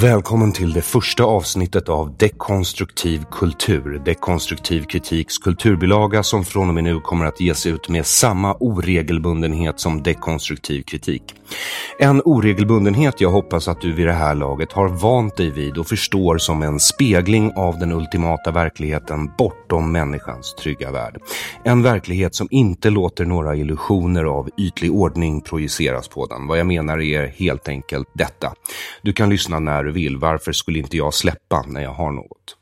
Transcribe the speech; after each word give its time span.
Välkommen 0.00 0.52
till 0.52 0.72
det 0.72 0.82
första 0.82 1.24
avsnittet 1.24 1.88
av 1.88 2.16
Dekonstruktiv 2.16 3.24
kultur, 3.30 4.02
Dekonstruktiv 4.04 4.82
kritiks 4.82 5.38
kulturbilaga 5.38 6.22
som 6.22 6.44
från 6.44 6.68
och 6.68 6.74
med 6.74 6.84
nu 6.84 7.00
kommer 7.00 7.24
att 7.24 7.40
ges 7.40 7.66
ut 7.66 7.88
med 7.88 8.06
samma 8.06 8.54
oregelbundenhet 8.54 9.80
som 9.80 10.02
dekonstruktiv 10.02 10.82
kritik. 10.82 11.22
En 11.98 12.22
oregelbundenhet 12.24 13.20
jag 13.20 13.30
hoppas 13.30 13.68
att 13.68 13.80
du 13.80 13.92
vid 13.92 14.06
det 14.06 14.12
här 14.12 14.34
laget 14.34 14.72
har 14.72 14.88
vant 14.88 15.36
dig 15.36 15.50
vid 15.50 15.78
och 15.78 15.86
förstår 15.86 16.38
som 16.38 16.62
en 16.62 16.80
spegling 16.80 17.52
av 17.56 17.78
den 17.78 17.92
ultimata 17.92 18.50
verkligheten 18.50 19.30
bortom 19.38 19.92
människans 19.92 20.54
trygga 20.54 20.90
värld. 20.90 21.20
En 21.64 21.82
verklighet 21.82 22.34
som 22.34 22.48
inte 22.50 22.90
låter 22.90 23.24
några 23.24 23.56
illusioner 23.56 24.24
av 24.24 24.48
ytlig 24.58 24.92
ordning 24.92 25.40
projiceras 25.40 26.08
på 26.08 26.26
den. 26.26 26.46
Vad 26.46 26.58
jag 26.58 26.66
menar 26.66 27.00
är 27.00 27.26
helt 27.26 27.68
enkelt 27.68 28.08
detta. 28.12 28.52
Du 29.02 29.12
kan 29.12 29.30
lyssna 29.30 29.58
när 29.58 29.85
du 29.86 29.92
vill. 29.92 30.16
Varför 30.16 30.52
skulle 30.52 30.78
inte 30.78 30.96
jag 30.96 31.14
släppa 31.14 31.64
när 31.66 31.82
jag 31.82 31.90
har 31.90 32.12
något? 32.12 32.56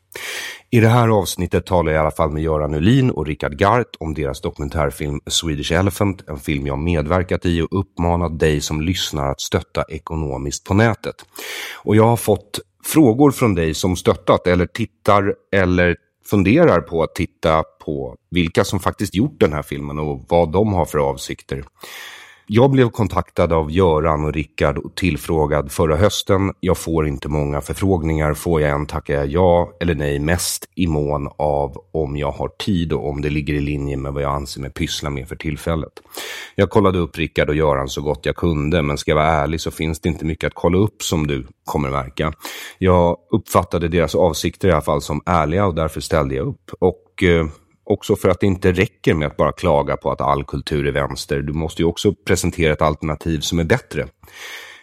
I 0.71 0.81
det 0.81 0.89
här 0.89 1.09
avsnittet 1.09 1.67
talar 1.67 1.93
jag 1.93 1.99
i 1.99 2.01
alla 2.01 2.11
fall 2.11 2.31
med 2.31 2.43
Göran 2.43 2.75
Ulin 2.75 3.11
och 3.11 3.27
Richard 3.27 3.59
Gart 3.59 3.97
om 4.01 4.15
deras 4.15 4.41
dokumentärfilm 4.41 5.21
Swedish 5.27 5.73
Elephant, 5.73 6.29
en 6.29 6.39
film 6.39 6.67
jag 6.67 6.79
medverkat 6.79 7.47
i 7.47 7.63
och 7.63 7.81
uppmanat 7.81 8.39
dig 8.39 8.61
som 8.61 8.81
lyssnar 8.81 9.31
att 9.31 9.41
stötta 9.41 9.85
ekonomiskt 9.89 10.65
på 10.65 10.75
nätet. 10.75 11.15
Och 11.83 11.97
jag 11.97 12.07
har 12.07 12.17
fått 12.17 12.61
frågor 12.85 13.31
från 13.31 13.55
dig 13.55 13.75
som 13.75 13.97
stöttat 13.97 14.47
eller 14.47 14.67
tittar 14.67 15.35
eller 15.53 15.97
funderar 16.31 16.81
på 16.81 17.03
att 17.03 17.15
titta 17.15 17.63
på 17.85 18.17
vilka 18.31 18.65
som 18.65 18.81
faktiskt 18.81 19.15
gjort 19.15 19.41
den 19.41 19.53
här 19.53 19.63
filmen 19.63 19.99
och 19.99 20.25
vad 20.29 20.53
de 20.53 20.73
har 20.73 20.85
för 20.85 20.99
avsikter. 20.99 21.65
Jag 22.47 22.71
blev 22.71 22.91
kontaktad 22.91 23.53
av 23.53 23.71
Göran 23.71 24.25
och 24.25 24.33
Rickard 24.33 24.79
och 24.79 24.95
tillfrågad 24.95 25.73
förra 25.73 25.97
hösten. 25.97 26.53
Jag 26.61 26.79
får 26.79 27.07
inte 27.07 27.29
många 27.29 27.61
förfrågningar. 27.61 28.35
Får 28.35 28.61
jag 28.61 28.71
en 28.71 28.87
tackar 28.87 29.15
jag 29.15 29.27
ja 29.27 29.73
eller 29.81 29.95
nej 29.95 30.19
mest 30.19 30.69
i 30.75 30.87
mån 30.87 31.29
av 31.37 31.85
om 31.93 32.17
jag 32.17 32.31
har 32.31 32.49
tid 32.49 32.93
och 32.93 33.09
om 33.09 33.21
det 33.21 33.31
ligger 33.31 33.55
i 33.55 33.61
linje 33.61 33.97
med 33.97 34.13
vad 34.13 34.23
jag 34.23 34.35
anser 34.35 34.61
mig 34.61 34.71
pyssla 34.71 35.11
med 35.11 35.29
för 35.29 35.37
tillfället. 35.37 35.93
Jag 36.55 36.71
kollade 36.71 36.99
upp 36.99 37.19
Rickard 37.19 37.49
och 37.49 37.55
Göran 37.55 37.89
så 37.89 38.03
gott 38.03 38.27
jag 38.27 38.37
kunde, 38.37 38.83
men 38.83 38.99
ska 38.99 39.11
jag 39.11 39.17
vara 39.17 39.27
ärlig 39.27 39.61
så 39.61 39.71
finns 39.71 40.01
det 40.01 40.09
inte 40.09 40.25
mycket 40.25 40.47
att 40.47 40.55
kolla 40.55 40.79
upp 40.79 41.03
som 41.03 41.27
du 41.27 41.47
kommer 41.65 41.91
märka. 41.91 42.33
Jag 42.79 43.17
uppfattade 43.31 43.89
deras 43.89 44.15
avsikter 44.15 44.69
i 44.69 44.73
alla 44.73 44.83
fall 44.83 45.03
som 45.03 45.23
ärliga 45.27 45.67
och 45.67 45.75
därför 45.75 46.01
ställde 46.01 46.35
jag 46.35 46.47
upp. 46.47 46.71
Och 46.81 47.23
eh, 47.23 47.47
också 47.85 48.17
för 48.17 48.29
att 48.29 48.41
det 48.41 48.47
inte 48.47 48.73
räcker 48.73 49.15
med 49.15 49.27
att 49.27 49.37
bara 49.37 49.53
klaga 49.53 49.97
på 49.97 50.11
att 50.11 50.21
all 50.21 50.45
kultur 50.45 50.87
är 50.87 50.93
vänster. 50.93 51.43
Du 51.43 51.53
måste 51.53 51.83
ju 51.83 51.87
också 51.87 52.15
presentera 52.15 52.73
ett 52.73 52.83
alternativ 52.83 53.41
som 53.41 53.59
är 53.59 53.65
bättre. 53.65 54.07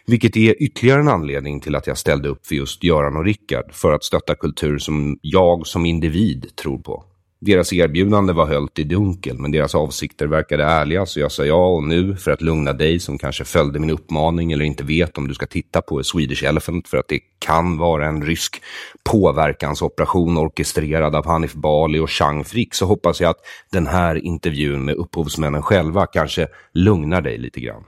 Vilket 0.05 0.37
är 0.37 0.63
ytterligare 0.63 0.99
en 0.99 1.07
anledning 1.07 1.59
till 1.59 1.75
att 1.75 1.87
jag 1.87 1.97
ställde 1.97 2.29
upp 2.29 2.47
för 2.47 2.55
just 2.55 2.83
Göran 2.83 3.17
och 3.17 3.25
Rickard 3.25 3.73
för 3.73 3.93
att 3.93 4.03
stötta 4.03 4.35
kultur 4.35 4.77
som 4.77 5.19
jag 5.21 5.67
som 5.67 5.85
individ 5.85 6.55
tror 6.55 6.79
på. 6.79 7.10
Deras 7.45 7.73
erbjudande 7.73 8.33
var 8.33 8.45
höllt 8.45 8.79
i 8.79 8.83
dunkel, 8.83 9.37
men 9.37 9.51
deras 9.51 9.75
avsikter 9.75 10.27
verkade 10.27 10.63
ärliga, 10.63 11.05
så 11.05 11.19
jag 11.19 11.31
sa 11.31 11.45
ja 11.45 11.67
och 11.67 11.83
nu, 11.83 12.15
för 12.15 12.31
att 12.31 12.41
lugna 12.41 12.73
dig 12.73 12.99
som 12.99 13.17
kanske 13.17 13.43
följde 13.43 13.79
min 13.79 13.89
uppmaning 13.89 14.51
eller 14.51 14.65
inte 14.65 14.83
vet 14.83 15.17
om 15.17 15.27
du 15.27 15.33
ska 15.33 15.45
titta 15.45 15.81
på 15.81 16.03
Swedish 16.03 16.43
Elephant, 16.43 16.87
för 16.87 16.97
att 16.97 17.07
det 17.07 17.19
kan 17.39 17.77
vara 17.77 18.07
en 18.07 18.25
rysk 18.25 18.61
påverkansoperation 19.03 20.37
orkestrerad 20.37 21.15
av 21.15 21.25
Hanif 21.25 21.53
Bali 21.53 21.99
och 21.99 22.09
Chang 22.09 22.43
Frick, 22.43 22.73
så 22.73 22.85
hoppas 22.85 23.21
jag 23.21 23.29
att 23.29 23.39
den 23.71 23.87
här 23.87 24.15
intervjun 24.25 24.85
med 24.85 24.95
upphovsmännen 24.95 25.61
själva 25.61 26.05
kanske 26.05 26.47
lugnar 26.73 27.21
dig 27.21 27.37
lite 27.37 27.59
grann. 27.59 27.83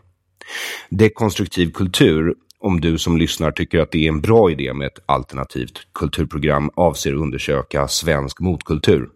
Dekonstruktiv 0.90 1.72
kultur 1.72 2.36
om 2.64 2.82
du 2.82 2.98
som 2.98 3.18
lyssnar 3.18 3.52
tycker 3.52 3.80
att 3.80 3.92
det 3.92 4.06
är 4.06 4.10
en 4.10 4.22
bra 4.22 4.52
idé 4.52 4.74
med 4.74 4.88
ett 4.88 5.00
alternativt 5.06 5.88
kulturprogram 5.94 6.70
avser 6.76 7.14
undersöka 7.14 7.88
svensk 7.88 8.40
motkultur. 8.40 9.10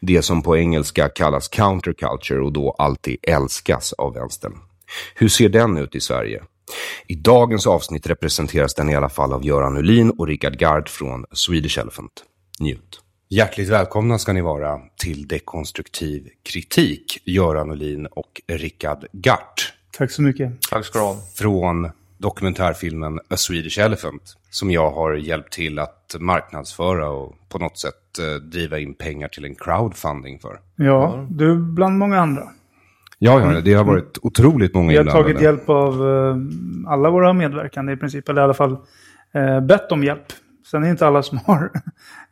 Det 0.00 0.22
som 0.22 0.42
på 0.42 0.56
engelska 0.56 1.08
kallas 1.08 1.48
counterculture 1.48 2.40
och 2.40 2.52
då 2.52 2.74
alltid 2.78 3.16
älskas 3.22 3.92
av 3.92 4.14
vänstern. 4.14 4.52
Hur 5.14 5.28
ser 5.28 5.48
den 5.48 5.78
ut 5.78 5.94
i 5.94 6.00
Sverige? 6.00 6.42
I 7.06 7.14
dagens 7.14 7.66
avsnitt 7.66 8.06
representeras 8.06 8.74
den 8.74 8.88
i 8.88 8.94
alla 8.94 9.08
fall 9.08 9.32
av 9.32 9.46
Göran 9.46 9.76
Ulin 9.76 10.10
och 10.10 10.26
Richard 10.26 10.58
Gard 10.58 10.88
från 10.88 11.24
Swedish 11.32 11.78
Elephant. 11.78 12.24
Njut! 12.60 13.00
Hjärtligt 13.28 13.68
välkomna 13.68 14.18
ska 14.18 14.32
ni 14.32 14.40
vara 14.40 14.78
till 14.96 15.28
Dekonstruktiv 15.28 16.28
kritik, 16.42 17.22
Göran 17.24 17.70
Ulin 17.70 18.06
och 18.06 18.40
Richard 18.46 19.06
Gart. 19.12 19.72
Tack 19.92 20.10
så 20.10 20.22
mycket. 20.22 20.62
Tack 20.70 20.86
ska 20.86 20.98
du 20.98 21.04
ha. 21.04 21.16
Från 21.34 21.90
dokumentärfilmen 22.20 23.18
A 23.28 23.36
Swedish 23.36 23.78
Elephant 23.78 24.36
som 24.50 24.70
jag 24.70 24.90
har 24.90 25.14
hjälpt 25.14 25.52
till 25.52 25.78
att 25.78 26.16
marknadsföra 26.20 27.08
och 27.10 27.34
på 27.48 27.58
något 27.58 27.78
sätt 27.78 28.18
eh, 28.18 28.42
driva 28.42 28.78
in 28.78 28.94
pengar 28.94 29.28
till 29.28 29.44
en 29.44 29.54
crowdfunding 29.54 30.38
för. 30.38 30.60
Ja, 30.76 31.26
du 31.30 31.56
bland 31.56 31.98
många 31.98 32.20
andra. 32.20 32.42
Ja, 33.18 33.52
ja, 33.54 33.60
det 33.60 33.74
har 33.74 33.84
varit 33.84 34.18
otroligt 34.22 34.74
många 34.74 34.88
Vi 34.88 34.96
har 34.96 35.00
inblandade. 35.02 35.24
tagit 35.24 35.42
hjälp 35.42 35.68
av 35.68 36.08
eh, 36.08 36.36
alla 36.92 37.10
våra 37.10 37.32
medverkande 37.32 37.92
i 37.92 37.96
princip, 37.96 38.28
eller 38.28 38.40
i 38.40 38.44
alla 38.44 38.54
fall 38.54 38.76
eh, 39.32 39.60
bett 39.60 39.92
om 39.92 40.04
hjälp. 40.04 40.26
Sen 40.70 40.82
är 40.82 40.86
det 40.86 40.90
inte 40.90 41.06
alla 41.06 41.22
som 41.22 41.38
har 41.38 41.70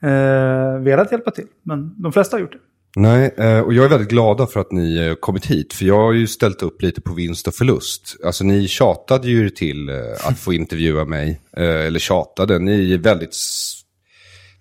velat 0.81 1.13
hjälpa 1.13 1.31
till, 1.31 1.47
men 1.63 2.03
de 2.03 2.13
flesta 2.13 2.37
har 2.37 2.41
gjort 2.41 2.53
det. 2.53 2.59
Nej, 3.01 3.35
eh, 3.39 3.61
och 3.61 3.75
jag 3.75 3.85
är 3.85 3.89
väldigt 3.89 4.09
glada 4.09 4.47
för 4.47 4.61
att 4.61 4.73
ni 4.73 5.09
har 5.09 5.15
kommit 5.15 5.47
hit. 5.47 5.75
För 5.75 5.85
jag 5.85 5.99
har 5.99 6.13
ju 6.13 6.27
ställt 6.27 6.63
upp 6.63 6.83
lite 6.83 7.01
på 7.01 7.15
vinst 7.15 7.49
och 7.49 7.55
förlust. 7.55 8.17
Alltså 8.25 8.45
ni 8.45 8.69
tjatade 8.69 9.29
ju 9.29 9.51
till 9.51 9.89
eh, 9.89 9.95
att 10.25 10.39
få 10.39 10.53
intervjua 10.53 11.05
mig. 11.05 11.41
Eller 11.57 11.99
tjatade, 11.99 12.59
ni 12.59 12.93
är 12.93 12.99
väldigt 12.99 13.37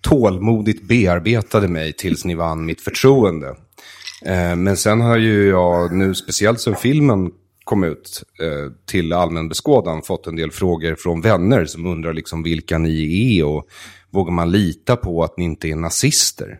tålmodigt 0.00 0.88
bearbetade 0.88 1.68
mig 1.68 1.92
tills 1.92 2.24
ni 2.24 2.34
vann 2.34 2.66
mitt 2.66 2.80
förtroende. 2.80 3.56
Men 4.56 4.76
sen 4.76 5.00
har 5.00 5.16
ju 5.16 5.48
jag 5.48 5.92
nu, 5.92 6.14
speciellt 6.14 6.60
sen 6.60 6.76
filmen 6.76 7.30
kom 7.64 7.84
ut 7.84 8.22
till 8.86 9.12
allmän 9.12 9.48
beskådan 9.48 10.02
fått 10.02 10.26
en 10.26 10.36
del 10.36 10.50
frågor 10.50 10.94
från 10.94 11.20
vänner 11.20 11.64
som 11.64 11.86
undrar 11.86 12.12
liksom 12.12 12.42
vilka 12.42 12.78
ni 12.78 13.38
är 13.38 13.44
och 13.44 13.68
vågar 14.10 14.32
man 14.32 14.50
lita 14.50 14.96
på 14.96 15.24
att 15.24 15.38
ni 15.38 15.44
inte 15.44 15.68
är 15.68 15.76
nazister? 15.76 16.58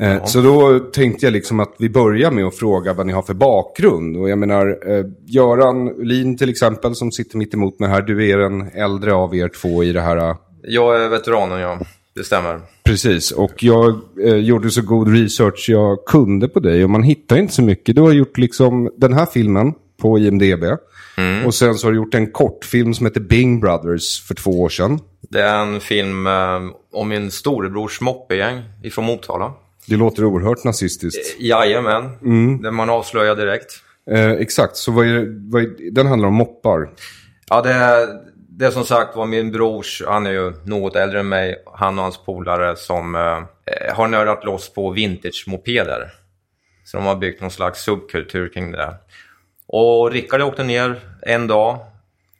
Eh, 0.00 0.24
Så 0.24 0.40
då 0.40 0.78
tänkte 0.78 1.26
jag 1.26 1.32
liksom 1.32 1.60
att 1.60 1.74
vi 1.78 1.88
börjar 1.90 2.30
med 2.30 2.44
att 2.44 2.54
fråga 2.54 2.92
vad 2.92 3.06
ni 3.06 3.12
har 3.12 3.22
för 3.22 3.34
bakgrund. 3.34 4.16
Och 4.16 4.30
jag 4.30 4.38
menar, 4.38 4.78
eh, 4.92 5.04
Göran 5.26 5.88
Ulin 5.88 6.36
till 6.38 6.50
exempel 6.50 6.94
som 6.94 7.12
sitter 7.12 7.38
mitt 7.38 7.54
emot 7.54 7.78
mig 7.80 7.88
här, 7.88 8.02
du 8.02 8.30
är 8.30 8.38
den 8.38 8.70
äldre 8.74 9.12
av 9.14 9.34
er 9.36 9.48
två 9.48 9.84
i 9.84 9.92
det 9.92 10.00
här. 10.00 10.16
eh, 10.16 10.36
Jag 10.62 11.04
är 11.04 11.08
veteranen, 11.08 11.60
ja. 11.60 11.78
Det 12.14 12.24
stämmer. 12.24 12.60
Precis, 12.84 13.30
och 13.30 13.62
jag 13.62 14.00
eh, 14.24 14.34
gjorde 14.36 14.70
så 14.70 14.82
god 14.82 15.08
research 15.14 15.66
jag 15.68 16.04
kunde 16.06 16.48
på 16.48 16.60
dig 16.60 16.84
och 16.84 16.90
man 16.90 17.02
hittar 17.02 17.36
inte 17.36 17.52
så 17.54 17.62
mycket. 17.62 17.94
Du 17.96 18.02
har 18.02 18.12
gjort 18.12 18.38
liksom 18.38 18.90
den 18.96 19.12
här 19.12 19.26
filmen 19.26 19.72
på 20.02 20.18
IMDB. 20.18 20.64
Och 21.46 21.54
sen 21.54 21.74
så 21.74 21.86
har 21.86 21.92
du 21.92 21.96
gjort 21.96 22.14
en 22.14 22.30
kortfilm 22.32 22.94
som 22.94 23.06
heter 23.06 23.20
Bing 23.20 23.60
Brothers 23.60 24.22
för 24.28 24.34
två 24.34 24.50
år 24.50 24.68
sedan. 24.68 24.98
Det 25.20 25.40
är 25.42 25.58
en 25.62 25.80
film 25.80 26.26
eh, 26.26 26.60
om 26.92 27.08
min 27.08 27.30
storebrors 27.30 28.00
moppegäng 28.00 28.62
ifrån 28.82 29.04
Motala. 29.04 29.52
Det 29.90 29.96
låter 29.96 30.24
oerhört 30.24 30.64
nazistiskt. 30.64 31.40
Jajamän, 31.40 32.10
det 32.62 32.70
man 32.70 32.90
avslöjar 32.90 33.36
direkt. 33.36 33.72
Eh, 34.10 34.30
exakt, 34.30 34.76
så 34.76 34.92
vad 34.92 35.06
är, 35.06 35.50
vad 35.50 35.62
är, 35.62 35.90
den 35.90 36.06
handlar 36.06 36.28
om 36.28 36.34
moppar. 36.34 36.90
Ja, 37.48 37.62
det 37.62 37.72
är, 37.72 38.08
det 38.34 38.66
är 38.66 38.70
som 38.70 38.84
sagt 38.84 39.16
var 39.16 39.26
min 39.26 39.52
brors, 39.52 40.02
han 40.06 40.26
är 40.26 40.30
ju 40.30 40.52
något 40.64 40.96
äldre 40.96 41.20
än 41.20 41.28
mig, 41.28 41.64
han 41.74 41.98
och 41.98 42.02
hans 42.02 42.24
polare 42.24 42.76
som 42.76 43.14
eh, 43.14 43.94
har 43.94 44.08
nördat 44.08 44.44
loss 44.44 44.72
på 44.72 44.90
vintage-mopeder. 44.90 46.10
Så 46.84 46.96
de 46.96 47.06
har 47.06 47.16
byggt 47.16 47.40
någon 47.40 47.50
slags 47.50 47.82
subkultur 47.82 48.48
kring 48.48 48.72
det 48.72 48.78
där. 48.78 48.94
Och 49.66 50.10
Rickard 50.10 50.40
åkte 50.40 50.64
ner 50.64 51.00
en 51.22 51.46
dag 51.46 51.78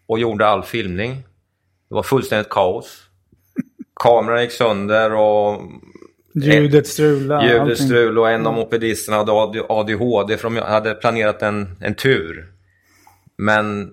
och 0.06 0.18
gjorde 0.18 0.46
all 0.46 0.62
filmning. 0.62 1.14
Det 1.88 1.94
var 1.94 2.02
fullständigt 2.02 2.50
kaos. 2.50 3.02
Kameran 4.00 4.42
gick 4.42 4.52
sönder 4.52 5.12
och 5.14 5.62
Ljudet 6.34 6.86
strulade. 6.86 7.46
ljudet 7.46 7.60
allting. 7.60 7.76
strul 7.76 8.18
och 8.18 8.30
en 8.30 8.46
av 8.46 8.54
mopedisterna 8.54 9.16
hade 9.16 9.32
AD- 9.32 9.66
ADHD 9.68 10.36
för 10.36 10.50
de 10.50 10.56
hade 10.56 10.94
planerat 10.94 11.42
en, 11.42 11.76
en 11.80 11.94
tur. 11.94 12.46
Men 13.36 13.90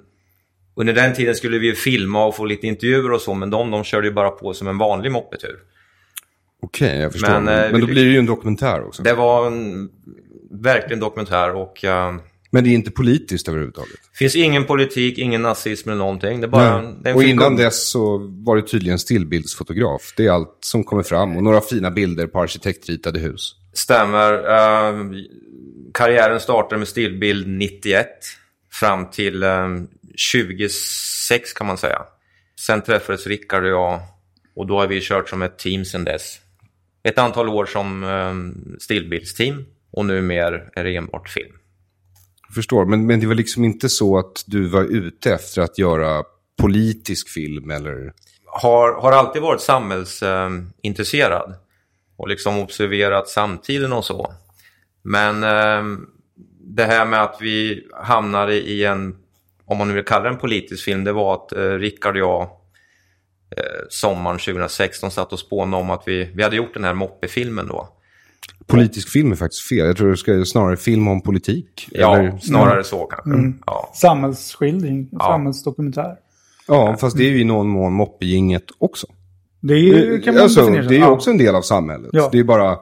under 0.75 0.93
den 0.93 1.13
tiden 1.13 1.35
skulle 1.35 1.59
vi 1.59 1.67
ju 1.67 1.75
filma 1.75 2.25
och 2.25 2.35
få 2.35 2.45
lite 2.45 2.67
intervjuer 2.67 3.11
och 3.11 3.21
så, 3.21 3.33
men 3.33 3.49
de, 3.49 3.71
de 3.71 3.83
körde 3.83 4.07
ju 4.07 4.13
bara 4.13 4.29
på 4.29 4.53
som 4.53 4.67
en 4.67 4.77
vanlig 4.77 5.11
moppetur. 5.11 5.59
Okej, 6.61 6.99
jag 6.99 7.11
förstår. 7.11 7.29
Men, 7.29 7.43
Men, 7.43 7.65
eh, 7.65 7.71
men 7.71 7.81
då 7.81 7.87
blir 7.87 8.05
det 8.05 8.11
ju 8.11 8.19
en 8.19 8.25
dokumentär 8.25 8.87
också. 8.87 9.03
Det 9.03 9.13
var 9.13 9.47
en 9.47 9.89
verkligen 10.51 10.99
dokumentär 10.99 11.55
och 11.55 11.83
uh, 11.83 12.15
Men 12.49 12.63
det 12.63 12.69
är 12.69 12.71
inte 12.71 12.91
politiskt 12.91 13.47
överhuvudtaget. 13.47 13.99
finns 14.13 14.35
ingen 14.35 14.65
politik, 14.65 15.17
ingen 15.17 15.41
nazism 15.41 15.89
eller 15.89 15.99
någonting. 15.99 16.41
Det 16.41 16.47
är 16.47 16.49
bara 16.49 16.81
det 16.81 17.09
en 17.09 17.15
Och 17.15 17.23
innan 17.23 17.55
dess 17.55 17.89
så 17.89 18.17
var 18.17 18.55
det 18.55 18.61
tydligen 18.61 18.99
stillbildsfotograf. 18.99 20.13
Det 20.17 20.25
är 20.25 20.31
allt 20.31 20.57
som 20.61 20.83
kommer 20.83 21.03
fram. 21.03 21.37
Och 21.37 21.43
några 21.43 21.61
fina 21.61 21.91
bilder 21.91 22.27
på 22.27 22.41
arkitektritade 22.41 23.19
hus. 23.19 23.55
Stämmer. 23.73 24.33
Eh, 24.33 25.05
karriären 25.93 26.39
startade 26.39 26.79
med 26.79 26.87
stillbild 26.87 27.47
91 27.47 28.07
fram 28.71 29.09
till 29.09 29.43
eh, 29.43 29.67
26 30.15 31.53
kan 31.53 31.67
man 31.67 31.77
säga. 31.77 32.01
Sen 32.59 32.81
träffades 32.81 33.27
Rickard 33.27 33.63
och 33.63 33.69
jag 33.69 33.99
och 34.55 34.67
då 34.67 34.79
har 34.79 34.87
vi 34.87 35.01
kört 35.01 35.29
som 35.29 35.41
ett 35.41 35.57
team 35.59 35.85
sedan 35.85 36.03
dess. 36.03 36.39
Ett 37.03 37.17
antal 37.17 37.49
år 37.49 37.65
som 37.65 38.03
eh, 38.03 38.79
stillbildsteam 38.79 39.65
och 39.91 40.05
nu 40.05 40.21
mer 40.21 40.69
är 40.73 40.83
det 40.83 40.95
enbart 40.95 41.29
film. 41.29 41.56
Jag 42.47 42.55
förstår, 42.55 42.85
men, 42.85 43.05
men 43.05 43.19
det 43.19 43.27
var 43.27 43.35
liksom 43.35 43.65
inte 43.65 43.89
så 43.89 44.17
att 44.17 44.43
du 44.45 44.67
var 44.67 44.83
ute 44.83 45.33
efter 45.33 45.61
att 45.61 45.77
göra 45.77 46.23
politisk 46.61 47.29
film 47.29 47.71
eller... 47.71 48.13
Har, 48.45 49.01
har 49.01 49.11
alltid 49.11 49.41
varit 49.41 49.61
samhällsintresserad 49.61 51.55
och 52.17 52.27
liksom 52.27 52.59
observerat 52.59 53.29
samtiden 53.29 53.93
och 53.93 54.05
så. 54.05 54.33
Men 55.01 55.43
eh, 55.43 55.99
det 56.59 56.85
här 56.85 57.05
med 57.05 57.23
att 57.23 57.37
vi 57.41 57.87
hamnade 57.93 58.53
i 58.53 58.85
en, 58.85 59.15
om 59.65 59.77
man 59.77 59.87
nu 59.87 59.93
vill 59.93 60.05
kalla 60.05 60.23
det 60.23 60.29
en 60.29 60.37
politisk 60.37 60.85
film, 60.85 61.03
det 61.03 61.11
var 61.11 61.33
att 61.33 61.51
eh, 61.51 61.71
Rickard 61.71 62.15
och 62.15 62.21
jag 62.21 62.41
eh, 63.57 63.85
sommaren 63.89 64.39
2016 64.39 65.11
satt 65.11 65.33
och 65.33 65.39
spånade 65.39 65.83
om 65.83 65.89
att 65.89 66.03
vi, 66.05 66.31
vi 66.35 66.43
hade 66.43 66.55
gjort 66.55 66.73
den 66.73 66.83
här 66.83 66.93
moppefilmen 66.93 67.67
då. 67.67 67.96
Politisk 68.67 69.09
film 69.09 69.31
är 69.31 69.35
faktiskt 69.35 69.61
fel. 69.67 69.77
Jag 69.87 69.97
tror 69.97 70.11
det 70.11 70.17
ska 70.17 70.45
snarare 70.45 70.77
film 70.77 71.07
om 71.07 71.21
politik. 71.21 71.87
Ja, 71.91 72.17
Eller, 72.17 72.37
snarare 72.37 72.83
så 72.83 73.05
kanske. 73.05 73.53
Ja. 73.65 73.91
Samhällsskildring, 73.95 75.09
samhällsdokumentär. 75.19 76.15
ja, 76.67 76.97
fast 76.99 77.17
det 77.17 77.23
är 77.23 77.29
ju 77.29 77.41
i 77.41 77.43
någon 77.43 77.67
mån 77.67 77.93
moppegänget 77.93 78.63
också. 78.77 79.07
Det 79.61 79.73
är 79.73 79.77
ju, 79.77 80.21
kan 80.21 80.33
man 80.33 80.43
alltså, 80.43 80.59
definiera 80.61 80.83
det 80.87 80.95
är 80.95 80.97
ju 80.97 81.03
Ja. 81.03 81.09
också 81.11 81.29
en 81.29 81.37
del 81.37 81.55
av 81.55 81.61
samhället. 81.61 82.09
Ja. 82.13 82.29
Det 82.31 82.39
är 82.39 82.43
bara 82.43 82.77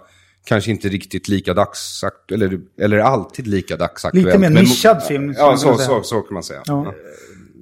kanske 0.45 0.71
inte 0.71 0.87
riktigt 0.89 1.27
lika 1.27 1.53
dagsakt 1.53 2.31
eller, 2.31 2.59
eller 2.81 2.97
alltid 2.97 3.47
lika 3.47 3.77
dagsaktuellt. 3.77 4.25
Lite 4.27 4.39
mer 4.39 4.49
Men- 4.49 4.63
nischad 4.63 5.03
film, 5.03 5.33
Ja, 5.37 5.57
så, 5.57 5.75
så, 5.77 6.03
så 6.03 6.21
kan 6.21 6.33
man 6.33 6.43
säga. 6.43 6.61
Ja. 6.65 6.93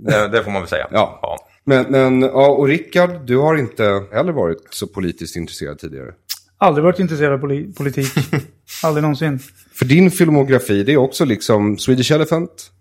Det, 0.06 0.28
det 0.28 0.44
får 0.44 0.52
man 0.52 0.62
väl 0.62 0.70
säga. 0.70 0.88
Ja. 0.92 1.38
Men, 1.66 1.86
men 1.90 2.22
ja, 2.22 2.48
och 2.52 2.68
Rickard, 2.68 3.26
du 3.28 3.38
har 3.38 3.56
inte 3.58 3.84
heller 4.12 4.32
varit 4.32 4.58
så 4.70 4.88
politiskt 4.88 5.36
intresserad 5.36 5.80
tidigare. 5.80 6.12
Aldrig 6.64 6.84
varit 6.84 7.00
intresserad 7.00 7.34
av 7.34 7.38
poli 7.38 7.74
politik. 7.74 8.08
Aldrig 8.84 9.02
någonsin. 9.02 9.40
För 9.74 9.86
din 9.86 10.12
filmografi, 10.12 10.84
det 10.84 10.94
är 10.94 10.98
också 10.98 11.26
liksom 11.26 11.78
Swedish 11.78 12.12
Elephant, 12.12 12.72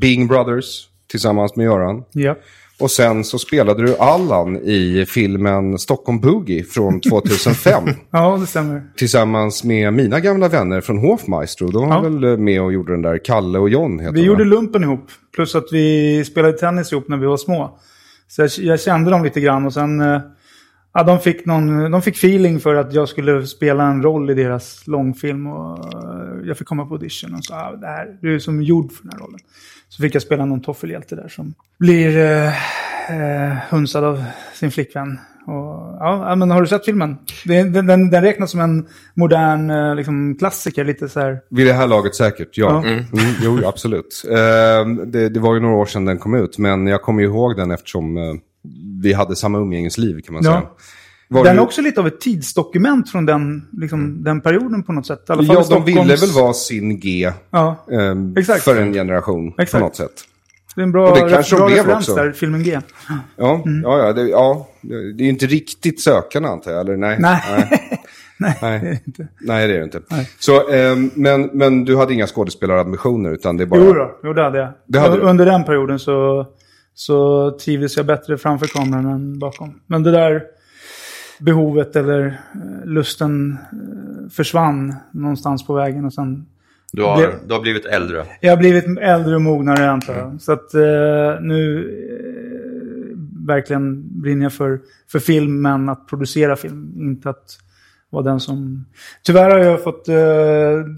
Bing 0.00 0.26
Brothers 0.26 0.88
tillsammans 1.10 1.56
med 1.56 1.64
Göran. 1.64 2.02
Ja. 2.12 2.36
Och 2.80 2.90
sen 2.90 3.24
så 3.24 3.38
spelade 3.38 3.82
du 3.86 3.96
Allan 3.96 4.56
i 4.56 5.04
filmen 5.08 5.78
Stockholm 5.78 6.20
Boogie 6.20 6.64
från 6.64 7.00
2005. 7.10 7.82
ja, 8.10 8.36
det 8.40 8.46
stämmer. 8.46 8.82
tillsammans 8.96 9.64
med 9.64 9.92
mina 9.92 10.20
gamla 10.20 10.48
vänner 10.48 10.80
från 10.80 10.98
Hofmaestro. 10.98 11.70
De 11.70 11.88
var 11.88 11.94
Ja. 11.96 12.00
väl 12.00 12.38
med 12.38 12.62
och 12.62 12.72
gjorde 12.72 12.92
den 12.92 13.02
där 13.02 13.18
Kalle 13.24 13.58
och 13.58 13.68
John 13.70 13.98
heter 13.98 14.12
Vi 14.12 14.20
de, 14.20 14.26
gjorde 14.26 14.44
lumpen 14.44 14.82
ihop. 14.82 15.06
Plus 15.34 15.54
att 15.54 15.66
vi 15.72 16.24
spelade 16.24 16.52
tennis 16.58 16.92
ihop 16.92 17.08
när 17.08 17.16
vi 17.16 17.26
var 17.26 17.36
små. 17.36 17.78
Så 18.28 18.42
jag, 18.42 18.50
jag 18.58 18.80
kände 18.80 19.10
dem 19.10 19.24
lite 19.24 19.40
grann 19.40 19.66
och 19.66 19.72
sen... 19.74 20.02
Ja, 20.92 21.02
de, 21.02 21.20
fick 21.20 21.46
någon, 21.46 21.90
de 21.90 22.02
fick 22.02 22.16
feeling 22.16 22.60
för 22.60 22.74
att 22.74 22.92
jag 22.92 23.08
skulle 23.08 23.46
spela 23.46 23.84
en 23.84 24.02
roll 24.02 24.30
i 24.30 24.34
deras 24.34 24.86
långfilm. 24.86 25.46
Och 25.46 25.78
eh, 25.78 26.46
jag 26.48 26.58
fick 26.58 26.66
komma 26.66 26.86
på 26.86 26.94
audition 26.94 27.34
och 27.34 27.44
sa 27.44 27.54
ah, 27.54 27.76
det 27.76 27.86
här, 27.86 28.18
du 28.22 28.34
är 28.34 28.38
som 28.38 28.62
gjord 28.62 28.92
för 28.92 29.02
den 29.02 29.12
här 29.12 29.18
rollen. 29.18 29.40
Så 29.88 30.02
fick 30.02 30.14
jag 30.14 30.22
spela 30.22 30.44
någon 30.44 30.62
toffelhjälte 30.62 31.16
där 31.16 31.28
som 31.28 31.54
blir 31.78 32.18
eh, 32.18 32.46
eh, 33.10 33.56
hunsad 33.70 34.04
av 34.04 34.24
sin 34.54 34.70
flickvän. 34.70 35.18
Och, 35.46 35.96
ja, 36.00 36.34
men 36.34 36.50
har 36.50 36.60
du 36.60 36.66
sett 36.66 36.84
filmen? 36.84 37.16
Den, 37.44 37.72
den, 37.72 38.10
den 38.10 38.22
räknas 38.22 38.50
som 38.50 38.60
en 38.60 38.86
modern 39.14 39.70
eh, 39.70 39.94
liksom, 39.94 40.36
klassiker. 40.38 40.84
Lite 40.84 41.08
så 41.08 41.20
här. 41.20 41.40
Vid 41.50 41.66
det 41.66 41.72
här 41.72 41.86
laget 41.86 42.14
säkert, 42.14 42.58
ja. 42.58 42.82
Ja. 42.84 42.90
Mm. 42.90 43.04
jo, 43.42 43.66
absolut. 43.66 44.24
Ehm, 44.30 45.10
det, 45.10 45.28
det 45.28 45.40
var 45.40 45.54
ju 45.54 45.60
några 45.60 45.74
år 45.74 45.86
sedan 45.86 46.04
den 46.04 46.18
kom 46.18 46.34
ut, 46.34 46.58
men 46.58 46.86
jag 46.86 47.02
kommer 47.02 47.22
ihåg 47.22 47.56
den 47.56 47.70
eftersom 47.70 48.16
eh, 48.16 48.34
vi 49.02 49.12
hade 49.12 49.36
samma 49.36 49.58
umgängesliv 49.58 50.20
kan 50.20 50.34
man 50.34 50.42
Ja. 50.44 50.50
säga. 50.50 50.62
Var 51.30 51.44
Den 51.44 51.54
du- 51.56 51.60
är 51.60 51.64
också 51.64 51.82
lite 51.82 52.00
av 52.00 52.06
ett 52.06 52.20
tidsdokument 52.20 53.10
från 53.10 53.26
den, 53.26 53.68
liksom, 53.72 54.24
den 54.24 54.40
perioden 54.40 54.82
på 54.82 54.92
något 54.92 55.06
sätt. 55.06 55.22
Ja, 55.28 55.64
de 55.70 55.84
ville 55.84 56.16
väl 56.16 56.30
vara 56.34 56.52
sin 56.52 57.00
G 57.00 57.32
Ja, 57.50 57.86
Exakt. 58.38 58.62
för 58.64 58.76
en 58.80 58.92
generation 58.92 59.48
Exakt. 59.48 59.72
på 59.72 59.78
något 59.78 59.96
sätt. 59.96 60.12
det 60.74 60.80
är 60.80 60.82
en 60.82 60.92
bra, 60.92 61.10
Och 61.10 61.16
det 61.18 61.30
kanske 61.34 61.56
bra 61.56 61.68
de 61.68 61.74
referens 61.74 62.08
också. 62.08 62.22
där, 62.22 62.32
filmen 62.32 62.62
G. 62.62 62.80
Ja, 63.36 63.62
ja, 63.82 63.98
ja, 64.06 64.12
det, 64.12 64.28
ja, 64.28 64.68
det 65.16 65.24
är 65.24 65.28
inte 65.28 65.46
riktigt 65.46 66.00
sökande 66.02 66.48
antar 66.48 66.70
jag, 66.72 66.80
eller 66.80 66.96
nej? 66.96 67.16
Nej. 67.20 67.40
Nej, 67.50 67.98
Nej, 68.38 68.58
Nej. 68.62 68.80
det 68.80 68.88
är 68.88 68.98
inte. 69.06 69.28
nej 69.40 69.68
det 69.68 69.74
är 69.74 69.78
det 69.78 69.84
inte. 69.84 70.00
Så, 70.38 70.70
ehm, 70.70 71.10
men, 71.14 71.50
men 71.52 71.84
du 71.84 71.96
hade 71.96 72.14
inga 72.14 72.26
skådespelarambitioner, 72.26 73.30
utan 73.30 73.56
det 73.56 73.64
är 73.64 73.66
bara... 73.66 73.80
Jo 73.80 73.92
då, 73.92 74.18
jo 74.24 74.32
det 74.32 74.42
hade 74.42 74.58
jag. 74.58 74.68
Det 74.86 74.98
hade 74.98 75.16
du. 75.16 75.22
Under 75.22 75.46
den 75.46 75.64
perioden 75.64 75.98
så, 75.98 76.46
så 76.98 77.50
trivdes 77.50 77.96
jag 77.96 78.06
bättre 78.06 78.38
framför 78.38 78.66
kameran 78.66 79.06
än 79.06 79.38
bakom. 79.38 79.80
Men 79.86 80.02
det 80.02 80.10
där 80.10 80.42
behovet 81.40 81.96
eller 81.96 82.26
eh, 82.26 82.86
lusten 82.86 83.58
eh, 83.72 84.30
försvann 84.30 84.94
någonstans 85.12 85.66
på 85.66 85.74
vägen 85.74 86.04
och 86.04 86.12
sen 86.14 86.46
Du, 86.92 87.02
har, 87.02 87.22
Det- 87.22 87.34
du 87.46 87.54
har 87.54 87.60
blivit 87.60 87.84
äldre. 87.86 88.24
Jag 88.40 88.52
har 88.52 88.56
blivit 88.56 88.84
äldre 89.00 89.34
och 89.34 89.42
mognare 89.42 89.90
antar 89.90 90.14
jag. 90.14 90.40
Så 90.40 90.52
att 90.52 90.74
eh, 90.74 91.40
nu 91.40 91.78
eh, 91.78 93.46
verkligen 93.46 94.20
brinner 94.22 94.42
jag 94.42 94.52
för, 94.52 94.80
för 95.12 95.18
film, 95.18 95.62
men 95.62 95.88
att 95.88 96.06
producera 96.08 96.56
film. 96.56 96.92
Inte 96.96 97.30
att 97.30 97.58
vara 98.10 98.22
den 98.22 98.40
som... 98.40 98.84
Tyvärr 99.22 99.50
har 99.50 99.58
jag 99.58 99.82
fått 99.84 100.08
eh, 100.08 100.14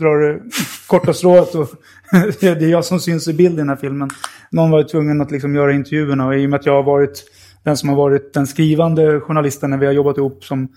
dra 0.00 0.14
det 0.16 0.40
korta 0.86 1.12
strået 1.12 1.54
och 1.54 1.68
det 2.40 2.42
är 2.46 2.68
jag 2.70 2.84
som 2.84 3.00
syns 3.00 3.28
i 3.28 3.32
bild 3.34 3.54
i 3.54 3.56
den 3.56 3.68
här 3.68 3.76
filmen. 3.76 4.10
Någon 4.52 4.70
var 4.70 4.82
tvungen 4.82 5.20
att 5.20 5.30
liksom 5.30 5.54
göra 5.54 5.72
intervjuerna 5.72 6.26
och 6.26 6.36
i 6.36 6.46
och 6.46 6.50
med 6.50 6.60
att 6.60 6.66
jag 6.66 6.72
har 6.72 6.82
varit 6.82 7.24
den 7.64 7.76
som 7.76 7.88
har 7.88 7.96
varit 7.96 8.34
den 8.34 8.46
skrivande 8.46 9.20
journalisten 9.20 9.70
när 9.70 9.78
vi 9.78 9.86
har 9.86 9.92
jobbat 9.92 10.18
ihop 10.18 10.44
som 10.44 10.68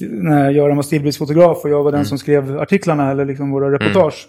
när 0.00 0.50
Göran 0.50 0.76
var 0.76 0.82
stillbildsfotograf 0.82 1.64
och 1.64 1.70
jag 1.70 1.82
var 1.84 1.92
den 1.92 2.04
som 2.04 2.18
skrev 2.18 2.58
artiklarna 2.60 3.10
eller 3.10 3.24
liksom 3.24 3.50
våra 3.50 3.72
reportage. 3.72 4.28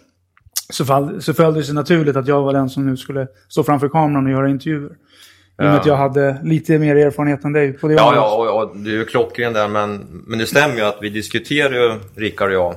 så, 0.70 0.86
fall, 0.86 1.22
så 1.22 1.34
föll 1.34 1.54
det 1.54 1.64
sig 1.64 1.76
naturligt 1.76 2.16
att 2.16 2.28
jag 2.28 2.42
var 2.42 2.54
den 2.54 2.70
som 2.70 2.86
nu 2.86 2.98
skulle 2.98 3.28
stå 3.50 3.64
framför 3.64 3.90
kameran 3.90 4.26
och 4.26 4.32
göra 4.32 4.50
intervjuer. 4.50 4.90
I 4.90 5.62
och 5.62 5.64
med 5.64 5.76
att 5.76 5.86
jag 5.86 5.96
hade 5.98 6.38
lite 6.44 6.78
mer 6.80 6.96
erfarenhet 6.96 7.44
än 7.44 7.54
dig 7.54 7.74
på 7.74 7.88
det 7.88 7.94
Ja, 7.94 8.10
området. 8.10 8.50
ja, 8.50 8.64
och, 8.64 8.70
och 8.70 8.78
du 8.78 9.02
är 9.02 9.06
klockren 9.06 9.54
där, 9.54 9.68
men, 9.68 9.98
men 10.28 10.40
det 10.40 10.46
stämmer 10.46 10.76
ju 10.76 10.82
att 10.82 10.98
vi 11.02 11.10
diskuterar 11.10 11.74
ju, 11.74 12.00
Rickard 12.16 12.48
och 12.50 12.56
jag, 12.56 12.76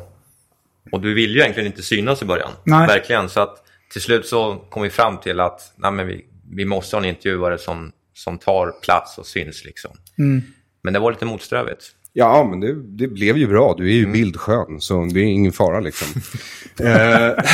och 0.93 1.01
du 1.01 1.15
vill 1.15 1.31
ju 1.31 1.41
egentligen 1.41 1.67
inte 1.67 1.83
synas 1.83 2.23
i 2.23 2.25
början. 2.25 2.51
Nej. 2.65 2.87
Verkligen, 2.87 3.29
så 3.29 3.41
att 3.41 3.66
till 3.93 4.01
slut 4.01 4.27
så 4.27 4.57
kom 4.71 4.83
vi 4.83 4.91
fram 4.91 5.19
till 5.19 5.41
att 5.41 5.73
nej, 5.77 5.93
men 5.93 6.07
vi, 6.07 6.25
vi 6.51 6.65
måste 6.65 6.97
ha 6.97 7.03
en 7.03 7.09
intervjuare 7.09 7.59
som, 7.59 7.93
som 8.15 8.39
tar 8.39 8.75
plats 8.83 9.19
och 9.19 9.27
syns 9.27 9.65
liksom. 9.65 9.91
Mm. 10.19 10.43
Men 10.83 10.93
det 10.93 10.99
var 10.99 11.13
lite 11.13 11.25
motsträvigt. 11.25 11.85
Ja, 12.13 12.47
men 12.51 12.61
det, 12.61 12.75
det 12.75 13.09
blev 13.09 13.37
ju 13.37 13.47
bra. 13.47 13.75
Du 13.79 13.91
är 13.91 13.95
ju 13.95 14.07
bildskön, 14.07 14.81
så 14.81 15.05
det 15.05 15.21
är 15.21 15.25
ingen 15.25 15.53
fara 15.53 15.81
liksom. 15.81 16.23
eh, 16.87 17.45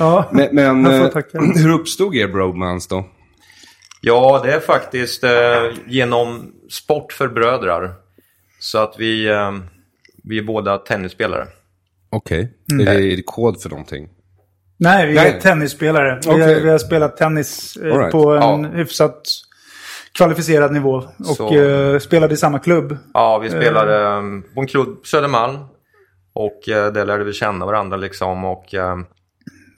Ja, 0.00 0.28
men 0.32 0.48
men 0.52 0.86
eh, 0.86 1.10
hur 1.34 1.70
uppstod 1.70 2.14
er 2.14 2.28
bromance 2.28 2.86
då? 2.90 3.08
Ja, 4.00 4.40
det 4.44 4.52
är 4.52 4.60
faktiskt 4.60 5.24
eh, 5.24 5.30
genom 5.86 6.52
sport 6.70 7.12
för 7.12 7.28
brödrar. 7.28 7.94
Så 8.58 8.78
att 8.78 8.94
vi, 8.98 9.28
eh, 9.28 9.52
vi 10.24 10.38
är 10.38 10.42
båda 10.42 10.78
tennisspelare. 10.78 11.46
Okej. 12.10 12.52
Mm. 12.72 12.88
Är, 12.88 12.94
det, 12.94 13.12
är 13.12 13.16
det 13.16 13.22
kod 13.22 13.62
för 13.62 13.70
någonting? 13.70 14.08
Nej, 14.80 15.06
vi 15.06 15.14
Nej. 15.14 15.28
är 15.36 15.40
tennisspelare. 15.40 16.20
Vi, 16.24 16.30
Okej. 16.30 16.54
har, 16.54 16.60
vi 16.60 16.70
har 16.70 16.78
spelat 16.78 17.16
tennis 17.16 17.76
eh, 17.76 17.82
right. 17.98 18.12
på 18.12 18.30
en 18.30 18.62
Ja. 18.62 18.68
hyfsat 18.74 19.22
kvalificerad 20.12 20.72
nivå. 20.72 21.02
Och 21.18 21.26
Så- 21.26 21.54
eh, 21.54 21.98
spelade 21.98 22.34
i 22.34 22.36
samma 22.36 22.58
klubb. 22.58 22.96
Ja, 23.14 23.38
vi 23.38 23.48
spelade 23.50 24.04
eh, 24.06 24.20
på 24.54 24.60
en 24.60 24.66
klubb 24.66 25.06
Södermalm. 25.06 25.58
Och 26.32 26.60
där 26.66 27.04
lärde 27.04 27.24
vi 27.24 27.32
känna 27.32 27.66
varandra 27.66 27.96
liksom. 27.96 28.44
Och 28.44 28.64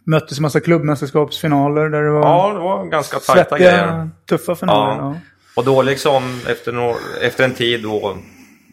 Möttes 0.06 0.38
i 0.38 0.42
massa 0.42 0.60
klubbmästerskapsfinaler 0.60 1.88
där 1.88 2.02
det 2.02 2.10
var 2.10 2.20
ja, 2.20 2.52
det 2.52 2.58
var 2.58 2.84
ganska 2.84 3.18
tajta 3.18 3.58
grejer. 3.58 3.72
svettiga, 3.72 4.10
tuffa 4.28 4.54
finaler. 4.54 4.96
Ja. 5.02 5.14
Ja. 5.14 5.16
Och 5.56 5.64
då 5.64 5.82
liksom 5.82 6.40
efter, 6.48 6.72
no 6.72 6.94
efter 7.22 7.44
en 7.44 7.54
tid 7.54 7.82
då. 7.82 8.16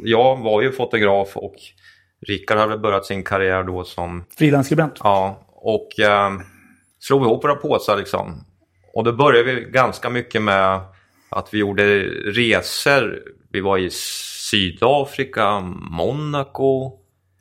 Jag 0.04 0.38
var 0.38 0.62
ju 0.62 0.72
fotograf 0.72 1.28
och 1.38 1.56
Rickard 2.28 2.58
hade 2.58 2.78
börjat 2.78 3.06
sin 3.06 3.24
karriär 3.24 3.64
då 3.64 3.84
som 3.84 4.26
Frilansskribent. 4.38 4.94
Ja, 5.04 5.40
och 5.62 6.00
eh, 6.00 6.32
slog 7.00 7.22
ihop 7.22 7.44
våra 7.44 7.56
påsar 7.56 7.98
liksom. 7.98 8.46
Och 8.94 9.04
då 9.04 9.14
började 9.14 9.54
vi 9.54 9.62
ganska 9.62 10.10
mycket 10.10 10.42
med 10.42 10.82
att 11.30 11.54
vi 11.54 11.58
gjorde 11.58 12.00
resor. 12.26 13.20
Vi 13.52 13.62
var 13.62 13.78
i 13.78 13.90
Sydafrika, 13.92 15.60
Monaco. 15.92 16.92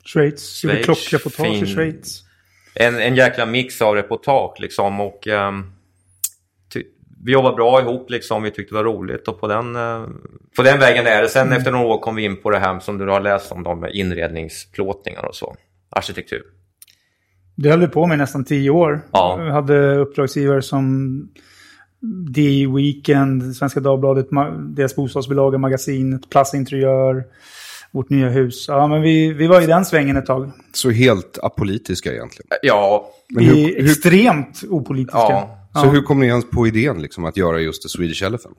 Schweiz. 0.05 0.63
Gjorde 0.63 0.83
Schweiz, 0.83 0.85
klockreportage 0.85 1.55
i 1.55 1.59
fin. 1.59 1.75
Schweiz. 1.75 2.23
En, 2.75 2.99
en 2.99 3.15
jäkla 3.15 3.45
mix 3.45 3.81
av 3.81 3.95
reportage 3.95 4.59
liksom. 4.59 4.99
Och 4.99 5.27
ty- 6.73 6.83
vi 7.25 7.31
jobbade 7.31 7.55
bra 7.55 7.81
ihop 7.81 8.09
liksom. 8.09 8.43
Vi 8.43 8.51
tyckte 8.51 8.75
det 8.75 8.83
var 8.83 8.91
roligt 8.91 9.27
och 9.27 9.39
på 9.39 9.47
den, 9.47 9.75
eh, 9.75 10.07
på 10.55 10.63
den 10.63 10.79
vägen 10.79 11.07
är 11.07 11.21
det. 11.21 11.29
Sen 11.29 11.51
efter 11.51 11.71
några 11.71 11.85
år 11.87 11.99
kom 11.99 12.15
vi 12.15 12.23
in 12.23 12.41
på 12.41 12.49
det 12.49 12.59
här 12.59 12.79
som 12.79 12.97
du 12.97 13.07
har 13.07 13.21
läst 13.21 13.51
om, 13.51 13.63
de 13.63 13.87
inredningsplåtningar 13.93 15.25
och 15.25 15.35
så. 15.35 15.55
Arkitektur. 15.89 16.43
Det 17.61 17.69
höll 17.69 17.79
vi 17.79 17.87
på 17.87 18.07
med 18.07 18.15
i 18.15 18.17
nästan 18.17 18.43
tio 18.45 18.69
år. 18.69 19.01
Ja. 19.11 19.35
Vi 19.43 19.49
hade 19.51 19.95
uppdragsgivare 19.97 20.61
som 20.61 21.21
The 22.35 22.67
Weekend, 22.67 23.55
Svenska 23.55 23.79
Dagbladet, 23.79 24.27
deras 24.75 24.95
bostadsbilaga, 24.95 25.57
magasinet, 25.57 26.29
Plaza 26.29 26.57
Interiör, 26.57 27.23
Vårt 27.91 28.09
nya 28.09 28.29
hus. 28.29 28.65
Ja, 28.67 28.87
men 28.87 29.01
vi, 29.01 29.33
vi 29.33 29.47
var 29.47 29.61
i 29.61 29.65
den 29.65 29.85
svängen 29.85 30.17
ett 30.17 30.25
tag. 30.25 30.51
Så 30.73 30.89
helt 30.89 31.39
apolitiska 31.43 32.13
egentligen. 32.13 32.47
Ja, 32.61 33.09
Men 33.29 33.43
hur, 33.45 33.57
är 33.57 33.81
hur, 33.81 33.85
extremt 33.91 34.63
opolitiska. 34.69 35.19
Ja. 35.19 35.69
så 35.73 35.85
hur 35.85 36.01
kom 36.01 36.19
ni 36.19 36.27
ens 36.27 36.49
på 36.49 36.67
idén 36.67 37.01
liksom, 37.01 37.25
att 37.25 37.37
göra 37.37 37.59
just 37.59 37.81
The 37.83 37.89
Swedish 37.89 38.23
Elephant? 38.23 38.57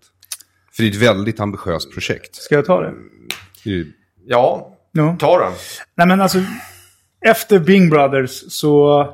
För 0.73 0.83
det 0.83 0.89
är 0.89 0.91
ett 0.91 1.03
väldigt 1.03 1.41
ambitiöst 1.41 1.93
projekt. 1.95 2.35
Ska 2.35 2.55
jag 2.55 2.65
ta 2.65 2.81
det? 2.81 2.89
Är 3.65 3.71
ju- 3.71 3.93
ja, 4.27 4.77
Ja. 4.93 5.17
ta 5.19 5.39
den. 5.39 5.53
Nej 5.97 6.07
men 6.07 6.21
alltså, 6.21 6.39
efter 7.21 7.59
Bing 7.59 7.91
Brothers 7.91 8.53
så 8.53 9.07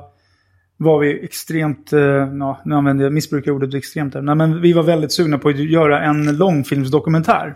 var 0.77 0.99
vi 0.99 1.23
extremt, 1.23 1.93
eh, 1.93 2.01
ja, 2.39 2.61
nu 2.65 2.75
använder 2.75 3.03
jag, 3.03 3.13
missbrukar 3.13 3.51
ordet 3.51 3.73
extremt 3.73 4.13
här. 4.13 4.21
Nej, 4.21 4.35
men 4.35 4.61
vi 4.61 4.73
var 4.73 4.83
väldigt 4.83 5.11
sugna 5.11 5.37
på 5.37 5.49
att 5.49 5.59
göra 5.59 6.03
en 6.03 6.37
långfilmsdokumentär. 6.37 7.55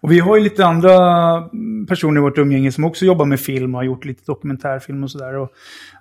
Och 0.00 0.12
vi 0.12 0.18
har 0.18 0.36
ju 0.36 0.42
lite 0.42 0.66
andra 0.66 0.98
personer 1.88 2.20
i 2.20 2.22
vårt 2.22 2.38
umgänge 2.38 2.72
som 2.72 2.84
också 2.84 3.04
jobbar 3.04 3.26
med 3.26 3.40
film 3.40 3.74
och 3.74 3.78
har 3.78 3.84
gjort 3.84 4.04
lite 4.04 4.22
dokumentärfilm 4.26 5.04
och 5.04 5.10
sådär. 5.10 5.48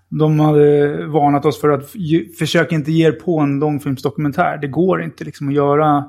De 0.09 0.39
hade 0.39 1.05
varnat 1.07 1.45
oss 1.45 1.61
för 1.61 1.69
att 1.69 1.95
ju, 1.95 2.33
försök 2.33 2.71
inte 2.71 2.91
ge 2.91 3.07
er 3.07 3.11
på 3.11 3.39
en 3.39 3.59
långfilmsdokumentär. 3.59 4.57
Det 4.57 4.67
går 4.67 5.03
inte 5.03 5.23
liksom 5.23 5.47
att 5.47 5.53
göra, 5.53 6.05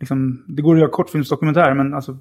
liksom, 0.00 0.44
det 0.46 0.62
går 0.62 0.74
att 0.74 0.80
göra 0.80 0.90
kortfilmsdokumentär 0.90 1.74
men 1.74 1.94
alltså 1.94 2.18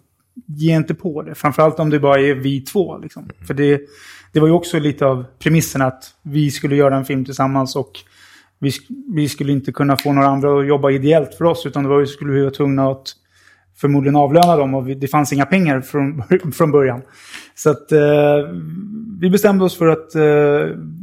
ge 0.48 0.76
inte 0.76 0.94
på 0.94 1.22
det. 1.22 1.36
Framförallt 1.36 1.80
om 1.80 1.90
det 1.90 2.00
bara 2.00 2.20
är 2.20 2.36
vi 2.36 2.62
två. 2.62 2.98
Liksom. 2.98 3.30
För 3.48 3.54
det, 3.54 3.82
det 4.32 4.40
var 4.40 4.48
ju 4.48 4.54
också 4.54 4.80
lite 4.80 5.06
av 5.06 5.26
premissen 5.40 5.82
att 5.82 6.04
vi 6.22 6.52
skulle 6.52 6.76
göra 6.76 6.96
en 6.96 7.06
film 7.06 7.26
tillsammans 7.26 7.76
och 7.76 7.92
vi, 8.60 8.72
vi 9.16 9.30
skulle 9.30 9.52
inte 9.52 9.72
kunna 9.72 9.98
få 9.98 10.14
några 10.14 10.28
andra 10.28 10.60
att 10.60 10.68
jobba 10.68 10.92
ideellt 10.92 11.34
för 11.34 11.46
oss. 11.46 11.66
Utan 11.66 11.84
det 11.84 11.90
var, 11.90 12.00
vi 12.00 12.08
skulle 12.08 12.34
vi 12.34 12.42
vara 12.42 12.52
tvungna 12.52 12.92
att 12.92 13.08
förmodligen 13.78 14.16
avlöna 14.16 14.56
dem 14.56 14.74
och 14.74 14.90
vi, 14.90 14.96
det 14.96 15.08
fanns 15.08 15.34
inga 15.34 15.46
pengar 15.46 15.82
från, 15.82 16.24
från 16.54 16.72
början. 16.72 17.02
Så 17.56 17.70
att 17.70 17.92
eh, 17.92 18.00
vi 19.20 19.30
bestämde 19.30 19.66
oss 19.66 19.78
för 19.78 19.88
att 19.88 20.16
eh, 20.16 20.22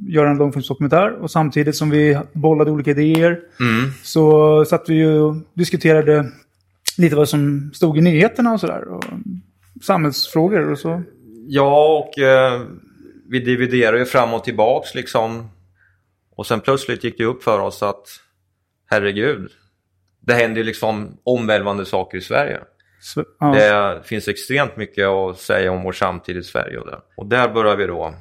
göra 0.08 0.30
en 0.30 0.38
långfilmsdokumentär 0.38 1.10
och 1.10 1.30
samtidigt 1.30 1.76
som 1.76 1.90
vi 1.90 2.18
bollade 2.32 2.70
olika 2.70 2.90
idéer 2.90 3.40
så 4.02 4.64
satt 4.64 4.88
vi 4.88 4.94
ju 4.94 5.20
och 5.20 5.34
diskuterade 5.54 6.30
lite 6.98 7.16
vad 7.16 7.28
som 7.28 7.70
stod 7.74 7.98
i 7.98 8.00
nyheterna 8.00 8.52
och 8.52 8.60
sådär. 8.60 8.84
Samhällsfrågor 9.82 10.70
och 10.72 10.78
så. 10.78 11.02
Ja, 11.46 11.98
och 11.98 12.18
eh, 12.18 12.60
vi 13.30 13.38
dividerade 13.40 13.98
ju 13.98 14.04
fram 14.04 14.34
och 14.34 14.44
tillbaks 14.44 14.94
liksom. 14.94 15.48
Och 16.36 16.46
sen 16.46 16.60
plötsligt 16.60 17.04
gick 17.04 17.18
det 17.18 17.24
upp 17.24 17.42
för 17.42 17.60
oss 17.60 17.82
att 17.82 18.06
herregud, 18.90 19.50
det 20.20 20.34
händer 20.34 20.56
ju 20.60 20.64
liksom 20.64 21.18
omvälvande 21.24 21.84
saker 21.86 22.18
i 22.18 22.20
Sverige. 22.20 22.58
så 23.00 23.24
ja. 23.40 23.46
Det 23.54 24.00
finns 24.04 24.28
extremt 24.28 24.76
mycket 24.76 25.06
att 25.06 25.38
säga 25.38 25.72
om 25.72 25.82
vår 25.82 25.92
samtid 25.92 26.36
i 26.36 26.42
Sverige 26.42 26.78
och 26.78 26.86
där. 26.86 26.98
Och 27.16 27.26
där 27.26 27.48
börjar 27.48 27.76
vi 27.76 27.86
då 27.86 28.14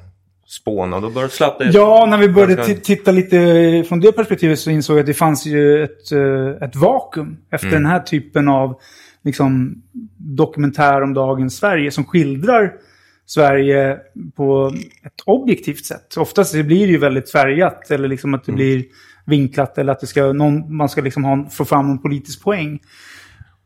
spåna 0.46 1.00
då 1.00 1.10
börjar 1.10 1.28
det 1.28 1.34
slappna 1.34 1.66
Ja, 1.66 2.06
när 2.06 2.18
vi 2.18 2.28
började 2.28 2.54
ganska- 2.54 2.72
ti- 2.74 2.80
titta 2.80 3.10
lite 3.12 3.84
från 3.88 4.00
det 4.00 4.12
perspektivet 4.12 4.58
så 4.58 4.70
insåg 4.70 4.96
jag 4.96 5.00
att 5.00 5.06
det 5.06 5.14
fanns 5.14 5.46
ju 5.46 5.82
ett, 5.84 6.12
eh, 6.12 6.68
ett 6.68 6.76
vakuum 6.76 7.36
efter 7.50 7.68
den 7.70 7.86
här 7.86 8.00
typen 8.00 8.48
av 8.48 8.80
liksom, 9.24 9.82
dokumentär 10.16 11.02
om 11.02 11.14
dagens 11.14 11.56
Sverige 11.56 11.90
som 11.90 12.04
skildrar 12.04 12.72
Sverige 13.28 13.98
på 14.36 14.74
ett 15.04 15.20
objektivt 15.26 15.84
sätt. 15.84 16.16
Oftast 16.16 16.52
blir 16.52 16.86
det 16.86 16.92
ju 16.92 16.98
väldigt 16.98 17.30
färgat 17.30 17.90
eller 17.90 18.08
liksom 18.08 18.34
att 18.34 18.44
det 18.44 18.52
blir 18.52 18.84
vinklat 19.26 19.78
eller 19.78 19.92
att 19.92 20.00
det 20.00 20.06
ska, 20.06 20.32
någon, 20.32 20.76
man 20.76 20.88
ska 20.88 21.00
liksom 21.00 21.24
ha, 21.24 21.48
få 21.50 21.64
fram 21.64 21.86
någon 21.86 22.02
politisk 22.02 22.42
poäng. 22.42 22.78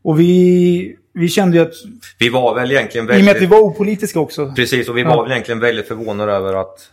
Och 0.05 0.21
vi, 0.21 0.97
vi 1.15 1.29
kände 1.29 1.57
ju 1.57 1.63
att, 1.63 1.73
Vi 2.19 2.29
var 2.29 2.55
väl 2.55 2.73
egentligen 2.73 3.07
i 3.07 3.09
och 3.11 3.15
med 3.15 3.17
väldigt... 3.17 3.37
att 3.37 3.43
vi 3.43 3.47
var 3.47 3.59
opolitiska 3.61 4.21
också, 4.21 4.53
Precis, 4.57 4.89
och 4.89 4.97
vi 4.97 5.01
Ja. 5.03 5.17
var 5.17 5.23
väl 5.23 5.33
egentligen 5.33 5.61
väldigt 5.61 5.89
förvånade 5.89 6.33
över 6.33 6.55
att 6.55 6.91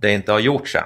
det 0.00 0.10
inte 0.12 0.32
har 0.32 0.40
gjorts 0.40 0.74
än. 0.74 0.82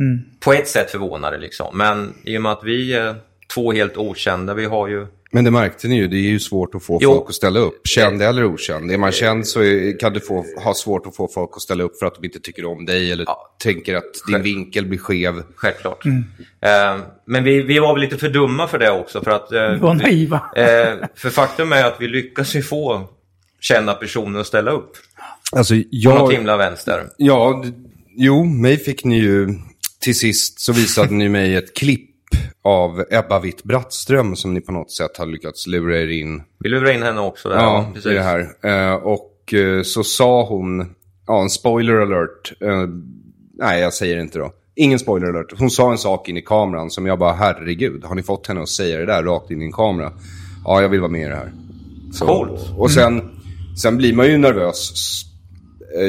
Mm. 0.00 0.22
På 0.40 0.52
ett 0.52 0.68
sätt 0.68 0.90
förvånade 0.90 1.38
liksom. 1.38 1.78
Men 1.78 2.14
i 2.24 2.38
och 2.38 2.42
med 2.42 2.52
att 2.52 2.64
vi 2.64 2.94
är 2.94 3.14
två 3.54 3.72
helt 3.72 3.96
okända, 3.96 4.54
vi 4.54 4.64
har 4.64 4.88
ju... 4.88 5.06
Men 5.34 5.44
det 5.44 5.50
märkte 5.50 5.88
ni 5.88 5.96
ju, 5.96 6.08
det 6.08 6.16
är 6.16 6.30
ju 6.30 6.40
svårt 6.40 6.74
att 6.74 6.82
få 6.82 6.98
Jo. 7.02 7.14
folk 7.14 7.28
att 7.28 7.34
ställa 7.34 7.60
upp. 7.60 7.86
Känd 7.88 8.22
eller 8.22 8.44
okänd. 8.44 8.90
Är 8.90 8.98
man 8.98 9.12
känd 9.12 9.46
så 9.46 9.60
är, 9.62 9.98
kan 9.98 10.12
du 10.12 10.20
få, 10.20 10.44
ha 10.64 10.74
svårt 10.74 11.06
att 11.06 11.16
få 11.16 11.28
folk 11.28 11.50
att 11.54 11.62
ställa 11.62 11.84
upp 11.84 11.98
för 11.98 12.06
att 12.06 12.14
de 12.14 12.24
inte 12.24 12.40
tycker 12.40 12.64
om 12.64 12.86
dig 12.86 13.12
eller 13.12 13.24
Ja. 13.24 13.54
tänker 13.62 13.94
att 13.94 14.02
din 14.26 14.34
Själv- 14.34 14.44
vinkel 14.44 14.86
blir 14.86 14.98
skev. 14.98 15.42
Självklart. 15.56 16.04
Mm. 16.04 16.24
Eh, 16.60 17.00
men 17.26 17.44
vi, 17.44 17.62
vi 17.62 17.78
var 17.78 17.94
väl 17.94 18.00
lite 18.02 18.18
för 18.18 18.28
dumma 18.28 18.68
för 18.68 18.78
det 18.78 18.90
också. 18.90 19.22
För, 19.24 19.30
att, 19.30 19.52
eh, 19.52 19.70
vi 19.70 19.78
var 19.78 19.94
naiva. 19.94 20.36
eh, 20.56 21.06
för 21.14 21.30
faktum 21.30 21.72
är 21.72 21.84
att 21.84 21.96
vi 22.00 22.08
lyckas 22.08 22.54
ju 22.56 22.62
få 22.62 23.08
kända 23.60 23.94
personer 23.94 24.40
att 24.40 24.46
ställa 24.46 24.70
upp. 24.70 24.92
Alltså, 25.52 25.74
På 25.74 25.80
något 25.80 25.90
jag, 25.90 26.32
himla 26.32 26.56
vänster. 26.56 27.04
ja, 27.16 27.64
jo, 28.16 28.44
mig 28.44 28.76
fick 28.76 29.04
ni 29.04 29.18
ju, 29.18 29.48
till 30.00 30.18
sist 30.18 30.60
så 30.60 30.72
visade 30.72 31.14
ni 31.14 31.28
mig 31.28 31.56
ett 31.56 31.76
klipp 31.76 32.08
av 32.62 33.04
Ebba 33.10 33.40
Witt-Brattström 33.40 34.36
som 34.36 34.54
ni 34.54 34.60
på 34.60 34.72
något 34.72 34.90
sätt 34.90 35.16
har 35.16 35.26
lyckats 35.26 35.66
lura 35.66 36.00
er 36.00 36.08
in 36.08 36.42
Vi 36.58 36.68
lurar 36.68 36.90
in 36.90 37.02
henne 37.02 37.20
också 37.20 37.48
där. 37.48 37.56
Ja, 37.56 37.90
precis. 37.94 38.12
det 38.12 38.22
här. 38.22 38.48
Eh, 38.62 38.94
och 38.94 39.54
eh, 39.54 39.82
så 39.82 40.04
sa 40.04 40.44
hon, 40.44 40.94
ja 41.26 41.42
en 41.42 41.50
spoiler 41.50 41.94
alert. 41.94 42.52
Eh, 42.60 42.86
nej, 43.58 43.80
jag 43.80 43.94
säger 43.94 44.20
inte 44.20 44.38
då. 44.38 44.52
Ingen 44.74 44.98
spoiler 44.98 45.28
alert. 45.28 45.58
Hon 45.58 45.70
sa 45.70 45.90
en 45.90 45.98
sak 45.98 46.28
in 46.28 46.36
i 46.36 46.42
kameran 46.42 46.90
som 46.90 47.06
jag 47.06 47.18
bara, 47.18 47.32
herregud, 47.32 48.04
har 48.04 48.14
ni 48.14 48.22
fått 48.22 48.46
henne 48.46 48.62
att 48.62 48.68
säga 48.68 48.98
det 48.98 49.06
där 49.06 49.22
rakt 49.22 49.50
in 49.50 49.62
i 49.62 49.64
en 49.64 49.72
kamera? 49.72 50.12
Ja, 50.64 50.82
jag 50.82 50.88
vill 50.88 51.00
vara 51.00 51.10
med 51.10 51.26
i 51.26 51.28
det 51.28 51.36
här. 51.36 51.52
Så, 52.12 52.26
Coolt. 52.26 52.60
Och 52.76 52.90
sen, 52.90 53.22
sen 53.82 53.96
blir 53.96 54.12
man 54.12 54.26
ju 54.26 54.38
nervös. 54.38 54.92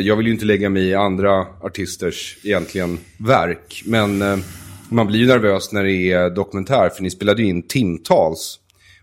Jag 0.01 0.15
vill 0.15 0.25
ju 0.25 0.34
inte 0.34 0.46
lägga 0.46 0.70
mig 0.70 0.84
i 0.84 0.96
andra 0.96 1.46
artisters 1.62 2.38
egentligen 2.44 3.00
verk. 3.18 3.84
Men 3.86 4.22
Man 4.90 5.08
blir 5.08 5.20
ju 5.20 5.28
nervös 5.28 5.72
när 5.72 5.84
det 5.84 6.12
är 6.12 6.30
dokumentär, 6.30 6.90
för 6.90 7.04
ni 7.04 7.10
spelade 7.10 7.42
ju 7.42 7.48
in 7.48 7.68
timtals. 7.68 8.60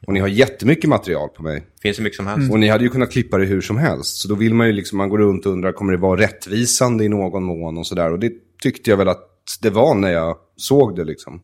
Och 0.07 0.13
ni 0.13 0.21
har 0.21 0.29
jättemycket 0.29 0.91
material 0.91 1.29
på 1.29 1.43
mig. 1.43 1.67
Finns 1.83 1.99
hur 1.99 2.05
mycket 2.05 2.17
som 2.17 2.27
helst. 2.27 2.53
Och 2.53 2.59
ni 2.59 2.69
hade 2.69 2.85
ju 2.85 2.91
kunnat 2.91 3.13
klippa 3.13 3.39
det 3.39 3.45
hur 3.45 3.61
som 3.61 3.79
helst. 3.79 4.17
Så 4.17 4.29
då 4.29 4.35
vill 4.35 4.55
man 4.55 4.67
ju 4.67 4.73
liksom, 4.73 4.99
man 4.99 5.09
går 5.09 5.19
runt 5.19 5.47
och 5.47 5.53
undrar, 5.53 5.73
kommer 5.73 5.93
det 5.93 5.99
vara 5.99 6.21
rättvisande 6.21 7.05
i 7.05 7.09
någon 7.09 7.43
mån 7.43 7.79
och 7.79 7.87
sådär. 7.87 8.13
Och 8.13 8.19
det 8.19 8.33
tyckte 8.63 8.91
jag 8.91 8.97
väl 8.97 9.09
att 9.09 9.27
det 9.63 9.71
var 9.71 9.95
när 9.95 10.13
jag 10.13 10.37
såg 10.57 10.97
det 10.97 11.05
liksom. 11.05 11.43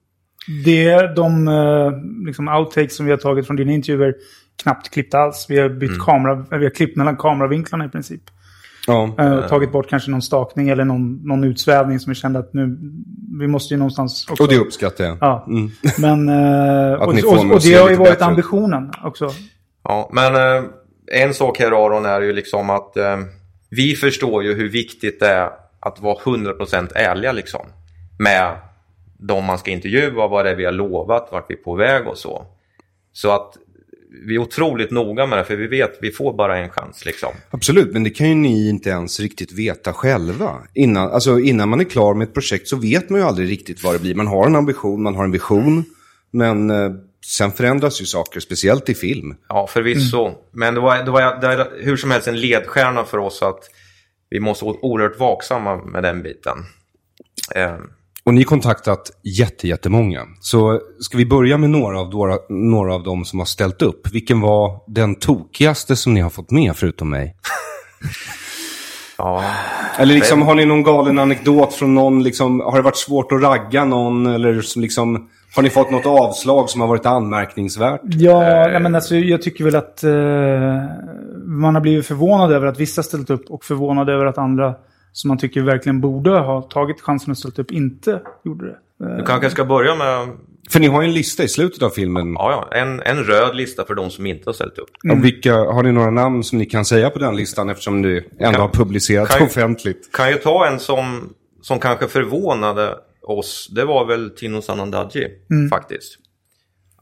Det 0.65 0.85
är 0.85 1.15
de 1.15 1.49
eh, 1.49 2.27
liksom, 2.27 2.49
outtakes 2.49 2.97
som 2.97 3.07
vi 3.07 3.13
har 3.13 3.19
tagit 3.19 3.47
från 3.47 3.57
dina 3.57 3.73
intervjuer 3.73 4.15
knappt 4.63 4.91
klippt 4.91 5.15
alls. 5.15 5.47
Vi 5.49 5.59
har 5.59 5.69
bytt 5.69 6.01
kamera, 6.01 6.47
vi 6.59 6.65
har 6.65 6.75
klippt 6.75 6.97
mellan 6.97 7.17
kameravinklarna 7.17 7.85
i 7.85 7.89
princip. 7.89 8.23
Ja. 8.87 9.15
Eh, 9.19 9.49
tagit 9.49 9.73
bort 9.73 9.89
kanske 9.89 10.11
någon 10.11 10.23
stakning 10.23 10.69
eller 10.69 10.85
någon, 10.85 11.15
någon 11.15 11.45
utsvävning 11.45 12.01
som 12.01 12.11
vi 12.11 12.15
kände 12.15 12.39
att 12.39 12.55
nu, 12.55 12.79
vi 13.41 13.47
måste 13.47 13.75
ju 13.75 13.79
någonstans 13.79 14.27
också... 14.31 14.43
Och 14.43 14.49
det 14.49 14.59
uppskattar 14.59 15.05
jag. 15.05 15.19
Ja, 15.21 15.47
men... 15.99 16.29
eh, 16.29 16.93
Att 17.03 17.09
och, 17.09 17.15
ni 17.15 17.23
får 17.23 17.37
och, 17.37 17.53
och 17.53 17.61
det 17.61 17.75
har 17.75 17.91
ju 17.91 17.97
varit 17.97 18.11
bättre 18.11 18.25
ambitionen 18.25 18.93
också. 19.05 19.31
Ja, 19.85 20.11
men 20.13 20.35
eh, 20.35 20.65
en 21.13 21.35
sak 21.35 21.59
här 21.59 21.87
Aron 21.87 22.05
är 22.05 22.21
ju 22.21 22.33
liksom 22.33 22.71
att 22.71 22.97
eh, 22.97 23.17
vi 23.71 23.95
förstår 23.95 24.45
ju 24.45 24.55
hur 24.55 24.69
viktigt 24.69 25.21
det 25.21 25.29
är 25.29 25.51
att 25.81 26.01
vara 26.01 26.17
100% 26.17 26.93
ärliga 26.95 27.33
liksom. 27.33 27.67
Med 28.19 28.57
de 29.19 29.45
man 29.45 29.59
ska 29.59 29.71
intervjua, 29.71 30.27
vad 30.27 30.45
det 30.45 30.51
är 30.51 30.57
vi 30.57 30.65
har 30.65 30.73
lovat, 30.73 31.29
vart 31.33 31.51
vi 31.51 31.55
är 31.55 31.63
på 31.63 31.75
väg 31.75 32.07
och 32.07 32.19
så. 32.19 32.47
Så 33.13 33.31
att 33.31 33.57
vi 34.27 34.35
är 34.35 34.39
otroligt 34.39 34.91
noga 34.91 35.27
med 35.27 35.39
det 35.39 35.45
för 35.45 35.57
vi 35.57 35.67
vet 35.67 35.93
att 35.93 35.99
vi 36.01 36.11
får 36.11 36.33
bara 36.37 36.59
en 36.59 36.71
chans 36.71 37.05
liksom. 37.05 37.29
Absolut, 37.51 37.93
men 37.93 38.05
det 38.05 38.11
kan 38.11 38.29
ju 38.29 38.35
ni 38.35 38.69
inte 38.69 38.91
ens 38.91 39.21
riktigt 39.21 39.53
veta 39.53 39.93
själva. 39.93 40.63
Innan, 40.75 41.11
alltså, 41.11 41.39
innan 41.39 41.69
man 41.69 41.81
är 41.81 41.85
klar 41.85 42.15
med 42.15 42.29
ett 42.29 42.35
projekt 42.35 42.69
så 42.69 42.77
vet 42.77 43.11
man 43.11 43.21
ju 43.21 43.27
aldrig 43.27 43.51
riktigt 43.51 43.85
vad 43.85 43.95
det 43.95 43.99
blir. 43.99 44.15
Man 44.15 44.27
har 44.27 44.47
en 44.47 44.57
ambition, 44.57 45.03
man 45.03 45.15
har 45.15 45.25
en 45.25 45.31
vision. 45.33 45.85
Men 46.31 46.71
eh, 46.71 46.91
sen 47.27 47.53
förändras 47.53 48.01
ju 48.01 48.05
saker, 48.05 48.41
speciellt 48.41 48.89
i 48.89 48.95
film. 48.95 49.35
Ja, 49.49 49.67
förvisso. 49.67 50.35
Men 50.53 50.75
det 50.75 50.81
var, 50.81 51.05
det 51.05 51.11
var 51.11 51.41
det 51.41 51.57
var 51.57 51.69
hur 51.81 51.97
som 51.97 52.11
helst 52.11 52.29
en 52.29 52.41
ledstjärna 52.41 53.05
för 53.05 53.19
oss 53.19 53.43
att 53.43 53.61
vi 54.31 54.41
måste 54.41 54.65
vara 54.65 54.77
oerhört 54.83 55.19
vaksamma 55.19 55.77
med 55.77 56.03
den 56.03 56.23
biten. 56.23 56.59
Eh, 57.55 57.77
Och 58.27 58.35
ni 58.35 58.41
har 58.41 58.45
kontaktat 58.45 59.11
jätte, 59.23 59.69
jättemånga. 59.69 60.21
Så 60.41 60.81
ska 61.01 61.19
vi 61.19 61.27
börja 61.27 61.59
med 61.59 61.71
några 61.71 62.01
av, 62.01 62.11
några, 62.11 62.39
några 62.49 62.95
av 62.95 63.03
dem 63.03 63.25
som 63.25 63.39
har 63.39 63.47
ställt 63.47 63.83
upp. 63.83 64.13
Vilken 64.13 64.41
var 64.41 64.81
den 64.87 65.15
tokigaste 65.15 65.97
som 65.97 66.15
ni 66.15 66.21
har 66.21 66.31
fått 66.31 66.51
med 66.51 66.77
förutom 66.77 67.11
mig? 67.11 67.37
ja, 69.19 69.45
Eller 69.99 70.15
liksom, 70.15 70.43
har 70.43 70.55
ni 70.55 70.67
någon 70.67 70.83
galen 70.83 71.19
anekdot 71.19 71.75
från 71.75 71.95
någon? 71.95 72.23
Liksom, 72.23 72.61
har 72.61 72.77
det 72.77 72.83
varit 72.83 72.97
svårt 72.97 73.33
att 73.33 73.43
ragga 73.43 73.85
någon? 73.85 74.27
Eller 74.27 74.61
som 74.61 74.83
liksom, 74.83 75.29
har 75.57 75.63
ni 75.63 75.71
fått 75.71 75.91
något 75.91 76.07
avslag 76.07 76.71
som 76.71 76.81
har 76.81 76.89
varit 76.89 77.07
anmärkningsvärt? 77.07 78.01
Ja, 78.05 78.41
nej, 78.41 78.81
men 78.81 78.95
alltså, 78.95 79.15
jag 79.15 79.43
tycker 79.43 79.65
väl 79.65 79.77
att 79.77 80.05
eh, 80.05 80.11
man 81.45 81.75
har 81.75 81.81
blivit 81.81 82.07
förvånad 82.07 82.53
över 82.53 82.67
att 82.67 82.81
vissa 82.81 83.03
ställt 83.03 83.31
upp 83.31 83.51
och 83.51 83.65
förvånad 83.65 84.09
över 84.09 84.27
att 84.27 84.39
andra 84.39 84.75
som 85.17 85.29
man 85.29 85.39
tycker 85.39 85.63
verkligen 85.63 86.01
borde 86.01 86.31
ha 86.31 86.63
tagit 86.63 87.01
chansen 87.01 87.31
och 87.31 87.39
ställt 87.39 87.59
upp 87.59 87.71
inte 87.71 88.23
gjorde 88.45 88.67
det. 88.67 89.17
Du 89.17 89.23
kanske 89.27 89.51
ska 89.51 89.65
börja 89.65 89.95
med 89.97 90.37
För 90.71 90.81
ni 90.81 90.87
har 90.87 91.03
ju 91.03 91.09
en 91.09 91.15
lista 91.15 91.43
i 91.43 91.49
slutet 91.49 91.83
av 91.83 91.91
filmen. 91.91 92.33
ja, 92.33 92.69
ja, 92.71 92.77
en, 92.79 93.01
en 93.03 93.25
röd 93.25 93.57
lista 93.57 93.85
för 93.85 93.95
de 93.95 94.11
som 94.11 94.27
inte 94.27 94.43
har 94.49 94.53
ställt 94.55 94.79
upp. 94.79 94.89
Och 95.13 95.25
vilka, 95.25 95.55
har 95.55 95.83
ni 95.83 95.93
några 95.93 96.11
namn 96.11 96.45
som 96.45 96.59
ni 96.59 96.67
kan 96.67 96.85
säga 96.85 97.11
på 97.11 97.19
den 97.19 97.37
listan 97.37 97.69
eftersom 97.69 98.03
du 98.03 98.17
ändå 98.39 98.53
Kan- 98.53 98.61
har 98.61 98.69
publicerat 98.69 99.29
kan- 99.29 99.47
offentligt? 99.47 100.13
Kan 100.13 100.29
ju 100.31 100.35
ta 100.37 100.67
en 100.67 100.79
som, 100.81 101.35
som 101.63 101.79
kanske 101.79 102.09
förvånade 102.09 102.95
oss. 103.23 103.69
Det 103.75 103.85
var 103.85 104.05
väl 104.07 104.31
Tino 104.31 104.63
Sanandaji 104.63 105.27
faktiskt. 105.71 106.19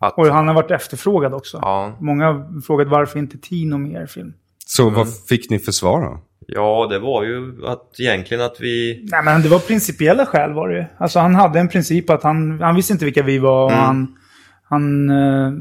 Att, 0.01 0.19
Och 0.19 0.27
han 0.27 0.49
har 0.49 0.55
varit 0.55 0.71
efterfrågad 0.71 1.35
också. 1.35 1.59
Ja. 1.63 1.97
Många 2.01 2.27
har 2.27 2.61
frågat 2.61 2.89
varför 2.89 3.19
inte 3.19 3.39
Tino 3.39 3.79
mer 3.79 4.07
film. 4.07 4.33
Så 4.67 4.91
vad 4.91 5.07
fick 5.29 5.51
ni 5.51 5.59
för 5.59 5.73
svar 5.73 6.01
då? 6.01 6.21
Ja, 6.47 6.87
det 6.91 6.99
var 6.99 7.25
ju 7.25 7.67
att 7.67 8.01
egentligen 8.01 8.45
att 8.45 8.57
vi... 8.61 9.07
Nej, 9.13 9.25
men 9.25 9.43
det 9.43 9.49
var 9.49 9.59
principiella 9.59 10.27
skäl 10.27 10.53
var 10.53 10.69
det 10.69 10.77
ju. 10.77 10.85
Alltså 10.99 11.19
han 11.19 11.35
hade 11.35 11.61
en 11.61 11.69
princip 11.69 12.11
att 12.11 12.23
han, 12.23 12.61
han 12.61 12.77
visste 12.77 12.93
inte 12.93 13.05
vilka 13.05 13.23
vi 13.23 13.39
var 13.39 13.65
och 13.65 13.73
han, 13.73 14.17
han, 14.65 15.11
eh, 15.11 15.53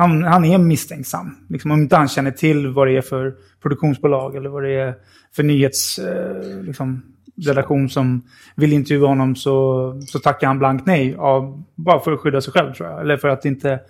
han, 0.00 0.22
han 0.22 0.44
är 0.44 0.58
misstänksam. 0.58 1.36
Liksom, 1.48 1.70
om 1.70 1.82
inte 1.82 1.96
han 1.96 2.08
känner 2.08 2.30
till 2.30 2.68
vad 2.68 2.86
det 2.86 2.96
är 2.96 3.02
för 3.02 3.34
produktionsbolag 3.62 4.36
eller 4.36 4.48
vad 4.48 4.62
det 4.62 4.74
är 4.74 4.94
för 5.36 5.42
nyhets... 5.42 5.98
Eh, 5.98 6.62
liksom, 6.62 7.02
som 7.90 8.22
vill 8.56 8.72
intervjua 8.72 9.08
honom 9.08 9.36
så, 9.36 10.00
så 10.06 10.18
tackar 10.18 10.46
han 10.46 10.58
blankt 10.58 10.86
nej. 10.86 11.16
Av, 11.18 11.62
bara 11.74 12.00
för 12.00 12.12
att 12.12 12.20
skydda 12.20 12.40
sig 12.40 12.52
själv 12.52 12.72
tror 12.72 12.88
jag. 12.88 13.00
Eller 13.00 13.16
för 13.16 13.28
att 13.28 13.44
inte 13.44 13.80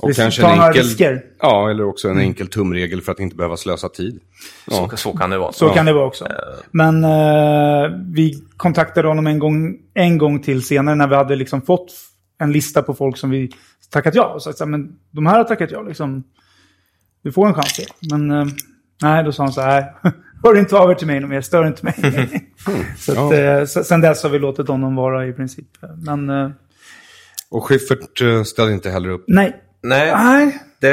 Och 0.00 0.08
risk- 0.08 0.20
kanske 0.20 0.42
en 0.46 0.60
enkel, 0.60 0.82
risker. 0.82 1.22
Ja, 1.40 1.70
eller 1.70 1.84
också 1.84 2.08
en 2.08 2.18
enkel 2.18 2.48
tumregel 2.48 3.02
för 3.02 3.12
att 3.12 3.20
inte 3.20 3.36
behöva 3.36 3.56
slösa 3.56 3.88
tid. 3.88 4.20
Ja. 4.70 4.88
Så, 4.90 4.96
så 4.96 5.12
kan 5.12 5.30
det 5.30 5.38
vara. 5.38 5.52
Så 5.52 5.68
kan 5.68 5.86
det 5.86 5.92
vara 5.92 6.06
också. 6.06 6.26
Men 6.70 7.04
eh, 7.04 7.90
vi 8.14 8.42
kontaktade 8.56 9.08
honom 9.08 9.26
en 9.26 9.38
gång, 9.38 9.76
en 9.94 10.18
gång 10.18 10.42
till 10.42 10.62
senare 10.66 10.94
när 10.94 11.08
vi 11.08 11.14
hade 11.14 11.36
liksom 11.36 11.62
fått 11.62 11.92
en 12.38 12.52
lista 12.52 12.82
på 12.82 12.94
folk 12.94 13.16
som 13.16 13.30
vi 13.30 13.50
tackat 13.90 14.14
ja. 14.14 14.24
Och 14.26 14.42
sagt 14.42 14.58
så 14.58 14.64
här, 14.64 14.70
men 14.70 14.88
de 15.10 15.26
här 15.26 15.36
har 15.36 15.44
tackat 15.44 15.70
ja. 15.70 15.82
Liksom, 15.82 16.24
vi 17.22 17.32
får 17.32 17.46
en 17.46 17.54
chans 17.54 17.72
till. 17.76 17.86
Men 18.10 18.30
eh, 18.30 18.46
nej, 19.02 19.24
då 19.24 19.32
sa 19.32 19.42
han 19.42 19.52
så 19.52 19.60
här. 19.60 19.84
Hör 20.44 20.58
inte 20.58 20.76
av 20.76 20.90
er 20.90 20.94
till 20.94 21.06
mig 21.06 21.20
mer, 21.20 21.40
stör 21.40 21.66
inte 21.66 21.84
mig. 21.84 21.94
så 22.98 23.12
att, 23.12 23.32
eh, 23.32 23.64
så- 23.64 23.84
sen 23.84 24.00
dess 24.00 24.22
har 24.22 24.30
vi 24.30 24.38
låtit 24.38 24.68
honom 24.68 24.94
vara 24.96 25.26
i 25.26 25.32
princip. 25.32 25.66
Men 26.06 26.30
eh, 26.30 26.50
Och 27.50 27.64
Schyffert 27.64 28.20
eh, 28.22 28.42
ställde 28.42 28.72
inte 28.72 28.90
heller 28.90 29.08
upp. 29.08 29.24
nej. 29.28 29.62
Nej, 29.88 30.12
Nej, 30.14 30.58
det, 30.80 30.92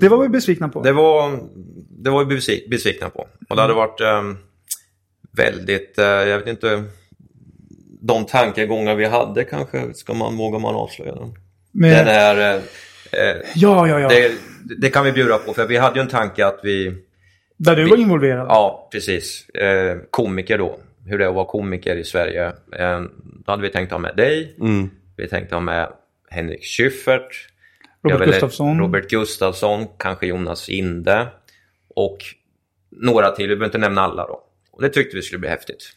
det 0.00 0.08
var 0.08 0.22
vi 0.22 0.28
besvikna 0.28 0.68
på. 0.68 0.82
det 0.82 0.92
var, 0.92 1.38
det 1.90 2.10
var 2.10 2.24
vi 2.24 2.36
besvik- 2.36 2.70
besvikna 2.70 3.10
på. 3.10 3.26
Och 3.48 3.56
det 3.56 3.62
hade 3.62 3.74
varit 3.74 4.00
ehm, 4.00 4.36
väldigt, 5.36 5.98
eh, 5.98 6.04
jag 6.04 6.38
vet 6.38 6.46
inte, 6.48 6.82
de 8.00 8.24
tankegångar 8.26 8.94
vi 8.94 9.04
hade 9.04 9.44
kanske, 9.44 9.94
ska 9.94 10.14
man, 10.14 10.36
vågar 10.36 10.58
man 10.58 10.74
avslöja 10.74 11.14
dem? 11.14 11.34
Men, 11.72 11.90
Den 11.90 12.08
är, 12.08 12.36
eh, 12.54 12.62
eh, 13.12 13.36
ja, 13.54 13.88
ja, 13.88 14.00
ja. 14.00 14.08
det, 14.08 14.32
det 14.80 14.90
kan 14.90 15.04
vi 15.04 15.12
bjuda 15.12 15.38
på, 15.38 15.54
för 15.54 15.66
vi 15.66 15.76
hade 15.76 15.94
ju 15.98 16.02
en 16.02 16.08
tanke 16.08 16.46
att 16.46 16.60
vi, 16.62 16.94
Där 17.56 17.76
du 17.76 17.88
var 17.88 17.96
involverad. 17.96 18.46
ja 18.48 18.88
precis, 18.92 19.48
eh, 19.48 19.96
komiker 20.10 20.58
då, 20.58 20.78
hur 21.06 21.18
det 21.18 21.24
är 21.24 21.28
att 21.28 21.34
vara 21.34 21.44
komiker 21.46 21.96
i 21.96 22.04
Sverige. 22.04 22.52
Då 23.46 23.52
hade 23.52 23.62
vi 23.62 23.68
tänkt 23.70 23.92
ha 23.92 23.98
med 23.98 24.16
dig, 24.16 24.56
Mm. 24.60 24.90
vi 25.16 25.28
tänkte 25.28 25.54
ha 25.54 25.60
med 25.60 25.88
Henrik 26.30 26.64
Schyffert, 26.64 27.48
Robert 28.04 28.26
Gustafsson. 28.26 28.78
Robert 28.80 29.10
Gustafsson, 29.10 29.86
kanske 29.98 30.26
Jonas 30.26 30.68
Inde 30.68 31.28
och 31.94 32.18
några 32.90 33.30
till. 33.30 33.48
Vi 33.48 33.56
behöver 33.56 33.64
inte 33.64 33.78
nämna 33.78 34.00
alla 34.00 34.26
då. 34.26 34.40
Och 34.72 34.82
det 34.82 34.88
tyckte 34.88 35.16
vi 35.16 35.22
skulle 35.22 35.38
bli 35.38 35.48
häftigt. 35.48 35.92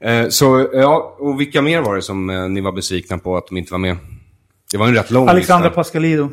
Eh, 0.00 0.28
så, 0.28 0.70
ja, 0.72 1.16
och 1.18 1.40
vilka 1.40 1.62
mer 1.62 1.80
var 1.80 1.96
det 1.96 2.02
som 2.02 2.30
eh, 2.30 2.48
ni 2.48 2.60
var 2.60 2.72
besvikna 2.72 3.18
på 3.18 3.36
att 3.36 3.46
de 3.46 3.56
inte 3.56 3.72
var 3.72 3.78
med? 3.78 3.96
Det 4.72 4.78
var 4.78 4.88
en 4.88 4.94
rätt 4.94 5.10
lång 5.10 5.28
Alexandra 5.28 5.68
lista. 5.68 5.74
Pascalido. 5.74 6.28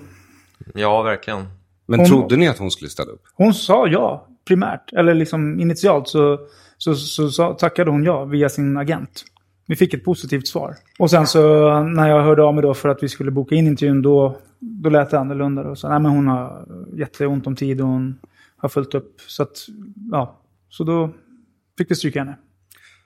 Ja, 0.74 1.02
verkligen. 1.02 1.48
Men 1.86 2.00
Hon- 2.00 2.10
trodde 2.10 2.36
ni 2.36 2.48
att 2.48 2.58
hon 2.58 2.72
skulle 2.72 2.90
ställa 2.90 3.12
upp? 3.12 3.22
Hon 3.34 3.54
sa 3.54 3.88
ja, 3.88 4.28
primärt. 4.48 4.94
Eller 4.94 5.14
liksom 5.14 5.60
initialt 5.60 6.08
så, 6.08 6.40
så, 6.78 6.96
så, 6.96 7.30
så 7.30 7.54
tackade 7.54 7.92
hon 7.92 8.04
ja 8.04 8.26
via 8.26 8.50
sin 8.50 8.78
agent. 8.78 9.26
Vi 9.68 9.76
fick 9.76 9.94
ett 9.94 10.04
positivt 10.06 10.48
svar. 10.48 10.76
Och 11.00 11.10
sen 11.10 11.28
så 11.28 11.40
när 11.84 12.10
jag 12.10 12.24
hörde 12.24 12.44
av 12.44 12.54
mig 12.54 12.62
då 12.62 12.74
för 12.74 12.90
att 12.90 13.04
vi 13.04 13.10
skulle 13.10 13.32
boka 13.32 13.56
in 13.56 13.68
intervjun 13.68 14.02
då, 14.02 14.38
då 14.64 14.90
lät 14.90 15.10
det 15.10 15.20
annorlunda. 15.20 15.64
Då. 15.64 15.76
Så, 15.76 15.90
nej, 15.90 16.00
men 16.00 16.12
hon 16.12 16.28
har 16.28 16.66
jätteont 16.98 17.48
om 17.48 17.56
tid 17.56 17.82
och 17.82 17.88
hon 17.88 18.20
har 18.58 18.70
följt 18.70 18.96
upp. 18.96 19.22
Så 19.28 19.44
att, 19.44 19.58
ja. 20.12 20.40
Så 20.70 20.84
då 20.84 21.10
fick 21.78 21.92
vi 21.92 21.96
stryka 21.96 22.20
henne. 22.20 22.38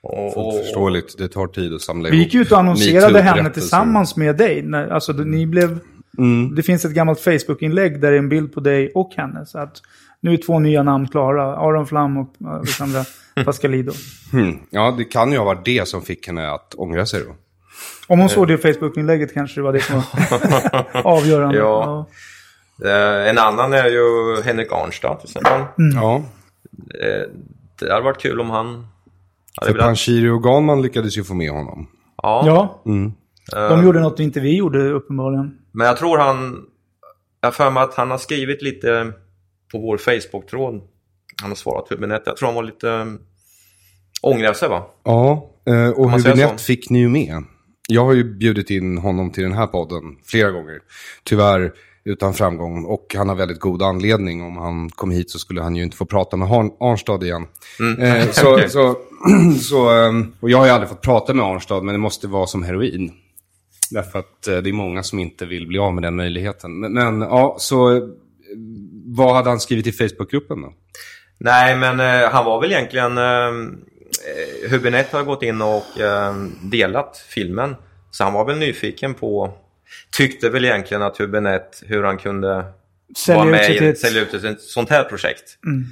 Och, 0.00 0.34
Fullt 0.34 0.64
förståeligt, 0.64 1.18
det 1.18 1.28
tar 1.28 1.46
tid 1.46 1.74
att 1.74 1.80
samla 1.80 2.08
Vi 2.10 2.16
gick 2.16 2.34
ut 2.34 2.52
och 2.52 2.58
annonserade 2.58 3.20
henne 3.22 3.50
tillsammans 3.50 4.16
med 4.16 4.36
dig. 4.36 4.62
När, 4.62 4.88
alltså, 4.88 5.12
det- 5.12 5.24
ni 5.24 5.46
blev, 5.46 5.78
Mm. 6.18 6.54
Det 6.54 6.62
finns 6.62 6.84
ett 6.84 6.92
gammalt 6.94 7.20
Facebook-inlägg 7.20 8.00
där 8.00 8.10
det 8.10 8.16
är 8.16 8.18
en 8.18 8.28
bild 8.28 8.52
på 8.52 8.60
dig 8.60 8.92
och 8.94 9.12
henne. 9.16 9.46
Så 9.46 9.58
att 9.58 9.82
nu 10.20 10.32
är 10.32 10.36
två 10.36 10.58
nya 10.58 10.82
namn 10.82 11.08
klara. 11.08 11.56
Aron 11.56 11.86
Flam 11.86 12.16
och 12.16 12.34
Alexandra 12.44 13.04
Pascalido. 13.44 13.92
Hmm. 14.32 14.58
Ja, 14.70 14.94
det 14.98 15.04
kan 15.04 15.32
ju 15.32 15.38
ha 15.38 15.44
varit 15.44 15.64
det 15.64 15.88
som 15.88 16.02
fick 16.02 16.26
henne 16.26 16.50
att 16.50 16.74
ångra 16.74 17.06
sig 17.06 17.20
då. 17.26 17.34
Om 18.06 18.20
hon 18.20 18.28
såg 18.28 18.48
det 18.48 18.58
Facebook-inlägget 18.58 19.34
kanske 19.34 19.60
det 19.60 19.64
var 19.64 19.72
det 19.72 19.80
som 19.80 19.96
var 19.96 20.86
avgörande. 21.06 21.58
Ja. 21.58 22.06
eh, 22.84 23.28
en 23.28 23.38
annan 23.38 23.72
är 23.72 23.86
ju 23.88 24.02
Henrik 24.44 24.72
Arnstad 24.72 25.14
till 25.20 25.28
exempel. 25.28 25.60
Ja, 25.94 26.22
Eh, 27.02 27.28
det 27.80 27.90
hade 27.92 28.04
varit 28.04 28.18
kul 28.20 28.40
om 28.40 28.50
han... 28.50 28.86
för 29.64 29.74
Panshiri 29.74 30.28
och 30.28 30.42
Ganman 30.42 30.82
lyckades 30.82 31.18
ju 31.18 31.24
få 31.24 31.34
med 31.34 31.50
honom. 31.50 31.88
ja. 32.22 32.42
Ja, 32.46 32.82
Mm. 32.86 33.12
de 33.52 33.84
gjorde 33.84 34.00
något 34.00 34.20
inte 34.20 34.40
vi 34.40 34.56
gjorde 34.56 34.90
uppenbarligen. 34.90 35.58
Men 35.72 35.86
jag 35.86 35.96
tror 35.96 36.18
han... 36.18 36.64
Jag 37.40 37.54
för 37.54 37.70
mig 37.70 37.82
att 37.82 37.94
han 37.94 38.10
har 38.10 38.18
skrivit 38.18 38.62
lite 38.62 39.12
på 39.72 39.78
vår 39.78 39.96
Facebook-tråd. 39.98 40.82
Han 41.42 41.50
har 41.50 41.54
svarat 41.56 41.88
Hubinett. 41.90 42.22
Jag 42.26 42.36
tror 42.36 42.46
han 42.46 42.54
var 42.56 42.62
lite... 42.62 43.16
Ångrar 44.22 44.52
sig 44.52 44.68
va? 44.68 44.82
Ja, 45.04 45.50
eh, 45.66 45.88
och 45.90 46.10
Hübinette 46.10 46.58
fick 46.58 46.90
ni 46.90 46.98
ju 46.98 47.08
med. 47.08 47.44
Jag 47.90 48.04
har 48.04 48.12
ju 48.12 48.24
bjudit 48.24 48.70
in 48.70 48.98
honom 48.98 49.30
till 49.30 49.42
den 49.42 49.52
här 49.52 49.66
podden 49.66 50.16
flera 50.24 50.50
gånger. 50.50 50.80
Tyvärr 51.24 51.72
utan 52.04 52.34
framgång. 52.34 52.84
Och 52.84 53.14
han 53.16 53.28
har 53.28 53.36
väldigt 53.36 53.60
god 53.60 53.82
anledning. 53.82 54.42
Om 54.42 54.56
han 54.56 54.90
kom 54.90 55.10
hit 55.10 55.30
så 55.30 55.38
skulle 55.38 55.62
han 55.62 55.76
ju 55.76 55.82
inte 55.82 55.96
få 55.96 56.04
prata 56.04 56.36
med 56.36 56.52
Arn 56.52 56.70
Arnstad 56.80 57.24
igen. 57.24 57.46
Mm. 57.80 58.02
Eh, 58.02 58.28
så, 58.30 58.60
så, 58.68 58.96
så, 59.60 59.90
ehm, 59.90 60.32
och 60.40 60.50
jag 60.50 60.58
har 60.58 60.66
ju 60.66 60.72
aldrig 60.72 60.88
fått 60.88 61.00
prata 61.00 61.34
med 61.34 61.44
Arnstad, 61.44 61.80
men 61.80 61.92
det 61.94 61.98
måste 61.98 62.26
vara 62.28 62.46
som 62.46 62.62
heroin. 62.62 63.12
Därför 63.90 64.18
att 64.18 64.48
eh, 64.48 64.56
det 64.56 64.70
är 64.70 64.72
många 64.72 65.02
som 65.02 65.18
inte 65.18 65.46
vill 65.46 65.66
bli 65.66 65.78
av 65.78 65.94
med 65.94 66.02
den 66.02 66.16
möjligheten. 66.16 66.80
Men, 66.80 66.92
men 66.92 67.20
ja, 67.20 67.56
så 67.58 67.96
eh, 67.96 68.02
vad 69.04 69.34
hade 69.34 69.50
han 69.50 69.60
skrivit 69.60 69.86
i 69.86 69.92
Facebookgruppen 69.92 70.62
då? 70.62 70.72
Nej, 71.38 71.76
men 71.76 72.00
eh, 72.00 72.30
han 72.30 72.44
var 72.44 72.60
väl 72.60 72.72
egentligen... 72.72 73.18
Eh, 73.18 73.78
Hubinett 74.70 75.12
har 75.12 75.22
gått 75.22 75.42
in 75.42 75.62
och 75.62 76.00
eh, 76.00 76.34
delat 76.62 77.16
filmen. 77.28 77.76
Så 78.10 78.24
han 78.24 78.32
var 78.32 78.44
väl 78.44 78.58
nyfiken 78.58 79.14
på... 79.14 79.52
Tyckte 80.16 80.50
väl 80.50 80.64
egentligen 80.64 81.02
att 81.02 81.16
Hubinett, 81.20 81.82
hur 81.86 82.02
han 82.02 82.18
kunde 82.18 82.64
Sälja 83.16 83.44
vara 83.44 83.46
ut 83.48 83.52
med 83.80 83.82
i 83.82 83.88
ett- 83.88 83.98
sälja 83.98 84.22
ut 84.22 84.34
ett 84.34 84.60
sånt 84.60 84.90
här 84.90 85.04
projekt. 85.04 85.58
Mm. 85.66 85.84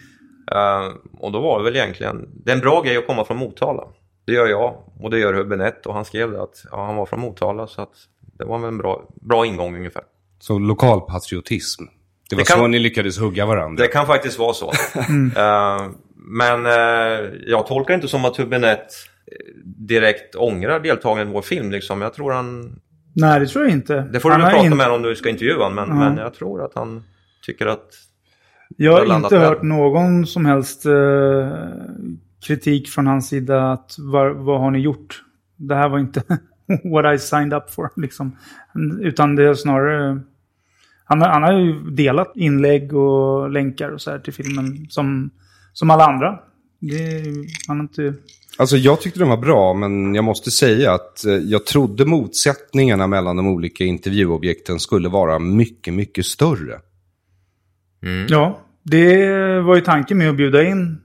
Eh, 0.53 0.93
och 1.19 1.33
då 1.33 1.41
var 1.41 1.59
det 1.59 1.65
väl 1.65 1.77
egentligen... 1.77 2.29
Det 2.45 2.51
är 2.51 2.55
en 2.55 2.61
bra 2.61 2.83
grej 2.83 2.97
att 2.97 3.07
komma 3.07 3.25
från 3.25 3.37
Motala. 3.37 3.83
Det 4.27 4.33
gör 4.33 4.47
jag 4.47 4.77
och 5.01 5.11
det 5.11 5.19
gör 5.19 5.35
Hubinett. 5.35 5.87
Och 5.87 5.95
han 5.95 6.05
skrev 6.05 6.31
det 6.33 6.43
att 6.43 6.65
ja, 6.71 6.87
han 6.87 6.97
var 6.97 7.07
från 7.07 7.21
Motala 7.21 7.67
så 7.67 7.83
att 7.83 7.93
det 8.39 8.45
var 8.45 8.59
väl 8.59 8.69
en 8.69 8.79
bra, 8.79 9.09
bra 9.15 9.47
ingång 9.47 9.77
ungefär. 9.77 10.03
Så 10.39 10.59
lokal 10.59 11.01
patriotism. 11.01 11.85
Det 12.31 12.37
var 12.37 12.41
Det 12.41 12.49
kan- 12.49 12.59
så 12.59 12.67
ni 12.67 12.79
lyckades 12.79 13.19
hugga 13.19 13.47
varandra. 13.47 13.83
Det 13.85 13.89
kan 13.89 14.07
faktiskt 14.07 14.39
vara 14.39 14.55
så. 14.55 14.73
Eh, 15.37 15.87
men 16.27 16.67
eh, 16.67 17.31
jag 17.47 17.67
tolkar 17.67 17.95
inte 17.95 18.09
som 18.09 18.25
att 18.25 18.37
Hubinett 18.37 18.79
eh, 19.27 19.55
direkt 19.65 20.35
ångrar 20.35 20.81
deltagandet 20.81 21.29
i 21.29 21.33
vår 21.33 21.43
film. 21.43 21.71
Liksom. 21.71 22.01
Jag 22.01 22.15
tror 22.15 22.33
han... 22.33 22.81
Nej, 23.13 23.41
det 23.41 23.47
tror 23.47 23.65
jag 23.65 23.73
inte. 23.73 24.01
Det 24.13 24.21
får 24.21 24.31
du 24.31 24.37
väl 24.37 24.45
prata 24.45 24.65
inte- 24.65 24.77
med 24.77 24.91
om 24.91 25.03
du 25.03 25.17
ska 25.17 25.29
intervjua 25.29 25.65
honom. 25.65 25.89
Men, 25.89 25.99
men 25.99 26.17
jag 26.17 26.35
tror 26.35 26.65
att 26.65 26.73
han 26.75 27.03
tycker 27.47 27.67
att... 27.67 27.87
Jag 28.77 29.07
har 29.07 29.17
inte 29.17 29.39
hört 29.39 29.63
någon 29.63 30.27
som 30.27 30.47
helst 30.47 30.87
eh, 30.87 31.53
kritik 32.47 32.89
från 32.89 33.07
hans 33.07 33.29
sida 33.29 33.73
att 33.73 33.97
var, 33.99 34.31
vad 34.31 34.61
har 34.61 34.71
ni 34.71 34.79
gjort? 34.79 35.23
Det 35.57 35.75
här 35.75 35.89
var 35.89 35.99
inte 35.99 36.23
what 36.85 37.15
I 37.15 37.19
signed 37.19 37.55
up 37.55 37.71
for. 37.71 37.91
Liksom. 37.97 38.37
Utan 39.01 39.37
det 39.37 39.45
är 39.45 39.55
snarare... 39.55 40.21
Han, 41.05 41.23
han 41.23 41.43
har 41.43 41.53
ju 41.53 41.91
delat 41.91 42.33
inlägg 42.37 42.95
och 42.95 43.51
länkar 43.51 43.91
och 43.91 44.01
så 44.01 44.11
här 44.11 44.19
till 44.19 44.33
filmen 44.33 44.87
som, 44.89 45.31
som 45.79 45.91
alla 45.91 46.05
andra. 46.05 46.39
Det, 46.81 47.23
har 47.69 47.81
inte... 47.81 48.15
Alltså 48.59 48.77
jag 48.77 49.01
tyckte 49.01 49.19
den 49.19 49.29
var 49.29 49.37
bra, 49.37 49.75
men 49.75 50.15
jag 50.15 50.25
måste 50.25 50.51
säga 50.51 50.93
att 50.93 51.25
eh, 51.25 51.33
jag 51.33 51.67
trodde 51.67 52.05
motsättningarna 52.05 53.07
mellan 53.07 53.37
de 53.37 53.47
olika 53.47 53.85
intervjuobjekten 53.85 54.81
skulle 54.81 55.09
vara 55.09 55.39
mycket, 55.39 55.95
mycket 55.95 56.27
större. 56.27 56.81
Ja, 58.29 58.61
det 58.83 59.61
var 59.61 59.75
ju 59.75 59.81
tanken 59.81 60.19
med 60.19 60.31
att 60.31 60.37
bjuda 60.37 60.63
in 60.63 61.01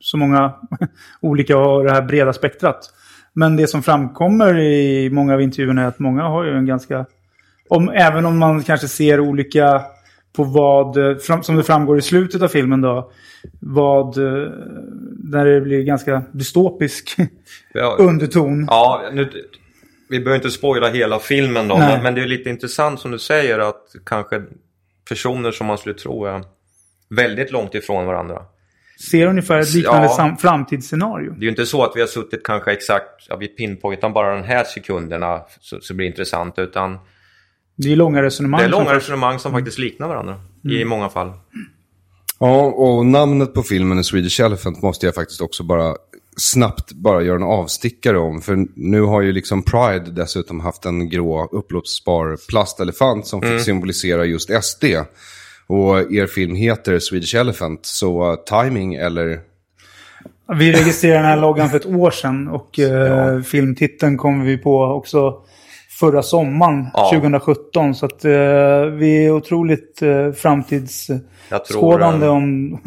så 0.00 0.16
många 0.16 0.54
olika 1.20 1.58
och 1.58 1.84
det 1.84 1.90
här 1.90 2.02
breda 2.02 2.32
spektrat. 2.32 2.90
Men 3.32 3.56
det 3.56 3.66
som 3.66 3.82
framkommer 3.82 4.58
i 4.58 5.10
många 5.10 5.34
av 5.34 5.42
intervjuerna 5.42 5.82
är 5.82 5.86
att 5.86 5.98
många 5.98 6.22
har 6.22 6.44
ju 6.44 6.56
en 6.56 6.66
ganska... 6.66 7.06
Om, 7.68 7.88
även 7.88 8.26
om 8.26 8.38
man 8.38 8.62
kanske 8.62 8.88
ser 8.88 9.20
olika 9.20 9.82
på 10.36 10.44
vad, 10.44 10.96
eh, 10.96 11.40
som 11.42 11.56
det 11.56 11.62
framgår 11.64 11.98
i 11.98 12.02
slutet 12.02 12.42
av 12.42 12.48
filmen 12.48 12.80
då, 12.80 13.10
vad, 13.60 14.18
eh, 14.18 14.50
där 15.24 15.44
det 15.44 15.60
blir 15.60 15.82
ganska 15.82 16.22
dystopisk 16.32 17.16
Ja, 17.74 17.96
underton. 17.98 18.66
ja, 18.70 19.02
nu, 19.12 19.30
vi 20.08 20.18
behöver 20.20 20.36
inte 20.36 20.50
spoila 20.50 20.90
hela 20.90 21.18
filmen 21.18 21.68
då. 21.68 21.78
Men, 21.78 22.02
men 22.02 22.14
det 22.14 22.20
är 22.22 22.26
lite 22.26 22.50
intressant 22.50 23.00
som 23.00 23.10
du 23.10 23.18
säger 23.18 23.58
att 23.58 23.82
kanske 24.06 24.42
personer 25.08 25.50
som 25.50 25.66
man 25.66 25.78
skulle 25.78 25.94
tro 25.94 26.24
är 26.24 26.44
väldigt 27.10 27.52
långt 27.52 27.74
ifrån 27.74 28.06
varandra. 28.06 28.42
Ser 29.10 29.26
ungefär 29.26 29.58
ett 29.58 29.74
liknande 29.74 30.06
Ja. 30.18 30.36
framtidsscenario. 30.40 31.30
Det 31.30 31.38
är 31.38 31.42
ju 31.42 31.48
inte 31.48 31.66
så 31.66 31.84
att 31.84 31.92
vi 31.96 32.00
har 32.00 32.06
suttit 32.08 32.42
kanske 32.44 32.72
exakt, 32.72 33.26
ja, 33.28 33.36
vi 33.36 33.48
pinpointar 33.48 34.10
bara 34.10 34.34
de 34.36 34.42
här 34.42 34.64
sekunderna 34.64 35.42
så, 35.60 35.80
så 35.80 35.94
blir 35.94 36.04
det 36.06 36.10
intressant. 36.10 36.58
Utan 36.58 36.98
Det 37.76 37.92
är 37.92 37.96
långa 37.96 38.22
resonemang. 38.22 38.60
det 38.60 38.66
är 38.66 38.70
långa 38.70 38.94
resonemang 38.94 39.38
som 39.38 39.52
faktiskt 39.52 39.78
liknar 39.78 40.08
varandra 40.08 40.40
i 40.64 40.84
många 40.84 41.08
fall. 41.08 41.32
Ja, 42.44 42.62
och 42.64 43.06
namnet 43.06 43.54
på 43.54 43.62
filmen 43.62 43.98
A 43.98 44.02
Swedish 44.02 44.40
Elephant 44.40 44.82
måste 44.82 45.06
jag 45.06 45.14
faktiskt 45.14 45.40
också 45.40 45.62
bara 45.62 45.96
snabbt 46.36 46.92
bara 46.92 47.22
göra 47.22 47.36
en 47.36 47.42
avstickare 47.42 48.18
om. 48.18 48.40
För 48.40 48.66
nu 48.74 49.00
har 49.00 49.22
ju 49.22 49.32
liksom 49.32 49.62
Pride 49.62 50.10
dessutom 50.10 50.60
haft 50.60 50.84
en 50.84 51.08
grå 51.08 51.48
uppblåsbar 51.52 52.36
plastelefant 52.48 53.26
som 53.26 53.42
fick 53.42 53.60
symbolisera 53.60 54.24
just 54.24 54.50
SD. 54.62 54.84
Och 55.66 56.12
er 56.12 56.26
film 56.26 56.54
heter 56.54 56.98
Swedish 56.98 57.34
Elephant, 57.34 57.86
så 57.86 58.30
uh, 58.30 58.36
timing 58.36 58.94
eller... 58.94 59.40
Vi 60.58 60.72
registrerade 60.72 61.18
den 61.18 61.26
här 61.26 61.40
loggan 61.40 61.70
för 61.70 61.76
ett 61.76 61.86
år 61.86 62.10
sedan 62.10 62.48
och 62.48 62.78
eh, 62.78 63.40
filmtiteln 63.42 64.18
kom 64.18 64.44
vi 64.44 64.58
på 64.58 64.84
också 64.84 65.42
förra 66.00 66.22
sommaren, 66.22 66.86
Ja. 66.94 67.10
2017. 67.14 67.94
Så 67.94 68.06
att 68.06 68.24
eh, 68.24 68.30
vi 68.98 69.26
är 69.26 69.30
otroligt 69.30 70.02
eh, 70.02 70.08
Jag 70.08 70.24
tror, 70.24 70.32
framtidsskådande 70.32 72.26
eh, 72.26 72.32
om... 72.32 72.78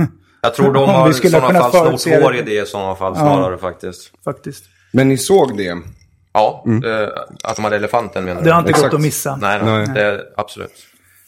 Jag 0.42 0.54
tror 0.54 0.74
de 0.74 0.90
har 0.90 1.04
vi 1.06 1.12
i 1.12 1.14
skulle 1.14 1.32
sådana 1.42 1.60
fall 1.60 1.98
snott 2.00 2.24
vår 2.24 2.32
det. 2.32 2.40
idé 2.40 2.62
i 2.62 2.66
sådana 2.66 2.96
fall 2.96 3.16
snarare 3.16 3.58
faktiskt. 3.58 4.12
faktiskt. 4.24 4.66
Men 4.92 5.10
ni 5.10 5.18
såg 5.18 5.58
det? 5.58 5.78
Ja, 6.34 6.64
eh, 6.68 7.10
att 7.44 7.56
de 7.56 7.64
hade 7.66 7.76
elefanten 7.76 8.26
menar 8.26 8.42
Det 8.44 8.52
har 8.52 8.60
inte 8.60 8.70
Exakt. 8.70 8.92
gått 8.92 8.98
att 8.98 9.02
missa. 9.02 9.36
Nej, 9.36 9.60
nej, 9.64 9.86
Nej. 9.88 9.96
det 9.96 10.22
absolut. 10.38 10.72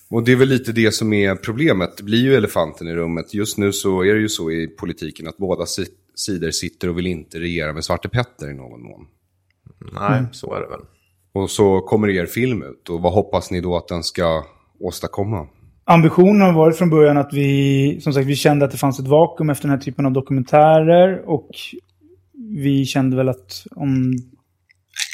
Och 0.09 0.23
det 0.23 0.31
är 0.31 0.35
väl 0.35 0.47
lite 0.47 0.71
det 0.71 0.91
som 0.91 1.13
är 1.13 1.35
problemet. 1.35 1.97
Det 1.97 2.03
blir 2.03 2.17
ju 2.21 2.35
elefanten 2.35 2.87
i 2.87 2.95
rummet. 2.95 3.33
Just 3.33 3.57
nu 3.57 3.73
så 3.73 4.01
är 4.03 4.13
det 4.13 4.19
ju 4.19 4.29
så 4.29 4.51
i 4.51 4.67
politiken 4.67 5.27
att 5.27 5.37
båda 5.37 5.65
si- 5.65 5.87
sidor 6.15 6.51
sitter 6.51 6.89
och 6.89 6.97
vill 6.97 7.07
inte 7.07 7.39
regera 7.39 7.73
med 7.73 7.83
Svarte 7.85 8.09
Petter 8.09 8.49
i 8.49 8.53
någon 8.53 8.81
mån. 8.83 9.05
Nej, 9.93 10.23
så 10.31 10.53
är 10.55 10.59
det 10.61 10.67
väl. 10.67 10.79
Och 11.37 11.49
så 11.49 11.81
kommer 11.81 12.09
er 12.09 12.25
film 12.25 12.63
ut. 12.63 12.89
Och 12.89 13.01
vad 13.01 13.13
hoppas 13.13 13.51
ni 13.51 13.61
då 13.61 13.77
att 13.77 13.87
den 13.87 14.03
ska 14.03 14.43
åstadkomma? 14.79 15.47
Ambitionen 15.85 16.41
har 16.41 16.53
varit 16.53 16.77
från 16.77 16.89
början 16.89 17.17
att 17.17 17.33
vi, 17.33 17.99
som 18.01 18.13
sagt, 18.13 18.27
vi 18.27 18.35
kände 18.35 18.65
att 18.65 18.71
det 18.71 18.77
fanns 18.77 18.99
ett 18.99 19.07
vakuum 19.07 19.49
efter 19.49 19.67
den 19.67 19.77
här 19.77 19.83
typen 19.83 20.05
av 20.05 20.11
dokumentärer. 20.11 21.29
Och 21.29 21.49
vi 22.55 22.85
kände 22.85 23.17
väl 23.17 23.29
att 23.29 23.63
om, 23.75 24.13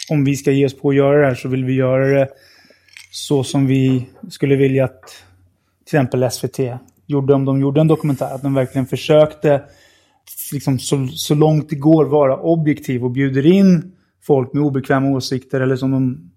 om 0.09 0.25
vi 0.25 0.36
ska 0.36 0.51
ge 0.51 0.65
oss 0.65 0.77
på 0.77 0.89
att 0.89 0.95
göra 0.95 1.21
det 1.21 1.27
här 1.27 1.36
så 1.36 1.49
vill 1.49 1.65
vi 1.65 1.73
göra 1.73 2.19
det 2.19 2.29
så 3.12 3.43
som 3.43 3.67
vi 3.67 4.09
skulle 4.29 4.55
vilja 4.55 4.86
att 4.86 5.01
till 5.86 5.97
exempel 5.97 6.31
SVT 6.31 6.59
gjorde 7.05 7.33
om 7.33 7.45
de 7.45 7.59
gjorde 7.59 7.81
en 7.81 7.88
dokumentär. 7.88 8.36
Att 8.36 8.43
de 8.43 8.53
verkligen 8.53 8.86
försökte 8.86 9.62
liksom 10.53 10.79
så, 10.79 11.07
så 11.07 11.36
långt 11.36 11.69
det 11.69 11.75
går 11.75 12.05
vara 12.05 12.38
objektiv 12.38 13.03
och 13.03 13.12
bjuder 13.12 13.45
in 13.45 13.93
folk 14.27 14.53
med 14.53 14.63
obekväma 14.63 15.09
åsikter 15.09 15.62
eller 15.62 15.75
som 15.75 15.91
de 15.91 16.31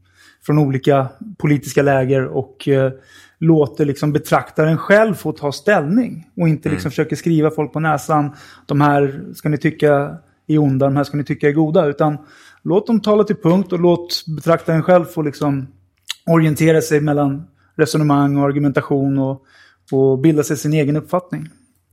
från 0.47 0.59
olika 0.59 1.09
politiska 1.39 1.83
läger 1.83 2.25
och 2.25 2.69
eh, 2.69 2.93
låter 3.39 3.85
liksom 3.85 4.13
betraktaren 4.13 4.79
själv 4.79 5.15
få 5.15 5.33
ta 5.33 5.53
ställning 5.53 6.27
och 6.37 6.49
inte 6.49 6.69
liksom 6.69 6.91
försöker 6.91 7.17
skriva 7.17 7.51
folk 7.51 7.73
på 7.73 7.81
näsan. 7.81 8.31
De 8.67 8.81
här 8.81 9.25
ska 9.35 9.49
ni 9.49 9.59
tycka 9.59 10.17
är 10.47 10.59
onda, 10.59 10.87
de 10.87 10.97
här 10.97 11.05
ska 11.05 11.17
ni 11.17 11.25
tycka 11.25 11.49
är 11.49 11.53
goda. 11.53 11.87
Utan 11.87 12.19
låt 12.63 12.87
dem 12.87 13.01
tala 13.01 13.25
till 13.25 13.37
punkt 13.37 13.73
och 13.73 13.81
låt 13.81 14.25
betraktaren 14.37 14.83
själv 14.83 15.05
få 15.05 15.23
liksom 15.23 15.67
orientera 16.27 16.81
sig 16.81 17.01
mellan 17.01 17.47
resonemang 17.77 18.37
och 18.37 18.45
argumentation 18.45 19.19
och, 19.19 19.43
och 19.93 20.19
bilda 20.19 20.43
sig 20.43 20.57
sin 20.57 20.73
egen 20.73 20.97
uppfattning. 20.97 21.49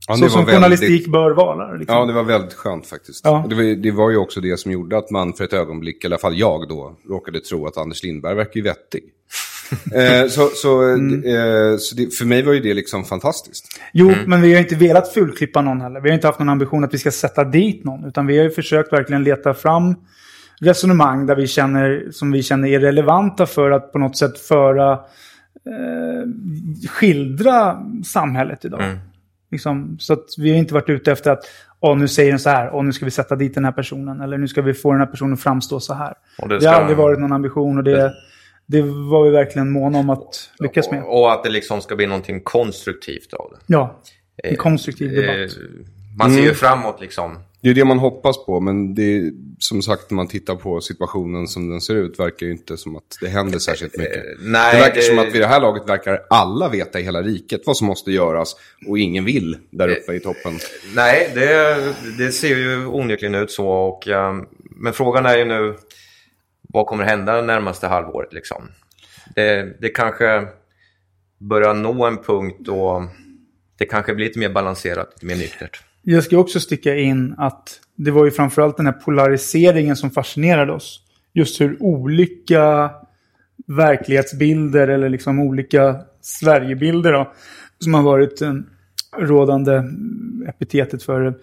Ja, 0.08 0.14
så 0.16 0.28
som 0.28 0.38
väldigt- 0.40 0.54
journalistik 0.54 1.06
bör 1.06 1.30
vara. 1.30 1.72
Liksom. 1.72 1.96
Ja, 1.96 2.04
det 2.04 2.12
var 2.12 2.22
väldigt 2.22 2.54
skönt 2.54 2.86
faktiskt. 2.86 3.20
Ja. 3.24 3.46
Det, 3.48 3.54
var, 3.54 3.62
det 3.82 3.90
var 3.90 4.10
ju 4.10 4.16
också 4.16 4.40
det 4.40 4.56
som 4.60 4.72
gjorde 4.72 4.98
att 4.98 5.10
man 5.10 5.32
för 5.32 5.44
ett 5.44 5.52
ögonblick, 5.52 6.04
i 6.04 6.06
alla 6.06 6.18
fall 6.18 6.38
jag 6.38 6.68
då, 6.68 6.96
råkade 7.08 7.40
tro 7.40 7.66
att 7.66 7.76
Anders 7.78 8.02
Lindberg 8.02 8.34
verkar 8.34 8.52
ju 8.56 8.62
vettig. 8.62 9.02
eh, 9.94 10.28
så 10.28 10.48
så, 10.54 10.82
Mm. 10.82 11.24
eh, 11.24 11.76
så 11.78 11.96
det, 11.96 12.14
för 12.14 12.24
mig 12.24 12.42
var 12.42 12.52
ju 12.52 12.60
det 12.60 12.74
liksom 12.74 13.04
fantastiskt. 13.04 13.80
Jo, 13.92 14.12
men 14.26 14.42
vi 14.42 14.52
har 14.54 14.60
inte 14.60 14.74
velat 14.74 15.12
fulklippa 15.12 15.60
någon 15.62 15.80
heller. 15.80 16.00
Vi 16.00 16.08
har 16.08 16.14
inte 16.14 16.26
haft 16.26 16.38
någon 16.38 16.48
ambition 16.48 16.84
att 16.84 16.94
vi 16.94 16.98
ska 16.98 17.10
sätta 17.10 17.44
dit 17.44 17.84
någon. 17.84 18.04
Utan 18.04 18.26
vi 18.26 18.36
har 18.36 18.44
ju 18.44 18.50
försökt 18.50 18.92
verkligen 18.92 19.24
leta 19.24 19.54
fram 19.54 19.94
resonemang 20.60 21.26
där 21.26 21.36
vi 21.36 21.46
känner, 21.46 22.08
som 22.10 22.32
vi 22.32 22.42
känner 22.42 22.68
är 22.68 22.80
relevanta 22.80 23.46
för 23.46 23.70
att 23.70 23.92
på 23.92 23.98
något 23.98 24.16
sätt 24.16 24.38
föra, 24.38 24.92
eh, 24.92 26.28
skildra 26.90 27.78
samhället 28.04 28.64
idag. 28.64 28.80
Liksom, 29.54 29.96
så 30.00 30.12
att 30.12 30.24
vi 30.38 30.50
har 30.50 30.56
inte 30.56 30.74
varit 30.74 30.88
ute 30.88 31.12
efter 31.12 31.30
att 31.30 31.44
Åh, 31.80 31.96
nu 31.96 32.08
säger 32.08 32.30
den 32.30 32.38
så 32.38 32.50
här, 32.50 32.68
och 32.68 32.84
nu 32.84 32.92
ska 32.92 33.04
vi 33.04 33.10
sätta 33.10 33.36
dit 33.36 33.54
den 33.54 33.64
här 33.64 33.72
personen. 33.72 34.20
Eller 34.20 34.38
nu 34.38 34.48
ska 34.48 34.62
vi 34.62 34.74
få 34.74 34.92
den 34.92 35.00
här 35.00 35.06
personen 35.06 35.32
att 35.32 35.40
framstå 35.40 35.80
så 35.80 35.94
här. 35.94 36.14
Det 36.48 36.58
det, 36.58 36.66
har 36.66 36.74
aldrig 36.74 36.98
varit 36.98 37.18
någon 37.18 37.32
ambition 37.32 37.78
och 37.78 37.84
det, 37.84 38.14
det 38.66 38.82
var 38.82 39.24
vi 39.24 39.30
verkligen 39.30 39.70
måna 39.70 39.98
om 39.98 40.10
att 40.10 40.50
lyckas 40.58 40.90
med. 40.90 41.02
Och, 41.02 41.20
och 41.20 41.32
att 41.32 41.44
det 41.44 41.50
liksom 41.50 41.80
ska 41.80 41.96
bli 41.96 42.06
någonting 42.06 42.40
konstruktivt 42.40 43.34
av 43.34 43.50
det. 43.50 43.58
Ja, 43.66 44.00
en 44.36 44.56
konstruktiv 44.56 45.14
debatt. 45.14 45.36
Eh, 45.36 45.62
man 46.18 46.34
ser 46.34 46.42
ju 46.42 46.54
framåt 46.54 47.00
liksom. 47.00 47.38
Det 47.60 47.70
är 47.70 47.74
det 47.74 47.84
man 47.84 47.98
hoppas 47.98 48.46
på, 48.46 48.60
men 48.60 48.94
det 48.94 49.02
är, 49.16 49.32
som 49.58 49.82
sagt 49.82 50.10
när 50.10 50.16
man 50.16 50.28
tittar 50.28 50.54
på 50.56 50.80
situationen 50.80 51.48
som 51.48 51.70
den 51.70 51.80
ser 51.80 51.94
ut 51.94 52.18
verkar 52.18 52.46
ju 52.46 52.52
inte 52.52 52.76
som 52.76 52.96
att 52.96 53.18
det 53.20 53.28
händer 53.28 53.58
särskilt 53.58 53.96
mycket. 53.98 54.24
nej, 54.40 54.74
det 54.74 54.80
verkar 54.80 54.94
det- 54.94 55.02
som 55.02 55.18
att 55.18 55.34
vid 55.34 55.40
det 55.40 55.46
här 55.46 55.60
laget 55.60 55.88
verkar 55.88 56.20
alla 56.30 56.68
veta 56.68 57.00
i 57.00 57.02
hela 57.02 57.22
riket 57.22 57.60
vad 57.66 57.76
som 57.76 57.86
måste 57.86 58.12
göras 58.12 58.56
och 58.88 58.98
ingen 58.98 59.24
vill 59.24 59.56
där 59.70 59.88
uppe 59.88 60.12
i 60.14 60.20
toppen. 60.20 60.58
Nej, 60.94 61.30
det, 61.34 61.76
det 62.18 62.32
ser 62.32 62.56
ju 62.56 62.86
onekligen 62.86 63.34
ut 63.34 63.50
så. 63.50 63.68
Och, 63.68 64.08
eh, 64.08 64.34
men 64.76 64.92
frågan 64.92 65.26
är 65.26 65.36
ju 65.38 65.44
nu, 65.44 65.76
vad 66.62 66.86
kommer 66.86 67.04
hända 67.04 67.36
det 67.36 67.42
närmaste 67.42 67.86
halvåret? 67.86 68.32
Liksom? 68.32 68.62
Det, 69.34 69.76
det 69.80 69.88
kanske 69.88 70.46
börjar 71.38 71.74
nå 71.74 72.04
en 72.06 72.16
punkt 72.16 72.56
då 72.60 73.08
det 73.78 73.84
kanske 73.86 74.14
blir 74.14 74.26
lite 74.26 74.38
mer 74.38 74.48
balanserat, 74.48 75.10
lite 75.14 75.26
mer 75.26 75.36
nyktert. 75.36 75.82
Jag 76.04 76.24
ska 76.24 76.38
också 76.38 76.60
sticka 76.60 76.96
in 76.96 77.34
att 77.38 77.80
det 77.96 78.10
var 78.10 78.24
ju 78.24 78.30
framförallt 78.30 78.76
den 78.76 78.86
här 78.86 78.92
polariseringen 78.92 79.96
som 79.96 80.10
fascinerade 80.10 80.72
oss. 80.72 81.00
Just 81.32 81.60
hur 81.60 81.82
olika 81.82 82.90
verklighetsbilder 83.66 84.88
eller 84.88 85.08
liksom 85.08 85.40
olika 85.40 85.96
Sverigebilder 86.20 87.12
då, 87.12 87.32
som 87.78 87.94
har 87.94 88.02
varit 88.02 88.40
en 88.40 88.66
rådande 89.18 89.72
mm, 89.72 90.46
epitetet 90.48 91.02
för 91.02 91.20
det. 91.20 91.34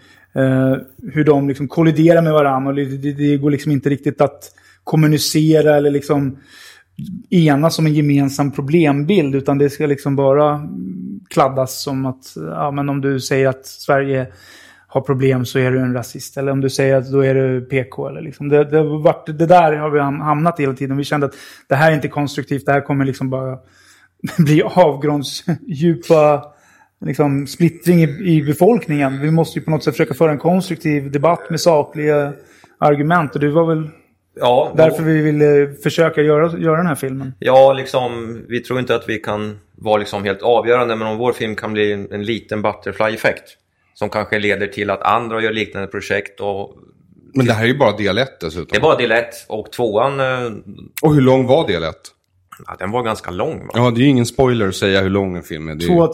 Eh, 0.42 0.78
hur 1.14 1.24
de 1.24 1.48
liksom 1.48 1.68
kolliderar 1.68 2.22
med 2.22 2.34
varandra 2.34 2.70
och 2.70 2.76
det, 2.76 2.86
det, 2.86 3.14
det 3.14 3.38
går 3.38 3.52
liksom 3.52 3.72
inte 3.72 3.90
riktigt 3.90 4.22
att 4.22 4.44
kommunicera 4.84 5.76
eller 5.76 5.92
liksom 5.92 6.38
enas 7.30 7.80
om 7.80 7.86
en 7.86 7.94
gemensam 7.94 8.52
problembild 8.52 9.36
utan 9.36 9.58
det 9.58 9.70
ska 9.70 9.86
liksom 9.86 10.16
bara 10.16 10.70
kladdas 11.30 11.82
som 11.82 12.06
att 12.06 12.34
ja, 12.36 12.72
men 12.72 12.90
om 12.90 13.02
du 13.02 13.20
säger 13.20 13.48
att 13.48 13.66
Sverige 13.66 14.28
har 14.88 15.02
problem 15.02 15.46
så 15.46 15.60
är 15.60 15.72
du 15.72 15.80
en 15.80 15.94
rasist. 15.94 16.38
Eller 16.38 16.52
om 16.52 16.62
du 16.62 16.70
säger 16.70 16.96
att 16.96 17.12
då 17.12 17.26
är 17.26 17.36
du 17.36 17.62
PK. 17.62 18.08
Eller 18.08 18.22
liksom. 18.22 18.50
det, 18.50 18.64
det, 18.64 18.84
varit, 18.84 19.26
det 19.26 19.46
där 19.46 19.74
har 19.74 19.90
vi 19.90 20.00
hamnat 20.00 20.60
i 20.60 20.64
hela 20.64 20.74
tiden. 20.74 20.98
Vi 20.98 21.04
kände 21.04 21.26
att 21.26 21.36
det 21.68 21.76
här 21.76 21.92
är 21.92 21.96
inte 21.96 22.08
konstruktivt. 22.08 22.66
Det 22.66 22.72
här 22.72 22.82
kommer 22.82 23.06
liksom 23.06 23.30
bara 23.30 23.58
bli 24.38 24.62
avgrundsdjupa 24.64 26.46
liksom, 27.06 27.48
splittring 27.48 28.04
i, 28.04 28.38
i 28.38 28.44
befolkningen. 28.44 29.22
Vi 29.22 29.32
måste 29.32 29.60
ju 29.60 29.66
på 29.66 29.72
något 29.72 29.84
sätt 29.84 29.94
försöka 29.94 30.14
föra 30.14 30.32
en 30.32 30.38
konstruktiv 30.38 31.12
debatt 31.12 31.50
med 31.50 31.60
sakliga 31.60 32.34
argument. 32.78 33.36
Och 33.36 33.42
det 33.42 33.52
var 33.52 33.76
väl 33.76 33.90
Ja, 34.36 34.74
därför 34.78 35.04
vi 35.04 35.22
ville 35.22 35.74
försöka 35.84 36.22
göra, 36.22 36.58
göra 36.60 36.78
den 36.78 36.88
här 36.88 36.96
filmen. 36.96 37.34
Ja, 37.40 37.74
liksom, 37.74 38.42
vi 38.50 38.60
tror 38.60 38.80
inte 38.80 38.96
att 38.96 39.10
vi 39.10 39.18
kan 39.20 39.60
vara 39.76 39.98
liksom 39.98 40.24
helt 40.24 40.42
avgörande, 40.42 40.96
men 40.96 41.08
om 41.08 41.18
vår 41.18 41.34
film 41.34 41.56
kan 41.56 41.74
bli 41.74 41.92
en, 41.94 42.12
en 42.12 42.24
liten 42.24 42.62
butterfly-effekt 42.62 43.44
som 43.94 44.10
kanske 44.10 44.40
leder 44.40 44.68
till 44.68 44.90
att 44.90 45.02
andra 45.02 45.42
gör 45.42 45.54
liknande 45.54 45.88
projekt. 45.88 46.40
Och 46.40 46.76
Men 47.34 47.46
det 47.46 47.54
här 47.54 47.64
är 47.64 47.68
ju 47.68 47.78
bara 47.78 47.98
del 47.98 48.18
1 48.18 48.40
dessutom. 48.40 48.68
det 48.72 48.80
var 48.80 48.98
del 48.98 49.12
ett 49.12 49.34
och 49.48 49.72
tvåan, 49.72 50.20
eh, 50.20 50.52
Och 51.02 51.14
hur 51.16 51.22
lång 51.22 51.48
var 51.48 51.68
del 51.68 51.84
1? 51.84 51.96
ja, 52.68 52.76
den 52.80 52.92
var 52.92 53.04
ganska 53.04 53.32
lång. 53.32 53.60
Va? 53.68 53.72
Ja, 53.76 53.92
det 53.92 54.02
är 54.02 54.04
ju 54.04 54.10
ingen 54.10 54.26
spoiler 54.26 54.68
att 54.68 54.76
säga 54.76 55.02
hur 55.02 55.10
lång 55.10 55.36
en 55.38 55.44
film 55.44 55.68
är. 55.70 55.76
Det 55.76 55.86
är 55.86 55.88
ju... 55.88 55.94
Två 55.96 56.14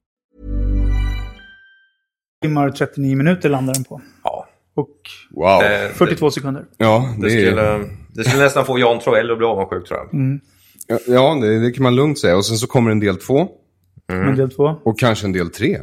Timmar 2.41 2.67
och 2.67 2.75
39 2.75 3.15
minuter 3.15 3.49
landar 3.49 3.73
den 3.73 3.83
på. 3.83 4.01
Ja, 4.23 4.47
Och 4.75 4.87
Wow. 5.31 5.63
Eh, 5.63 5.89
42 5.93 6.31
sekunder. 6.31 6.65
Ja, 6.77 7.15
det, 7.19 7.27
det, 7.27 7.33
är... 7.33 7.45
skulle, 7.45 7.79
det 8.13 8.23
skulle 8.23 8.43
nästan 8.43 8.65
få 8.65 8.79
Jan 8.79 8.99
Troell 8.99 9.31
att 9.31 9.37
bli 9.37 9.47
avundsjuk 9.47 9.87
tror 9.87 9.99
jag. 9.99 10.39
ja, 10.87 10.99
ja 11.07 11.39
det, 11.41 11.59
det 11.59 11.71
kan 11.71 11.83
man 11.83 11.95
lugnt 11.95 12.19
säga. 12.19 12.37
Och 12.37 12.45
sen 12.45 12.57
så 12.57 12.67
kommer 12.67 12.91
en 12.91 12.99
del 12.99 13.17
två. 13.17 13.47
Men 14.07 14.35
del 14.35 14.51
två. 14.51 14.75
Och 14.83 14.99
kanske 14.99 15.25
en 15.25 15.31
del 15.31 15.49
tre. 15.49 15.79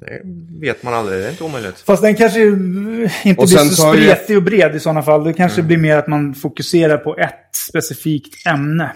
Det 0.00 0.20
vet 0.60 0.82
man 0.82 0.94
aldrig, 0.94 1.18
det 1.18 1.26
är 1.26 1.30
inte 1.30 1.44
omöjligt. 1.44 1.80
Fast 1.80 2.02
den 2.02 2.14
kanske 2.14 2.40
inte 2.40 3.42
Och 3.42 3.48
blir 3.48 3.58
så 3.58 3.92
spretig 3.92 4.36
och 4.36 4.42
bred 4.42 4.76
i 4.76 4.80
sådana 4.80 5.02
fall. 5.02 5.24
Det 5.24 5.32
kanske 5.32 5.62
blir 5.62 5.76
mer 5.76 5.96
att 5.96 6.06
man 6.06 6.34
fokuserar 6.34 6.98
på 6.98 7.16
ett 7.16 7.56
specifikt 7.70 8.46
ämne. 8.46 8.92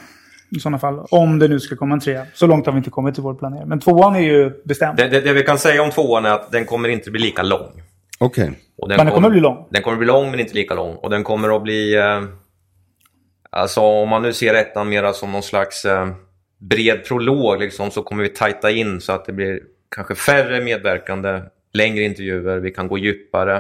I 0.51 0.61
sådana 0.61 0.79
fall. 0.79 1.07
Om 1.11 1.39
det 1.39 1.49
nu 1.49 1.61
ska 1.61 1.77
komma 1.77 1.95
en 1.95 2.01
trea. 2.01 2.27
Så 2.35 2.47
långt 2.47 2.67
har 2.67 2.73
vi 2.73 2.79
inte 2.79 2.91
kommit 2.91 3.19
i 3.19 3.21
vår 3.21 3.35
planering. 3.35 3.69
Men 3.69 3.81
tvåan 3.81 4.17
är 4.17 4.21
ju 4.21 4.63
bestämd. 4.65 4.97
Det, 4.97 5.09
det, 5.09 5.21
det 5.21 5.33
vi 5.33 5.43
kan 5.43 5.59
säga 5.59 5.83
om 5.83 5.91
tvåan 5.91 6.25
är 6.25 6.31
att 6.31 6.53
den 6.53 6.65
kommer 6.65 6.89
inte 6.89 7.11
bli 7.11 7.21
lika 7.21 7.43
lång. 7.43 7.83
Okej. 8.19 8.53
Och 8.77 8.89
Men 8.89 8.99
den 8.99 9.11
kommer 9.11 9.31
bli 9.31 9.41
lång. 9.41 9.67
Den 9.71 9.83
kommer 9.83 9.97
bli 9.97 10.07
lång 10.07 10.31
men 10.31 10.41
inte 10.41 10.55
lika 10.55 10.75
lång. 10.75 10.95
Och 10.97 11.11
den 11.11 11.25
kommer 11.25 11.57
att 11.57 11.63
bli... 11.63 11.97
Eh, 11.97 12.23
alltså 13.51 13.81
om 13.81 14.09
man 14.09 14.23
nu 14.23 14.33
ser 14.33 14.55
ettan 14.55 14.89
mera 14.89 15.13
som 15.13 15.33
någon 15.33 15.43
slags 15.43 15.85
eh, 15.85 16.09
bred 16.59 17.05
prolog 17.05 17.61
liksom, 17.61 17.91
så 17.91 18.03
kommer 18.03 18.23
vi 18.23 18.29
tajta 18.29 18.71
in 18.71 19.01
så 19.01 19.13
att 19.13 19.25
det 19.25 19.33
blir 19.33 19.61
kanske 19.95 20.15
färre 20.15 20.61
medverkande, 20.61 21.43
längre 21.73 22.05
intervjuer, 22.05 22.59
vi 22.59 22.71
kan 22.71 22.89
gå 22.89 22.99
djupare. 22.99 23.57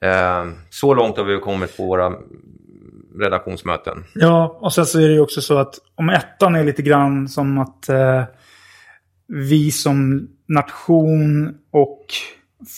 Eh, 0.00 0.46
så 0.70 0.94
långt 0.94 1.16
har 1.16 1.24
vi 1.24 1.38
kommit 1.38 1.76
på 1.76 1.86
våra 1.86 2.12
redaktionsmöten. 3.18 4.04
Ja, 4.14 4.58
och 4.60 4.72
sen 4.72 4.86
så 4.86 5.00
är 5.00 5.08
det 5.08 5.14
ju 5.14 5.20
också 5.20 5.40
så 5.40 5.58
att 5.58 5.74
om 5.94 6.08
ettan 6.08 6.54
är 6.54 6.64
lite 6.64 6.82
grann 6.82 7.28
som 7.28 7.58
att 7.58 7.88
eh, 7.88 8.24
vi 9.26 9.70
som 9.70 10.28
nation 10.48 11.54
och 11.70 12.06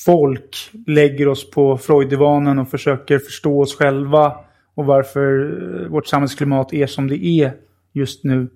folk 0.05 0.71
lägger 0.87 1.29
oss 1.29 1.51
på 1.51 1.79
Freudivanen 1.79 2.59
och 2.59 2.71
försöker 2.71 3.19
förstå 3.19 3.61
oss 3.61 3.77
själva 3.77 4.37
och 4.75 4.87
varför 4.87 5.57
eh, 5.83 5.89
vårt 5.89 6.07
samhällsklimat 6.07 6.73
är 6.73 6.87
som 6.87 7.09
det 7.09 7.25
är 7.25 7.53
just 7.93 8.25
nu. 8.25 8.49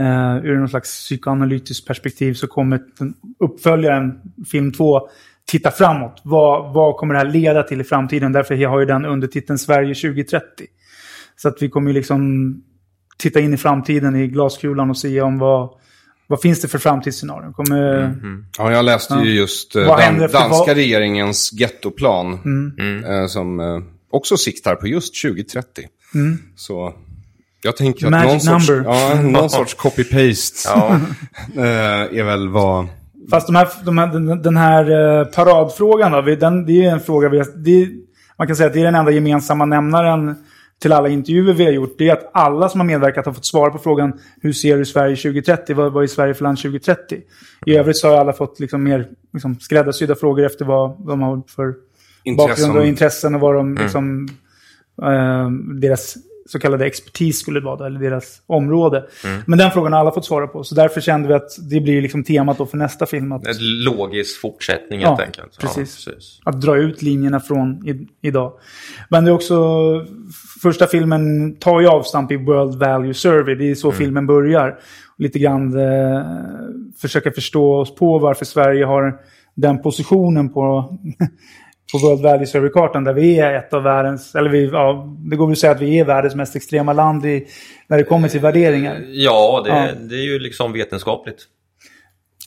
Uh, 0.00 0.44
ur 0.44 0.58
någon 0.58 0.68
slags 0.68 1.04
psykoanalytiskt 1.04 1.86
perspektiv 1.86 2.34
så 2.34 2.46
kommer 2.46 2.80
den 2.98 3.14
uppföljaren, 3.38 4.20
film 4.50 4.72
2, 4.72 5.08
titta 5.46 5.70
framåt. 5.70 6.20
Vad, 6.24 6.74
vad 6.74 6.96
kommer 6.96 7.14
det 7.14 7.20
här 7.20 7.30
leda 7.30 7.62
till 7.62 7.80
i 7.80 7.84
framtiden? 7.84 8.32
Därför 8.32 8.66
har 8.66 8.80
ju 8.80 8.86
den 8.86 9.04
undertiteln 9.04 9.58
Sverige 9.58 9.94
2030. 9.94 10.66
Så 11.42 11.48
att 11.48 11.62
vi 11.62 11.68
kommer 11.68 11.90
ju 11.90 11.94
liksom 11.94 12.54
titta 13.18 13.40
in 13.40 13.54
i 13.54 13.56
framtiden 13.56 14.16
i 14.16 14.26
glaskulan 14.26 14.90
och 14.90 14.96
se 14.96 15.20
om 15.20 15.38
vad, 15.38 15.70
vad 16.26 16.40
finns 16.40 16.60
det 16.62 16.68
för 16.68 16.78
framtidsscenarion. 16.78 17.52
Kommer, 17.52 18.14
Ja, 18.58 18.72
jag 18.72 18.84
läste 18.84 19.14
ju 19.14 19.32
just 19.34 19.76
eh, 19.76 19.86
Vad 19.86 19.98
dan 19.98 20.18
danska 20.18 20.48
vad- 20.48 20.68
regeringens 20.76 21.52
gettoplan. 21.52 22.38
Mm. 22.44 23.04
Eh, 23.04 23.26
som 23.26 23.60
eh, 23.60 23.78
också 24.10 24.36
siktar 24.36 24.74
på 24.74 24.86
just 24.86 25.22
2030. 25.22 25.84
Så 26.56 26.94
jag 27.62 27.76
tänker 27.76 28.06
att 28.06 28.12
Mm. 28.12 28.26
Magic 28.26 28.46
någon 28.46 28.60
sorts, 28.60 28.84
ja, 28.84 29.22
någon 29.22 29.50
sorts 29.50 29.76
copy-paste 29.76 30.68
Ja, 30.74 31.00
eh, 31.62 32.18
är 32.18 32.24
väl 32.24 32.48
vad... 32.48 32.86
Fast 33.30 33.46
de 33.46 33.56
här, 33.56 33.68
de 33.84 33.98
här, 33.98 34.36
den, 34.42 34.56
här 34.56 34.90
eh, 35.20 35.24
paradfrågan 35.26 36.12
då, 36.12 36.20
den, 36.20 36.66
det 36.66 36.84
är 36.84 36.90
en 36.92 37.00
fråga 37.00 37.28
vi 37.28 37.38
är- 37.38 37.88
Man 38.38 38.46
kan 38.46 38.56
säga 38.56 38.66
att 38.66 38.72
det 38.72 38.80
är 38.80 38.84
den 38.84 38.94
enda 38.94 39.10
gemensamma 39.10 39.64
nämnaren 39.64 40.34
till 40.80 40.92
alla 40.92 41.08
intervjuer 41.08 41.52
vi 41.52 41.64
har 41.64 41.72
gjort. 41.72 41.94
Det 41.98 42.08
är 42.08 42.12
att 42.12 42.30
alla 42.32 42.68
som 42.68 42.80
har 42.80 42.86
medverkat 42.86 43.26
har 43.26 43.32
fått 43.32 43.46
svara 43.46 43.70
på 43.70 43.78
frågan 43.78 44.20
hur 44.40 44.52
ser 44.52 44.78
du 44.78 44.84
Sverige 44.84 45.16
2030? 45.16 45.76
Vad, 45.76 45.92
vad 45.92 46.02
är 46.02 46.06
Sverige 46.06 46.34
för 46.34 46.44
land 46.44 46.58
2030? 46.58 47.20
I 47.66 47.76
övrigt 47.76 47.96
så 47.96 48.08
har 48.08 48.16
alla 48.16 48.32
fått 48.32 48.60
liksom 48.60 48.82
mer 48.82 49.08
liksom, 49.32 49.60
skräddarsydda 49.60 50.14
frågor 50.14 50.46
efter 50.46 50.64
vad, 50.64 50.96
vad 50.98 51.12
de 51.12 51.22
har 51.22 51.42
för 51.48 51.74
Intressen. 52.24 52.48
bakgrund 52.48 52.78
och 52.78 52.86
intressen 52.86 53.34
och 53.34 53.40
vad 53.40 53.54
de 53.54 53.74
liksom, 53.74 54.28
eh, 55.02 55.50
deras 55.80 56.16
så 56.50 56.58
kallade 56.58 56.86
expertis 56.86 57.38
skulle 57.38 57.60
vara, 57.60 57.76
då, 57.76 57.84
eller 57.84 58.00
deras 58.00 58.42
område. 58.46 59.04
Mm. 59.24 59.42
Men 59.46 59.58
den 59.58 59.70
frågan 59.70 59.92
har 59.92 60.00
alla 60.00 60.12
fått 60.12 60.24
svara 60.24 60.46
på, 60.46 60.64
så 60.64 60.74
därför 60.74 61.00
kände 61.00 61.28
vi 61.28 61.34
att 61.34 61.70
det 61.70 61.80
blir 61.80 62.02
liksom 62.02 62.24
temat 62.24 62.58
då 62.58 62.66
för 62.66 62.76
nästa 62.76 63.06
film. 63.06 63.32
Att, 63.32 63.46
En 63.46 63.82
logisk 63.84 64.40
fortsättning 64.40 65.00
Ja, 65.00 65.08
helt 65.08 65.20
enkelt. 65.20 65.58
precis. 65.60 66.06
Ja, 66.06 66.12
precis. 66.12 66.40
att 66.44 66.60
dra 66.60 66.76
ut 66.76 67.02
linjerna 67.02 67.40
från 67.40 67.88
i, 67.88 68.08
idag. 68.28 68.52
Men 69.08 69.24
det 69.24 69.30
är 69.30 69.34
också, 69.34 69.56
första 70.62 70.86
filmen 70.86 71.54
tar 71.56 71.80
ju 71.80 71.86
avstamp 71.88 72.32
i 72.32 72.36
World 72.36 72.74
Value 72.74 73.14
Survey, 73.14 73.54
det 73.54 73.70
är 73.70 73.74
så 73.74 73.92
filmen 73.92 74.26
börjar. 74.26 74.78
Lite 75.18 75.38
grann 75.38 75.78
eh, 75.78 76.24
försöka 77.00 77.30
förstå 77.32 77.74
oss 77.80 77.94
på 77.94 78.18
varför 78.18 78.44
Sverige 78.44 78.84
har 78.84 79.20
den 79.54 79.82
positionen 79.82 80.48
på, 80.52 80.98
på 81.92 81.98
World 81.98 82.22
Value 82.22 82.46
Survey-kartan 82.46 83.04
där 83.04 83.12
vi 83.12 83.38
är 83.38 83.54
ett 83.54 83.72
av 83.74 83.82
världens, 83.82 84.34
eller 84.34 84.50
vi, 84.50 84.66
ja, 84.66 85.16
det 85.30 85.36
går 85.36 85.46
väl 85.46 85.52
att 85.52 85.58
säga 85.58 85.72
att 85.72 85.80
vi 85.80 85.98
är 85.98 86.04
världens 86.04 86.34
mest 86.34 86.56
extrema 86.56 86.92
land 86.92 87.26
i, 87.26 87.46
när 87.86 87.98
det 87.98 88.04
kommer 88.04 88.28
till 88.28 88.40
värderingar. 88.40 89.04
Ja, 89.08 89.62
det, 89.64 89.70
Ja. 89.70 89.88
det 90.00 90.14
är 90.14 90.24
ju 90.24 90.38
liksom 90.38 90.72
vetenskapligt. 90.72 91.44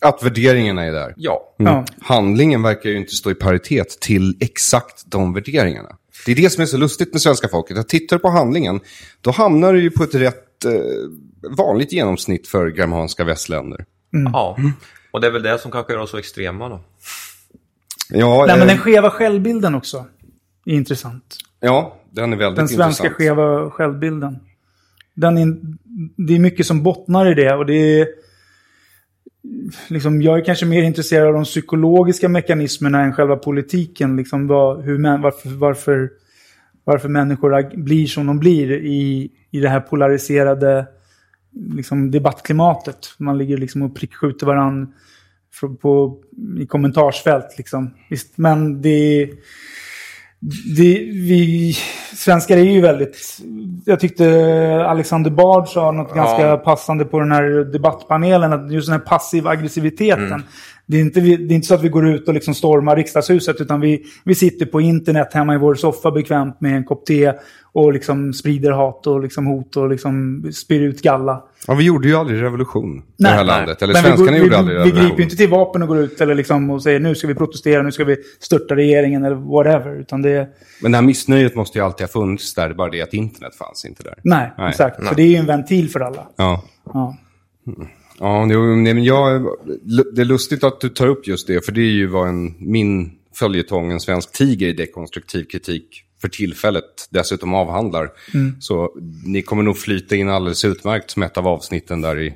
Att 0.02 0.24
värderingarna 0.24 0.84
är 0.86 0.92
där. 0.92 1.14
Ja. 1.18 1.56
Ja. 1.58 1.86
Handlingen 2.02 2.62
verkar 2.64 2.90
ju 2.90 2.98
inte 2.98 3.16
stå 3.16 3.32
i 3.32 3.36
paritet 3.36 4.00
till 4.02 4.38
exakt 4.40 5.04
de 5.12 5.34
värderingarna. 5.34 5.90
Det 6.26 6.32
är 6.32 6.36
det 6.36 6.50
som 6.50 6.62
är 6.62 6.66
så 6.66 6.78
lustigt 6.78 7.14
med 7.14 7.22
svenska 7.22 7.48
folket. 7.48 7.78
Att 7.78 7.90
tittar 7.90 8.16
du 8.16 8.22
på 8.22 8.30
handlingen, 8.30 8.80
då 9.22 9.32
hamnar 9.32 9.74
du 9.74 9.82
ju 9.82 9.92
på 9.92 10.04
ett 10.04 10.16
rätt 10.16 10.66
eh, 10.66 10.72
vanligt 11.58 11.94
genomsnitt 11.94 12.48
för 12.48 12.68
germanska 12.78 13.24
västländer. 13.24 13.86
ja. 14.34 14.58
Och 15.12 15.22
det 15.22 15.28
är 15.28 15.32
väl 15.32 15.44
det 15.44 15.60
som 15.60 15.72
kanske 15.72 15.94
gör 15.94 16.00
oss 16.00 16.12
så 16.12 16.18
extrema 16.18 16.70
då. 16.70 16.80
Ja, 18.16 18.46
Nej, 18.48 18.58
men 18.58 18.62
eh, 18.62 18.68
den 18.68 18.78
skeva 18.78 19.10
självbilden 19.10 19.76
också 19.76 20.06
är 20.66 20.74
intressant. 20.74 21.38
ja 21.60 21.98
den 22.12 22.34
är 22.34 22.38
väldigt 22.38 22.56
Den 22.56 22.68
svenska 22.68 23.04
intressant. 23.04 23.14
skeva 23.18 23.70
självbilden. 23.70 24.40
Den 25.14 25.38
är, 25.38 25.58
det 26.28 26.36
är 26.36 26.40
mycket 26.40 26.66
som 26.66 26.84
bottnar 26.84 27.32
i 27.32 27.34
det 27.34 27.54
och 27.56 27.66
det 27.66 28.02
är... 28.02 28.08
Liksom, 29.88 30.22
jag 30.22 30.40
är 30.40 30.46
kanske 30.46 30.66
mer 30.66 30.84
intresserad 30.84 31.28
av 31.28 31.34
de 31.34 31.44
psykologiska 31.44 32.30
mekanismerna 32.30 33.02
än 33.02 33.14
själva 33.14 33.36
politiken. 33.36 34.16
Liksom, 34.16 34.48
vad, 34.48 34.84
hur, 34.84 35.22
varför, 35.22 35.50
varför, 35.50 36.10
varför 36.84 37.10
människor 37.10 37.78
blir 37.84 38.08
som 38.08 38.28
de 38.28 38.40
blir 38.40 38.72
i, 38.72 39.32
i 39.52 39.60
det 39.60 39.70
här 39.70 39.80
polariserade 39.80 40.88
liksom, 41.76 42.12
debattklimatet. 42.12 43.16
Man 43.18 43.38
ligger 43.38 43.58
liksom 43.58 43.82
och 43.82 43.96
prickskjuter 43.96 44.46
varandra 44.46 44.92
på, 45.82 46.18
i 46.60 46.66
kommentarsfält. 46.66 47.58
Liksom. 47.58 47.94
Visst, 48.10 48.38
men 48.38 48.82
det 48.82 49.30
det, 50.78 50.94
vi 51.12 51.74
svenskar 52.16 52.58
är 52.58 52.62
ju 52.62 52.82
väldigt... 52.82 53.38
Jag 53.86 54.00
tyckte 54.00 54.86
Alexander 54.88 55.32
Bard 55.32 55.68
sa 55.68 55.92
något 55.92 56.14
ganska 56.14 56.58
passande 56.58 57.06
på 57.06 57.20
den 57.20 57.32
här 57.32 57.44
debattpanelen. 57.72 58.54
Att 58.54 58.72
just 58.72 58.88
den 58.88 59.00
här 59.00 59.06
passiva 59.06 59.50
aggressiviteten. 59.50 60.44
Det, 60.86 60.98
är 60.98 61.02
inte, 61.02 61.20
vi- 61.22 61.38
det 61.38 61.54
är 61.54 61.56
inte 61.56 61.68
så 61.68 61.76
att 61.76 61.84
vi 61.84 61.90
går 61.90 62.08
ut 62.10 62.28
och 62.28 62.34
liksom 62.34 62.54
stormar 62.54 62.96
riksdagshuset. 62.96 63.62
Utan 63.62 63.82
vi, 63.82 64.04
vi 64.24 64.36
sitter 64.36 64.66
på 64.66 64.82
internet 64.82 65.34
hemma 65.34 65.56
i 65.56 65.58
vår 65.58 65.76
soffa 65.76 66.12
bekvämt 66.12 66.62
med 66.62 66.76
en 66.78 66.84
kopp 66.84 67.06
te. 67.06 67.34
Och 67.76 67.94
liksom 67.94 68.34
sprider 68.34 68.72
hat 68.72 69.08
och 69.08 69.22
liksom 69.22 69.46
hot 69.46 69.78
och 69.78 69.90
liksom 69.90 70.44
spyr 70.54 70.82
ut 70.82 71.02
galla. 71.02 71.44
Ja, 71.68 71.74
vi 71.74 71.84
gjorde 71.84 72.08
ju 72.08 72.16
aldrig 72.16 72.42
revolution 72.42 72.98
i 72.98 73.00
det 73.00 73.04
Nej, 73.18 73.32
här 73.32 73.38
nej. 73.38 73.46
landet. 73.48 73.82
Eller 73.82 73.94
Men 73.94 74.04
vi 74.04 74.08
svenskarna 74.08 74.32
går- 74.32 74.38
gjorde 74.40 74.50
vi, 74.50 74.56
aldrig 74.56 74.76
Vi 74.78 74.82
revolution. 74.84 75.04
griper 75.06 75.18
ju 75.18 75.24
inte 75.24 75.36
till 75.36 75.50
vapen 75.50 75.82
och 75.82 75.88
går 75.88 75.98
ut 76.00 76.22
eller 76.22 76.36
liksom 76.36 76.70
och 76.70 76.84
säger 76.84 77.00
nu 77.00 77.16
ska 77.16 77.28
vi 77.28 77.36
protestera, 77.36 77.82
nu 77.82 77.92
ska 77.92 78.04
vi 78.04 78.18
störta 78.40 78.76
regeringen 78.76 79.26
eller 79.26 79.36
whatever. 79.36 80.00
Utan 80.00 80.22
det... 80.22 80.48
Men 80.82 80.92
det 80.92 80.98
här 80.98 81.06
missnöjet 81.06 81.56
måste 81.56 81.78
ju 81.78 81.86
alltid 81.86 82.02
ha 82.08 82.12
funnits 82.12 82.54
där. 82.54 82.68
Det 82.68 82.74
är 82.74 82.76
bara 82.76 82.90
det 82.92 83.02
att 83.02 83.14
internet 83.14 83.56
fanns 83.56 83.86
inte 83.86 84.04
där. 84.04 84.16
Nej, 84.24 84.54
Nej. 84.58 84.70
exakt. 84.70 85.08
För 85.08 85.16
det 85.16 85.24
är 85.24 85.28
ju 85.28 85.36
en 85.36 85.46
ventil 85.46 85.90
för 85.90 86.00
alla. 86.00 86.28
Ja. 86.36 86.64
Ja. 86.94 87.18
Ja, 88.24 88.46
det, 88.50 88.58
nej, 88.58 88.94
men 88.94 89.04
jag, 89.04 89.42
det 90.16 90.22
är 90.22 90.26
lustigt 90.26 90.64
att 90.64 90.82
du 90.82 90.90
tar 90.90 91.08
upp 91.08 91.28
just 91.28 91.48
det, 91.48 91.66
för 91.66 91.72
det 91.72 91.82
är 91.82 91.92
ju 91.92 92.08
vad 92.08 92.30
en, 92.30 92.56
min 92.60 93.12
följetong, 93.36 93.92
en 93.92 94.00
svensk 94.00 94.32
tiger 94.32 94.68
i 94.68 94.74
dekonstruktiv 94.74 95.44
kritik, 95.44 96.04
för 96.22 96.28
tillfället 96.28 97.08
dessutom 97.10 97.54
avhandlar. 97.54 98.10
Så 98.60 98.92
ni 99.26 99.42
kommer 99.42 99.64
nog 99.64 99.78
flyta 99.78 100.16
in 100.16 100.30
alldeles 100.30 100.66
utmärkt 100.66 101.12
som 101.12 101.24
ett 101.24 101.38
av 101.38 101.48
avsnitten 101.48 102.02
där 102.02 102.20
i, 102.20 102.34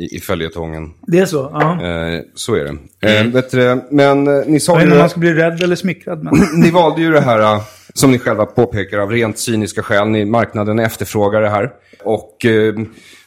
i, 0.00 0.16
i 0.16 0.20
följetongen. 0.20 0.90
Det 1.06 1.18
är 1.18 1.26
så? 1.26 1.50
Ja. 1.52 1.86
Eh, 1.86 2.20
så 2.34 2.54
är 2.54 2.64
det. 3.00 3.18
Eh, 3.18 3.26
vet 3.26 3.50
du, 3.50 3.84
men 3.90 4.26
eh, 4.26 4.46
ni 4.46 4.60
sa 4.60 4.72
Jag 4.72 4.78
vet 4.78 4.82
ju... 4.82 4.86
inte 4.86 4.96
om 4.96 5.00
man 5.00 5.10
ska 5.10 5.20
bli 5.20 5.32
rädd 5.32 5.62
eller 5.62 5.76
smickrad. 5.76 6.24
Men... 6.24 6.34
Ni 6.60 6.70
valde 6.70 7.00
ju 7.02 7.10
det 7.10 7.20
här, 7.20 7.40
eh, 7.40 7.62
som 7.94 8.10
ni 8.10 8.18
själva 8.18 8.46
påpekar, 8.46 8.98
av 8.98 9.10
rent 9.10 9.38
cyniska 9.38 9.82
skäl. 9.82 10.08
Ni, 10.08 10.24
marknaden 10.24 10.78
efterfrågar 10.78 11.40
det 11.40 11.50
här. 11.50 11.70
Och 12.04 12.44
eh, 12.44 12.74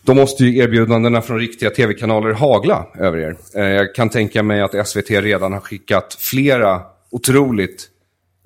då 0.02 0.14
måste 0.14 0.46
ju 0.46 0.58
erbjudandena 0.58 1.22
från 1.22 1.40
riktiga 1.40 1.70
tv-kanaler 1.70 2.32
hagla 2.32 2.86
över 3.00 3.18
er. 3.18 3.36
Eh, 3.56 3.64
jag 3.64 3.96
kan 3.96 4.10
tänka 4.10 4.44
mig 4.44 4.62
att 4.62 4.88
SVT 4.88 5.10
redan 5.10 5.54
har 5.54 5.60
skickat 5.60 6.18
flera 6.20 6.82
otroligt, 7.12 7.88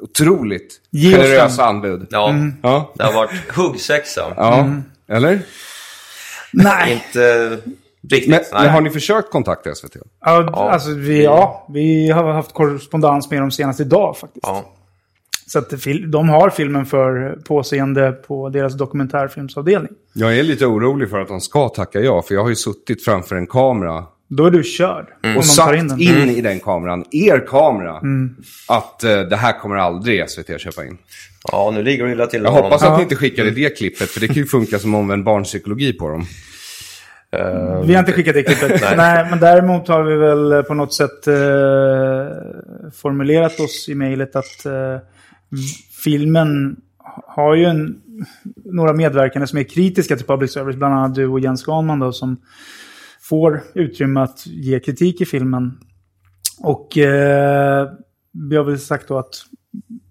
otroligt 0.01 0.75
Ge 0.91 1.11
generösa 1.11 1.65
anbud. 1.65 2.07
Ja, 2.09 2.35
Ja, 2.63 2.93
det 2.95 3.03
har 3.03 3.13
varit 3.13 3.31
huggsexa. 3.55 4.33
ja. 4.37 4.69
eller? 5.07 5.39
Nej. 6.53 6.93
Inte 6.93 7.57
riktigt. 8.11 8.29
Men, 8.29 8.41
men 8.63 8.69
har 8.69 8.81
ni 8.81 8.89
försökt 8.89 9.31
kontakta 9.31 9.75
SVT? 9.75 9.95
Ja, 10.25 10.69
Alltså, 10.71 10.93
vi, 10.93 11.23
ja, 11.23 11.67
vi 11.73 12.09
har 12.09 12.33
haft 12.33 12.53
korrespondens 12.53 13.31
med 13.31 13.41
dem 13.41 13.51
senast 13.51 13.79
idag 13.79 14.17
faktiskt. 14.17 14.45
Ja. 14.47 14.73
Så 15.47 15.59
att 15.59 15.69
de 16.07 16.29
har 16.29 16.49
filmen 16.49 16.85
för 16.85 17.39
påseende 17.47 18.11
på 18.11 18.49
deras 18.49 18.73
dokumentärfilmsavdelning. 18.77 19.91
Jag 20.13 20.37
är 20.37 20.43
lite 20.43 20.65
orolig 20.65 21.09
för 21.09 21.19
att 21.21 21.27
de 21.27 21.41
ska 21.41 21.69
tacka 21.69 21.99
ja, 21.99 22.21
för 22.21 22.33
jag 22.35 22.41
har 22.41 22.49
ju 22.49 22.55
suttit 22.55 23.05
framför 23.05 23.35
en 23.35 23.47
kamera 23.47 24.03
Då 24.27 24.45
är 24.45 24.51
du 24.51 24.63
körd. 24.63 25.05
Om 25.23 25.29
och 25.29 25.35
de 25.35 25.43
sagt 25.43 25.75
in 25.77 25.87
den. 25.87 25.99
in, 26.01 26.29
i 26.29 26.41
den 26.41 26.59
kameran, 26.59 27.05
er 27.11 27.45
kamera, 27.47 28.01
att 28.67 29.03
eh, 29.03 29.19
det 29.19 29.35
här 29.35 29.59
kommer 29.59 29.75
aldrig 29.75 30.29
SVT 30.29 30.61
köpa 30.61 30.85
in. 30.85 30.97
ja, 31.51 31.71
nu 31.73 31.83
ligger 31.83 32.05
det 32.05 32.11
illa 32.11 32.27
till 32.27 32.43
Jag 32.43 32.53
med 32.53 32.63
hoppas 32.63 32.81
honom. 32.81 32.93
att 32.93 32.99
ni 32.99 33.03
inte 33.03 33.15
skickade 33.15 33.51
det 33.51 33.77
klippet, 33.77 34.09
för 34.09 34.19
det 34.19 34.27
kan 34.27 34.35
ju 34.35 34.45
funka 34.45 34.79
som 34.79 34.95
omvänd 34.95 35.23
barnpsykologi 35.23 35.93
på 35.93 36.09
dem. 36.09 36.25
Vi 37.85 37.93
har 37.93 37.99
inte 37.99 38.11
skickat 38.11 38.33
det 38.33 38.43
klippet. 38.43 38.81
Nej. 38.97 39.27
men 39.29 39.39
däremot 39.39 39.87
har 39.87 40.03
vi 40.03 40.15
väl 40.15 40.63
på 40.63 40.73
något 40.73 40.93
sätt 40.93 41.27
eh, 41.27 41.33
formulerat 42.93 43.59
oss 43.59 43.89
i 43.89 43.95
mejlet 43.95 44.35
att 44.35 44.65
eh, 44.65 44.97
filmen 46.03 46.81
har 47.25 47.55
ju 47.55 47.65
en, 47.65 48.01
några 48.65 48.93
medverkande 48.93 49.47
som 49.47 49.59
är 49.59 49.63
kritiska 49.63 50.15
till 50.15 50.25
public 50.25 50.53
service. 50.53 50.75
Bland 50.75 50.93
annat 50.93 51.15
du 51.15 51.27
och 51.27 51.39
Jens 51.39 51.63
Ganman 51.63 51.99
då, 51.99 52.11
som 52.11 52.41
får 53.21 53.63
utrymme 53.73 54.19
att 54.19 54.47
ge 54.47 54.79
kritik 54.79 55.21
i 55.21 55.25
filmen. 55.25 55.79
Och 56.59 56.97
eh, 56.97 57.89
vi 58.49 58.55
har 58.55 58.63
väl 58.63 58.79
sagt 58.79 59.07
då 59.07 59.17
att 59.17 59.35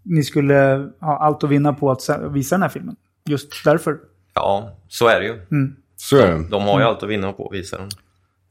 ni 0.02 0.24
skulle 0.24 0.88
ha 1.00 1.18
allt 1.18 1.44
att 1.44 1.50
vinna 1.50 1.72
på 1.72 1.90
att 1.90 2.08
visa 2.30 2.54
den 2.54 2.62
här 2.62 2.68
filmen. 2.68 2.96
Just 3.24 3.64
därför. 3.64 3.98
Ja, 4.34 4.76
så 4.88 5.08
är 5.08 5.20
det 5.20 5.26
ju. 5.26 5.40
Så 5.96 6.16
är 6.18 6.26
det. 6.30 6.44
De 6.50 6.62
har 6.62 6.80
ju 6.80 6.86
allt 6.86 7.02
att 7.02 7.08
vinna 7.08 7.32
på 7.32 7.46
att 7.48 7.54
visa 7.58 7.78
den. 7.78 7.88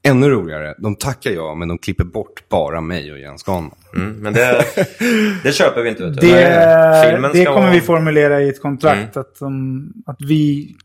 Ännu 0.08 0.30
roligare, 0.30 0.74
de 0.78 0.96
tackar 0.96 1.32
ja, 1.32 1.56
men 1.56 1.68
de 1.68 1.78
klipper 1.78 2.04
bort 2.04 2.50
bara 2.50 2.82
mig 2.82 3.12
och 3.12 3.20
Jens 3.20 3.44
Ganman. 3.44 3.72
Mm, 3.96 4.14
men 4.20 4.34
det, 4.34 4.66
det 5.44 5.52
köper 5.52 5.82
vi 5.84 5.90
inte. 5.90 6.04
Vet 6.06 6.22
du. 6.22 6.28
Det, 6.28 7.04
Filmen 7.12 7.32
det 7.34 7.42
ska 7.44 7.54
kommer 7.54 7.62
vara- 7.68 7.72
vi 7.76 7.82
formulera 7.82 8.42
i 8.42 8.50
ett 8.50 8.62
kontrakt. 8.62 9.18
Att, 9.18 9.40
de, 9.40 9.94
att 10.06 10.18
vi... 10.22 10.76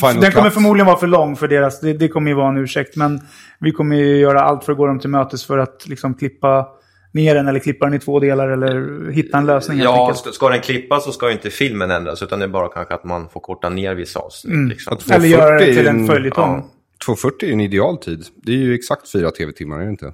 Final 0.00 0.20
den 0.22 0.32
kommer 0.32 0.46
cut. 0.48 0.54
förmodligen 0.54 0.86
vara 0.86 0.96
för 0.96 1.06
lång 1.06 1.36
för 1.36 1.48
deras... 1.48 1.80
Det, 1.80 1.92
det 1.92 2.08
kommer 2.08 2.30
ju 2.30 2.34
vara 2.36 2.48
en 2.48 2.58
ursäkt. 2.58 2.96
Men 2.96 3.20
vi 3.60 3.72
kommer 3.72 3.96
ju 3.96 4.16
göra 4.16 4.40
allt 4.40 4.64
för 4.64 4.72
att 4.72 4.78
gå 4.78 4.86
dem 4.86 5.00
till 5.00 5.10
mötes 5.10 5.44
för 5.46 5.58
att 5.58 5.88
liksom 5.88 6.14
klippa 6.14 6.68
ner 7.12 7.34
den 7.34 7.48
eller 7.48 7.58
klippa 7.60 7.84
den 7.84 7.94
i 7.94 7.98
två 7.98 8.20
delar 8.20 8.48
eller 8.48 9.10
hitta 9.10 9.38
en 9.38 9.46
lösning 9.46 9.78
helt 9.78 9.84
Ja, 9.84 10.02
enkelt. 10.06 10.18
ska, 10.18 10.32
ska 10.32 10.48
den 10.48 10.60
klippas 10.60 11.04
så 11.04 11.12
ska 11.12 11.26
ju 11.26 11.32
inte 11.32 11.50
filmen 11.50 11.90
ändras 11.90 12.22
utan 12.22 12.38
det 12.38 12.44
är 12.44 12.48
bara 12.48 12.68
kanske 12.68 12.94
att 12.94 13.04
man 13.04 13.28
får 13.28 13.40
korta 13.40 13.68
ner 13.68 13.94
vissa 13.94 14.20
avsnitt. 14.20 14.68
Liksom. 14.68 14.92
Att 14.92 15.10
Eller 15.10 15.26
göra 15.28 15.58
det 15.58 15.58
240 15.58 15.70
är 15.70 15.74
till 15.74 15.82
ju 15.84 15.88
en 16.00 16.06
följetong. 16.06 16.64
240 17.04 17.48
är 17.48 17.52
en 17.52 17.60
ideal 17.60 17.98
tid. 17.98 18.24
Det 18.42 18.52
är 18.52 18.56
ju 18.56 18.74
exakt 18.74 19.12
fyra 19.12 19.30
tv-timmar, 19.30 19.78
är 19.80 19.84
det 19.84 19.90
inte? 19.90 20.12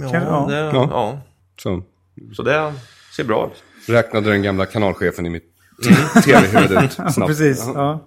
Ja, 0.00 0.10
Ja. 0.12 0.46
det, 0.50 0.56
Ja. 0.56 0.88
ja. 0.90 1.20
Så 1.62 1.82
Så 2.32 2.42
det 2.42 2.72
ser 3.16 3.24
bra 3.24 3.50
ut. 3.54 3.88
räknade 3.94 4.30
den 4.30 4.42
gamla 4.42 4.66
kanalchefen 4.66 5.26
i 5.26 5.30
mitt 5.30 5.44
tv-huvud 6.24 6.84
ut 6.84 6.92
snabbt. 7.12 7.26
Precis. 7.26 7.62
Ja. 7.66 7.72
Ja. 7.74 8.06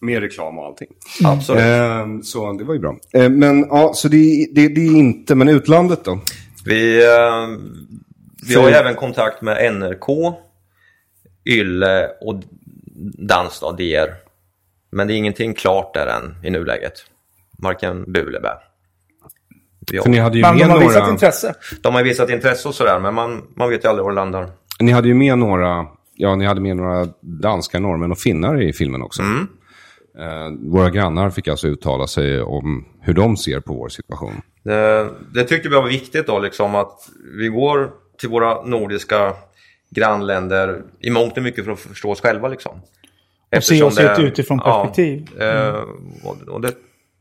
Med 0.00 0.20
reklam 0.20 0.58
och 0.58 0.66
allting. 0.66 0.88
Absolut. 1.24 1.62
Ehm, 1.62 2.22
så 2.22 2.52
det 2.52 2.64
var 2.64 2.74
ju 2.74 2.80
bra. 2.80 2.96
Ehm, 3.12 3.38
men 3.38 3.60
ja, 3.60 3.92
så 3.94 4.08
det, 4.08 4.46
det, 4.52 4.68
det 4.68 4.80
är 4.80 4.92
inte, 4.96 5.34
men 5.34 5.48
utlandet 5.48 6.04
då? 6.04 6.20
Vi, 6.66 7.04
eh, 7.04 7.48
vi 8.48 8.54
har 8.54 8.68
ju 8.68 8.74
även 8.74 8.94
kontakt 8.94 9.42
med 9.42 9.72
NRK, 9.74 10.34
Yle 11.44 12.08
och 12.20 12.42
Dans 13.28 13.60
då, 13.60 13.72
DR. 13.72 14.14
Men 14.90 15.06
det 15.06 15.14
är 15.14 15.16
ingenting 15.16 15.54
klart 15.54 15.94
där 15.94 16.06
än 16.06 16.44
i 16.46 16.50
nuläget. 16.50 16.92
Marken 17.58 18.12
Bulebä. 18.12 18.52
Vi 19.92 19.98
För 19.98 20.10
ni 20.10 20.16
har, 20.16 20.24
hade 20.24 20.36
ju 20.36 20.42
Men 20.42 20.58
de 20.58 20.64
med 20.64 20.68
har 20.72 20.80
visat 20.80 20.98
några, 20.98 21.12
intresse. 21.12 21.54
de 21.82 21.94
har 21.94 22.02
visat 22.02 22.30
intresse 22.30 22.68
och 22.68 22.74
sådär 22.74 22.98
men 23.00 23.14
man, 23.14 23.42
man 23.56 23.70
vet 23.70 23.84
ju 23.84 23.88
aldrig 23.88 24.04
var 24.04 24.10
det 24.10 24.14
landar. 24.14 24.50
ni 24.80 24.92
hade 24.92 25.08
ju 25.08 25.14
med 25.14 25.38
några 25.38 25.86
ja, 26.16 26.36
ni 26.36 26.44
hade 26.46 26.60
med 26.60 26.76
några 26.76 27.08
danskar, 27.20 27.80
norrmän 27.80 28.12
och 28.12 28.18
finnar 28.18 28.62
i 28.62 28.72
filmen 28.72 29.02
också. 29.02 29.22
Eh, 30.18 30.70
våra 30.70 30.90
grannar 30.90 31.30
fick 31.30 31.48
alltså 31.48 31.68
uttala 31.68 32.06
sig 32.06 32.42
om 32.42 32.84
hur 33.00 33.14
de 33.14 33.36
ser 33.36 33.60
på 33.60 33.74
vår 33.74 33.88
situation. 33.88 34.40
Det, 34.66 35.10
det 35.34 35.44
tyckte 35.44 35.68
vi 35.68 35.74
var 35.74 35.88
viktigt 35.88 36.26
då, 36.26 36.38
liksom 36.38 36.74
att 36.74 37.08
vi 37.38 37.48
går 37.48 37.90
till 38.18 38.28
våra 38.28 38.62
nordiska 38.62 39.34
grannländer 39.90 40.82
i 41.00 41.10
mångt 41.10 41.36
och 41.36 41.42
mycket 41.42 41.64
för 41.64 41.72
att 41.72 41.80
förstå 41.80 42.10
oss 42.10 42.20
själva. 42.20 42.48
Liksom. 42.48 42.80
Och 43.56 43.64
se 43.64 43.82
oss 43.82 44.00
i 44.00 44.02
ett 44.02 44.18
utifrån 44.18 44.58
perspektiv. 44.58 45.28
Ja, 45.38 45.44
eh, 45.44 45.84
och, 46.24 46.48
och 46.48 46.60
det, 46.60 46.72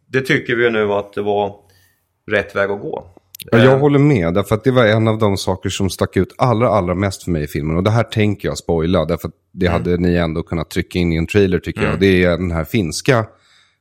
det 0.07 0.21
tycker 0.21 0.55
vi 0.55 0.69
nu 0.69 0.93
att 0.93 1.13
det 1.13 1.21
var 1.21 1.55
rätt 2.31 2.55
väg 2.55 2.71
att 2.71 2.81
gå. 2.81 3.07
Ja, 3.51 3.57
jag 3.57 3.73
Eh, 3.73 3.79
håller 3.79 3.99
med, 3.99 4.33
därför 4.33 4.55
att 4.55 4.63
det 4.63 4.71
var 4.71 4.85
en 4.85 5.07
av 5.07 5.17
de 5.17 5.37
saker 5.37 5.69
som 5.69 5.89
stack 5.89 6.17
ut 6.17 6.35
allra, 6.37 6.69
allra 6.69 6.95
mest 6.95 7.23
för 7.23 7.31
mig 7.31 7.43
i 7.43 7.47
filmen. 7.47 7.77
Och 7.77 7.83
det 7.83 7.91
här 7.91 8.03
tänker 8.03 8.47
jag 8.47 8.57
spoila, 8.57 9.05
därför 9.05 9.27
att 9.27 9.35
det 9.51 9.67
hade 9.67 9.97
ni 9.97 10.15
ändå 10.15 10.43
kunnat 10.43 10.69
trycka 10.69 10.99
in 10.99 11.13
i 11.13 11.15
en 11.15 11.27
trailer 11.27 11.59
tycker 11.59 11.83
jag. 11.83 11.99
Det 11.99 12.23
är 12.23 12.37
den 12.37 12.51
här 12.51 12.65
finska 12.65 13.25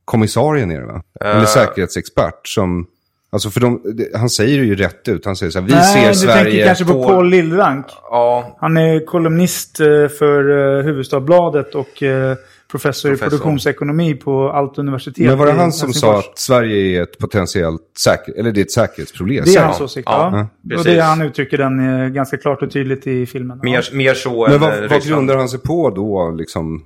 kommissarien 0.05 0.71
är 0.71 0.81
det 0.81 0.87
va? 0.87 1.03
Eller 1.21 1.45
säkerhetsexpert 1.45 2.49
som... 2.49 2.87
Alltså 3.35 3.51
för 3.51 3.61
de, 3.61 3.81
han 4.15 4.31
säger 4.31 4.59
det 4.59 4.65
ju 4.65 4.75
rätt 4.75 5.09
ut. 5.09 5.25
Han 5.27 5.37
säger 5.37 5.51
så 5.51 5.61
här, 5.61 5.67
vi 5.67 5.73
Nej, 5.73 5.85
ser 6.03 6.09
du 6.09 6.15
Sverige... 6.15 6.45
tänker 6.45 6.67
kanske 6.67 6.85
på 6.85 7.05
Paul- 7.05 7.29
Lillrank. 7.31 7.87
Ja, 8.11 8.57
Han 8.61 8.77
är 8.77 9.07
kolumnist 9.07 9.81
eh, 9.81 9.87
för 10.19 10.79
eh, 10.79 10.85
Huvudstadsbladet 10.85 11.75
och 11.75 12.03
eh, 12.03 12.37
professor, 12.71 13.11
i 13.11 13.15
Professor. 13.15 13.31
produktionsekonomi 13.31 14.15
på 14.15 14.51
Allt 14.51 14.79
universitet 14.79 15.27
Men 15.27 15.39
var 15.39 15.47
det 15.47 15.53
han 15.53 15.73
som 15.73 15.93
sa 15.93 16.19
att 16.19 16.39
Sverige 16.39 16.99
är 16.99 17.03
ett 17.03 17.19
potentiellt 17.19 17.81
säker, 17.99 18.35
eller 18.39 18.53
det 18.53 18.61
är 18.61 18.65
ett 18.65 18.73
säkerhetsproblem? 18.73 19.45
Det 19.45 19.55
är 19.57 19.65
hans 19.65 19.81
åsikt, 19.81 20.09
Ja, 20.11 20.49
ja. 20.71 20.77
Och 20.79 20.85
det 20.85 21.01
han 21.01 21.23
uttrycker 21.23 21.59
den 21.59 22.13
ganska 22.15 22.37
klart 22.37 22.63
och 22.63 22.71
tydligt 22.71 23.07
i 23.07 23.27
filmen. 23.27 23.59
Ja. 23.63 23.71
mer, 23.71 23.89
mer 23.93 24.15
så 24.15 24.49
Men 24.49 24.61
vad, 24.61 24.91
vad 24.91 25.03
grundar 25.03 25.37
han 25.37 25.49
sig 25.49 25.61
på 25.61 25.91
då? 25.91 26.35
Liksom? 26.39 26.85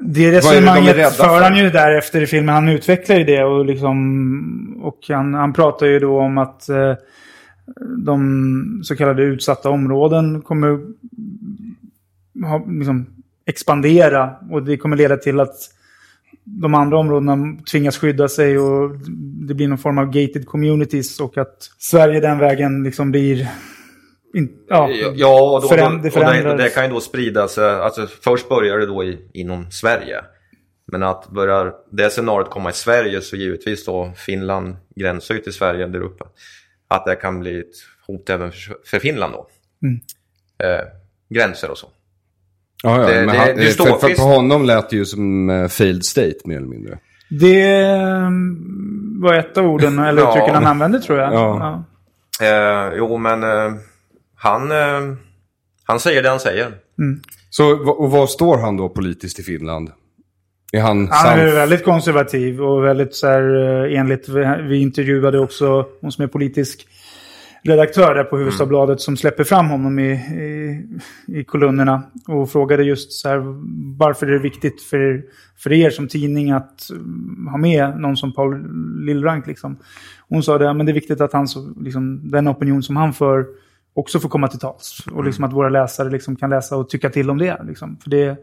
Det 0.00 0.30
de 0.30 0.36
resonemanget 0.36 1.14
för? 1.14 1.40
han 1.42 1.56
ju 1.56 1.70
därefter 1.70 2.20
i 2.22 2.26
filmen. 2.26 2.54
Han 2.54 2.68
utvecklar 2.68 3.16
ju 3.16 3.24
det 3.24 3.44
och 3.44 3.64
liksom... 3.64 3.98
Och 4.84 4.98
han, 5.08 5.34
han 5.34 5.52
pratar 5.52 5.86
ju 5.86 5.98
då 5.98 6.20
om 6.20 6.38
att 6.38 6.68
eh, 6.68 6.94
de 8.04 8.80
så 8.84 8.96
kallade 8.96 9.22
utsatta 9.22 9.70
områden 9.70 10.42
kommer 10.42 10.80
ha, 12.46 12.66
liksom, 12.66 13.06
expandera. 13.46 14.36
Och 14.50 14.62
det 14.62 14.76
kommer 14.76 14.96
leda 14.96 15.16
till 15.16 15.40
att 15.40 15.56
de 16.44 16.74
andra 16.74 16.98
områdena 16.98 17.56
tvingas 17.70 17.98
skydda 17.98 18.28
sig 18.28 18.58
och 18.58 18.90
det 19.48 19.54
blir 19.54 19.68
någon 19.68 19.78
form 19.78 19.98
av 19.98 20.06
gated 20.06 20.46
communities 20.46 21.20
och 21.20 21.38
att 21.38 21.56
Sverige 21.78 22.20
den 22.20 22.38
vägen 22.38 22.82
liksom 22.82 23.10
blir... 23.10 23.48
In, 24.34 24.48
ja, 24.68 24.90
Ja, 25.14 25.54
och, 25.54 25.62
då, 25.62 25.68
Föränd- 25.68 25.96
och, 25.96 26.02
det 26.02 26.50
och 26.50 26.56
det, 26.56 26.62
det 26.62 26.74
kan 26.74 26.84
ju 26.84 26.90
då 26.90 27.00
sprida 27.00 27.48
sig. 27.48 27.70
Alltså, 27.70 28.06
först 28.24 28.48
börjar 28.48 28.78
det 28.78 28.86
då 28.86 29.04
i, 29.04 29.18
inom 29.32 29.70
Sverige. 29.70 30.24
Men 30.92 31.02
att 31.02 31.28
börjar 31.30 31.72
det 31.90 32.10
scenariot 32.10 32.50
komma 32.50 32.70
i 32.70 32.72
Sverige 32.72 33.20
så 33.20 33.36
givetvis 33.36 33.84
då 33.84 34.12
Finland 34.16 34.76
gränsar 34.96 35.34
ju 35.34 35.40
till 35.40 35.52
Sverige 35.52 35.86
där 35.86 36.00
uppe. 36.00 36.24
Att 36.88 37.04
det 37.06 37.16
kan 37.16 37.40
bli 37.40 37.58
ett 37.60 37.66
hot 38.06 38.30
även 38.30 38.52
för, 38.52 38.76
för 38.84 38.98
Finland 38.98 39.32
då. 39.32 39.46
Mm. 39.82 40.00
Eh, 40.58 40.84
gränser 41.28 41.70
och 41.70 41.78
så. 41.78 41.86
Ja, 42.82 43.00
ja, 43.00 43.06
Det- 43.08 43.26
men 43.26 43.34
det- 43.34 43.38
han, 43.40 43.48
det 43.56 43.62
för, 43.62 43.70
står- 43.72 43.98
för 43.98 44.08
visst. 44.08 44.20
på 44.20 44.26
honom 44.26 44.64
lät 44.64 44.90
det 44.90 44.96
ju 44.96 45.04
som 45.04 45.50
uh, 45.50 45.68
failed 45.68 46.04
state 46.04 46.34
mer 46.44 46.56
eller 46.56 46.66
mindre. 46.66 46.98
Det 47.30 47.62
mm, 47.62 49.20
var 49.22 49.34
ett 49.34 49.58
av 49.58 49.66
orden, 49.66 49.98
eller 49.98 50.22
Ja. 50.22 50.30
uttrycken 50.30 50.54
han 50.54 50.66
använde 50.66 51.00
tror 51.00 51.18
jag. 51.18 51.34
Ja. 51.34 51.84
Eh, 52.42 52.92
jo, 52.96 53.18
men 53.18 53.42
eh, 53.42 53.72
han, 54.36 54.70
eh, 54.72 55.16
han 55.84 56.00
säger 56.00 56.22
det 56.22 56.28
han 56.28 56.40
säger. 56.40 56.72
Så 57.50 57.84
va- 57.84 57.92
och 57.92 58.10
vad 58.10 58.30
står 58.30 58.58
han 58.58 58.76
då 58.76 58.88
politiskt 58.88 59.38
i 59.38 59.42
Finland? 59.42 59.90
Är 60.74 60.80
han, 60.80 61.08
Han 61.10 61.38
är 61.38 61.54
väldigt 61.54 61.84
konservativ 61.84 62.62
och 62.62 62.84
väldigt 62.84 63.14
så 63.14 63.26
här 63.26 63.84
eh, 63.84 63.98
enligt, 63.98 64.28
vi 64.68 64.78
intervjuade 64.80 65.38
också 65.38 65.86
hon 66.00 66.12
som 66.12 66.24
är 66.24 66.28
politisk 66.28 66.86
redaktör 67.62 68.14
där 68.14 68.24
på 68.24 68.36
Hufvudstadsbladet 68.36 69.00
som 69.00 69.16
släpper 69.16 69.44
fram 69.44 69.68
honom 69.68 69.98
i, 69.98 70.12
i, 70.12 70.84
i 71.26 71.44
kolumnerna 71.44 72.02
och 72.28 72.50
frågade 72.50 72.82
just 72.82 73.12
så 73.12 73.28
här 73.28 73.40
varför 73.98 74.26
är 74.26 74.30
det 74.30 74.38
viktigt 74.38 74.82
för, 74.82 75.22
för 75.58 75.72
er 75.72 75.90
som 75.90 76.08
tidning 76.08 76.50
att 76.50 76.90
mm, 76.90 77.48
ha 77.50 77.58
med 77.58 78.00
någon 78.00 78.16
som 78.16 78.34
Paul 78.34 78.66
Lillrank 79.04 79.46
liksom. 79.46 79.76
Hon 80.28 80.42
sa 80.42 80.58
det, 80.58 80.74
men 80.74 80.86
det 80.86 80.92
är 80.92 80.94
viktigt 80.94 81.20
att 81.20 81.32
han 81.32 81.48
så, 81.48 81.74
liksom, 81.80 82.30
den 82.30 82.48
opinion 82.48 82.82
som 82.82 82.96
han 82.96 83.12
för 83.12 83.46
också 83.94 84.20
får 84.20 84.28
komma 84.28 84.48
till 84.48 84.60
tals. 84.60 84.98
Och 85.12 85.24
liksom 85.24 85.44
att 85.44 85.52
våra 85.52 85.68
läsare 85.68 86.10
liksom 86.10 86.36
kan 86.36 86.50
läsa 86.50 86.76
och 86.76 86.88
tycka 86.88 87.10
till 87.10 87.30
om 87.30 87.38
det. 87.38 87.60
Liksom. 87.64 87.96
För 88.02 88.10
det 88.10 88.36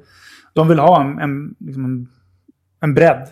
de 0.53 0.67
vill 0.67 0.79
ha 0.79 1.01
en, 1.01 1.19
en, 1.19 1.55
liksom 1.59 1.85
en, 1.85 2.07
en 2.81 2.93
bredd. 2.93 3.27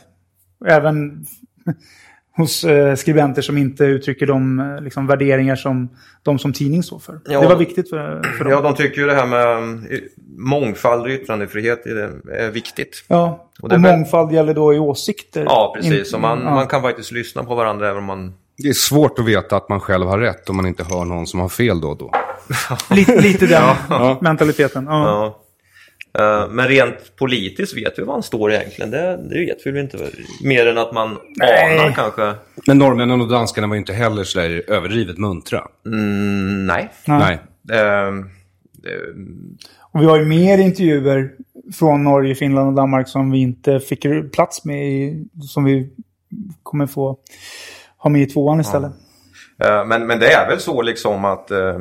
Även 0.65 1.25
hos 2.37 2.63
eh, 2.63 2.95
skribenter 2.95 3.41
som 3.41 3.57
inte 3.57 3.83
uttrycker 3.83 4.25
de 4.25 4.59
eh, 4.59 4.81
liksom, 4.81 5.07
värderingar 5.07 5.55
som 5.55 5.89
de 6.23 6.39
som 6.39 6.53
tidning 6.53 6.83
står 6.83 6.99
för. 6.99 7.19
Ja. 7.25 7.41
det 7.41 7.47
var 7.47 7.55
viktigt 7.55 7.89
för, 7.89 8.23
för 8.37 8.43
dem. 8.43 8.53
Ja, 8.53 8.61
de 8.61 8.75
tycker 8.75 9.01
ju 9.01 9.07
det 9.07 9.13
här 9.13 9.25
med 9.25 9.73
eh, 9.91 9.99
mångfald 10.37 11.01
och 11.01 11.09
yttrandefrihet 11.09 11.85
är, 11.85 12.51
viktigt. 12.51 13.05
Ja, 13.07 13.49
Och 13.61 13.71
och, 13.71 13.81
mångfald 13.81 14.31
gäller 14.31 14.53
då 14.53 14.73
i 14.73 14.79
åsikter. 14.79 15.43
Ja, 15.43 15.73
precis. 15.75 16.13
In- 16.13 16.21
man, 16.21 16.41
ja. 16.43 16.55
man 16.55 16.67
kan 16.67 16.81
faktiskt 16.81 17.11
lyssna 17.11 17.43
på 17.43 17.55
varandra 17.55 17.89
även 17.89 17.97
om 17.97 18.05
man... 18.05 18.33
Det 18.57 18.69
är 18.69 18.73
svårt 18.73 19.19
att 19.19 19.25
veta 19.25 19.57
att 19.57 19.69
man 19.69 19.79
själv 19.79 20.07
har 20.07 20.19
rätt 20.19 20.49
om 20.49 20.55
man 20.55 20.65
inte 20.65 20.83
hör 20.83 21.05
någon 21.05 21.27
som 21.27 21.39
har 21.39 21.49
fel 21.49 21.81
då 21.81 21.89
och 21.89 21.97
då. 21.97 22.11
Lite, 22.95 23.21
lite 23.21 23.45
den 23.47 23.75
mentaliteten. 24.21 24.85
Ja. 24.85 25.39
Ja. 26.13 26.43
Eh, 26.43 26.49
Men 26.51 26.67
rent 26.67 27.15
politiskt 27.15 27.77
vet 27.77 27.99
vi 27.99 28.03
var 28.03 28.13
han 28.13 28.23
står 28.23 28.51
egentligen. 28.53 28.91
Det, 28.91 29.17
det 29.29 29.39
vet 29.39 29.57
vi 29.65 29.71
väl 29.71 29.81
inte. 29.83 29.97
Mer 30.43 30.67
än 30.67 30.77
att 30.77 30.93
man 30.93 31.17
Nej. 31.37 31.77
anar 31.79 31.91
kanske. 31.91 32.33
Men 32.67 32.77
norrmännen 32.77 33.21
och 33.21 33.27
danskarna 33.27 33.67
var 33.67 33.75
ju 33.75 33.79
inte 33.79 33.93
heller 33.93 34.23
så 34.23 34.39
där 34.39 34.63
överdrivet 34.67 35.17
muntra. 35.17 35.67
Mm, 35.85 36.67
nej. 36.67 36.89
Nej. 37.07 37.39
Eh, 37.71 38.13
Och 39.91 40.01
vi 40.01 40.05
har 40.05 40.17
ju 40.19 40.25
mer 40.25 40.57
intervjuer 40.57 41.31
från 41.79 42.03
Norge, 42.03 42.35
Finland 42.35 42.67
och 42.67 42.73
Danmark 42.75 43.07
som 43.07 43.31
vi 43.31 43.37
inte 43.41 43.79
fick 43.79 44.05
plats 44.33 44.65
med 44.65 44.85
i, 44.89 45.25
som 45.41 45.63
vi 45.63 45.89
kommer 46.63 46.87
få 46.87 47.17
ha 47.97 48.09
med 48.09 48.21
i 48.21 48.25
tvåan 48.25 48.59
istället. 48.59 48.91
eh, 49.63 49.85
men, 49.85 50.07
men 50.07 50.19
det 50.19 50.27
är 50.31 50.49
väl 50.49 50.59
så 50.59 50.81
liksom 50.81 51.25
att 51.25 51.51
eh, 51.51 51.79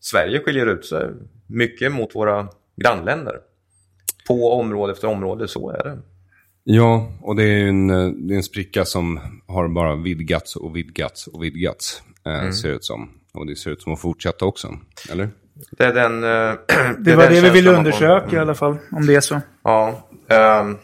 Sverige 0.00 0.38
skiljer 0.38 0.66
ut 0.66 0.86
sig 0.86 1.08
mycket 1.46 1.92
mot 1.92 2.14
våra 2.14 2.48
grannländer. 2.84 3.34
På 4.28 4.52
område 4.52 4.92
efter 4.92 5.08
område, 5.08 5.48
så 5.48 5.70
är 5.70 5.82
det. 5.84 5.98
Ja, 6.64 7.12
och 7.22 7.36
det 7.36 7.42
är 7.44 7.66
en, 7.68 7.90
eh, 7.90 8.08
det 8.08 8.34
är 8.34 8.36
en 8.36 8.42
spricka 8.42 8.84
som 8.84 9.20
har 9.46 9.68
bara 9.68 9.96
vidgats 9.96 10.56
och 10.56 10.76
vidgats 10.76 11.26
och 11.26 11.42
vidgats. 11.44 12.02
Eh, 12.26 12.50
Ser 12.50 12.68
det 12.68 12.74
ut 12.74 12.84
som. 12.84 13.08
Och 13.34 13.46
det 13.46 13.56
ser 13.56 13.70
ut 13.70 13.82
som 13.82 13.92
att 13.92 14.00
fortsätta 14.00 14.44
också. 14.44 14.68
Eller? 15.12 15.28
Det 15.70 15.84
är 15.84 15.94
den... 15.94 16.24
eh, 16.24 16.54
Det 16.98 17.10
är 17.12 17.16
var 17.16 17.24
den 17.24 17.34
det 17.34 17.40
vi 17.40 17.50
ville 17.50 17.70
undersöka 17.70 18.36
i 18.36 18.38
alla 18.38 18.54
fall, 18.54 18.76
om 18.92 19.06
det 19.06 19.14
är 19.14 19.20
så. 19.20 19.40
Ja. 19.64 20.08
ehm, 20.28 20.76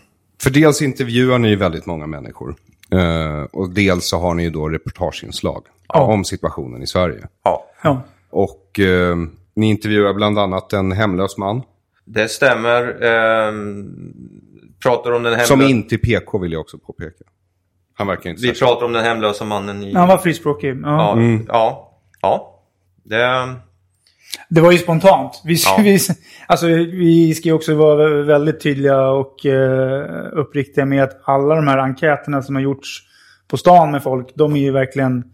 För 0.42 0.50
dels 0.50 0.82
intervjuar 0.82 1.38
ni 1.38 1.56
väldigt 1.56 1.86
många 1.86 2.06
människor. 2.06 2.54
Eh, 2.90 3.42
och 3.52 3.70
dels 3.70 4.08
så 4.08 4.18
har 4.18 4.34
ni 4.34 4.42
ju 4.42 4.50
då 4.50 4.68
reportageinslag 4.68 5.64
om 5.88 6.24
situationen 6.24 6.82
i 6.82 6.86
Sverige. 6.86 7.28
ja. 7.44 7.66
Ja. 7.82 8.02
Och 8.30 8.80
eh, 8.80 9.16
ni 9.56 9.66
intervjuar 9.70 10.14
bland 10.14 10.38
annat 10.38 10.72
en 10.72 10.92
hemlös 10.92 11.36
man. 11.36 11.62
Det 12.06 12.28
stämmer. 12.28 13.02
ehm, 13.04 13.86
pratar 14.82 15.12
om 15.12 15.22
den 15.22 15.32
hemlösa... 15.32 15.46
Som 15.48 15.62
inte 15.62 15.94
är 15.94 15.98
PK 15.98 16.38
vill 16.38 16.52
jag 16.52 16.60
också 16.60 16.78
påpeka. 16.78 17.24
Han 17.94 18.06
verkar 18.06 18.30
inte 18.30 18.42
Vi 18.42 18.48
särskilt- 18.48 18.68
pratar 18.70 18.86
om 18.86 18.92
den 18.92 19.04
hemlösa 19.04 19.44
mannen 19.44 19.82
i... 19.82 19.94
Han 19.94 20.08
var 20.08 20.18
frispråkig. 20.18 20.76
Ja. 20.82 20.82
Ja, 20.84 21.12
Mm. 21.12 21.44
ja, 21.48 21.98
ja. 22.22 22.62
Det, 23.04 23.54
Det 24.48 24.60
var 24.60 24.72
ju 24.72 24.78
spontant. 24.78 25.42
Vi, 25.44 25.56
Ja. 25.64 25.76
vi, 25.82 25.98
alltså, 26.46 26.66
vi 26.66 27.34
ska 27.34 27.48
ju 27.48 27.52
också 27.54 27.74
vara 27.74 28.22
väldigt 28.22 28.60
tydliga 28.60 29.08
och 29.08 29.46
eh, 29.46 30.28
uppriktiga 30.32 30.84
med 30.84 31.02
att 31.04 31.20
alla 31.24 31.54
de 31.54 31.68
här 31.68 31.78
enkäterna 31.78 32.42
som 32.42 32.54
har 32.54 32.62
gjorts 32.62 33.02
på 33.48 33.56
stan 33.56 33.90
med 33.90 34.02
folk, 34.02 34.28
de 34.34 34.56
är 34.56 34.60
ju 34.60 34.70
verkligen 34.70 35.24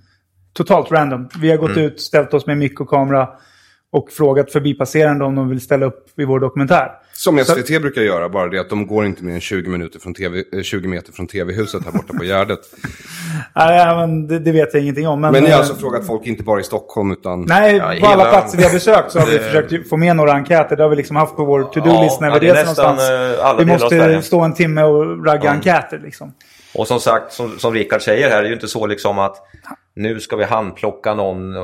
totalt 0.53 0.91
random. 0.93 1.29
Vi 1.41 1.51
har 1.51 1.57
gått 1.57 1.70
Mm. 1.70 1.85
ut, 1.85 2.01
ställt 2.01 2.35
oss 2.35 2.47
med 2.47 2.59
mick 2.59 2.81
och 3.93 4.11
frågat 4.11 4.53
förbipasserande 4.53 5.24
om 5.24 5.34
de 5.34 5.49
vill 5.49 5.61
ställa 5.61 5.86
upp 5.86 6.18
i 6.20 6.24
vår 6.24 6.40
dokumentär. 6.40 6.90
Som 7.14 7.38
SVT 7.38 7.68
brukar 7.82 8.03
göra, 8.03 8.28
bara 8.28 8.49
det 8.49 8.59
att 8.61 8.70
de 8.70 8.86
går 8.86 9.07
inte 9.07 9.24
mer 9.24 9.34
än 9.34 9.40
20, 9.40 9.70
minuter 9.70 9.99
från 9.99 10.14
TV, 10.14 10.45
eh, 10.53 10.62
20 10.62 10.88
meter 10.88 11.12
från 11.12 11.26
TV-huset 11.26 11.84
här 11.84 11.93
borta 11.93 12.14
på 12.18 12.24
Gärdet. 12.24 12.59
Nej, 13.57 13.97
men 13.97 14.26
det, 14.28 14.38
det 14.38 14.53
vet 14.53 14.74
jag 14.74 14.82
ingenting 14.82 15.09
om. 15.09 15.20
Men, 15.20 15.32
Men 15.32 15.43
ni 15.43 15.49
har 15.51 15.55
eh, 15.55 15.59
alltså 15.59 15.74
frågat 15.76 16.07
folk 16.07 16.26
inte 16.26 16.43
bara 16.43 16.61
i 16.61 16.62
Stockholm 16.62 17.12
utan... 17.12 17.43
Nej, 17.49 17.76
Ja, 17.76 17.82
på 17.82 18.07
alla 18.07 18.22
hela- 18.24 18.30
platser 18.30 18.59
vi 18.59 18.64
har 18.64 18.70
besökt 18.72 19.11
så 19.12 19.18
har 19.18 19.26
vi 19.26 19.32
det- 19.32 19.38
försökt 19.45 19.88
få 19.88 19.97
med 19.97 20.16
några 20.16 20.32
enkäter. 20.32 20.76
Det 20.76 20.82
har 20.82 20.90
vi 20.90 20.97
liksom 20.97 21.16
haft 21.16 21.36
på 21.36 21.45
vår 21.45 21.62
to-do-list 21.62 22.18
Ja, 22.20 22.26
när 22.28 22.40
vi 22.40 22.47
reser 22.47 22.61
någonstans. 22.61 23.11
eh, 23.11 23.47
alla 23.47 23.59
vi 23.59 23.64
måste 23.66 24.22
stå 24.22 24.40
en 24.40 24.55
timme 24.55 24.82
och 24.82 25.26
ragga 25.26 25.45
Ja. 25.45 25.51
enkäter 25.51 26.01
liksom. 26.05 26.32
Och 26.75 26.89
som 26.89 27.01
sagt, 27.01 27.33
som, 27.33 27.59
som 27.59 27.75
Rickard 27.75 28.03
säger 28.03 28.31
här, 28.31 28.37
det 28.43 28.47
är 28.47 28.49
ju 28.49 28.55
inte 28.55 28.68
så 28.68 28.87
liksom 28.87 29.18
att 29.18 29.37
nu 29.95 30.20
ska 30.20 30.37
vi 30.37 30.45
handplocka 30.45 31.14
någon. 31.14 31.55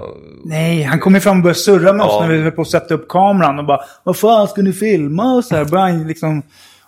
Nej, 0.45 0.83
han 0.83 0.99
kom 1.01 1.15
ju 1.15 1.21
fram 1.21 1.37
och 1.37 1.43
började 1.43 1.59
surra 1.59 1.93
med 1.93 2.07
oss 2.07 2.13
Ja. 2.13 2.27
när 2.27 2.35
vi 2.35 2.43
höll 2.43 2.53
på 2.53 2.63
att 2.63 2.69
sätta 2.69 2.95
upp 2.95 3.09
kameran 3.09 3.59
och 3.59 3.65
bara 3.67 3.81
Vad 4.05 4.17
fan 4.17 4.49
ska 4.49 4.63
ni 4.63 4.73
filma? 4.73 5.35
Och 5.35 5.45
så 5.45 5.57
här 5.57 5.77
han 5.77 6.07
liksom... 6.07 6.43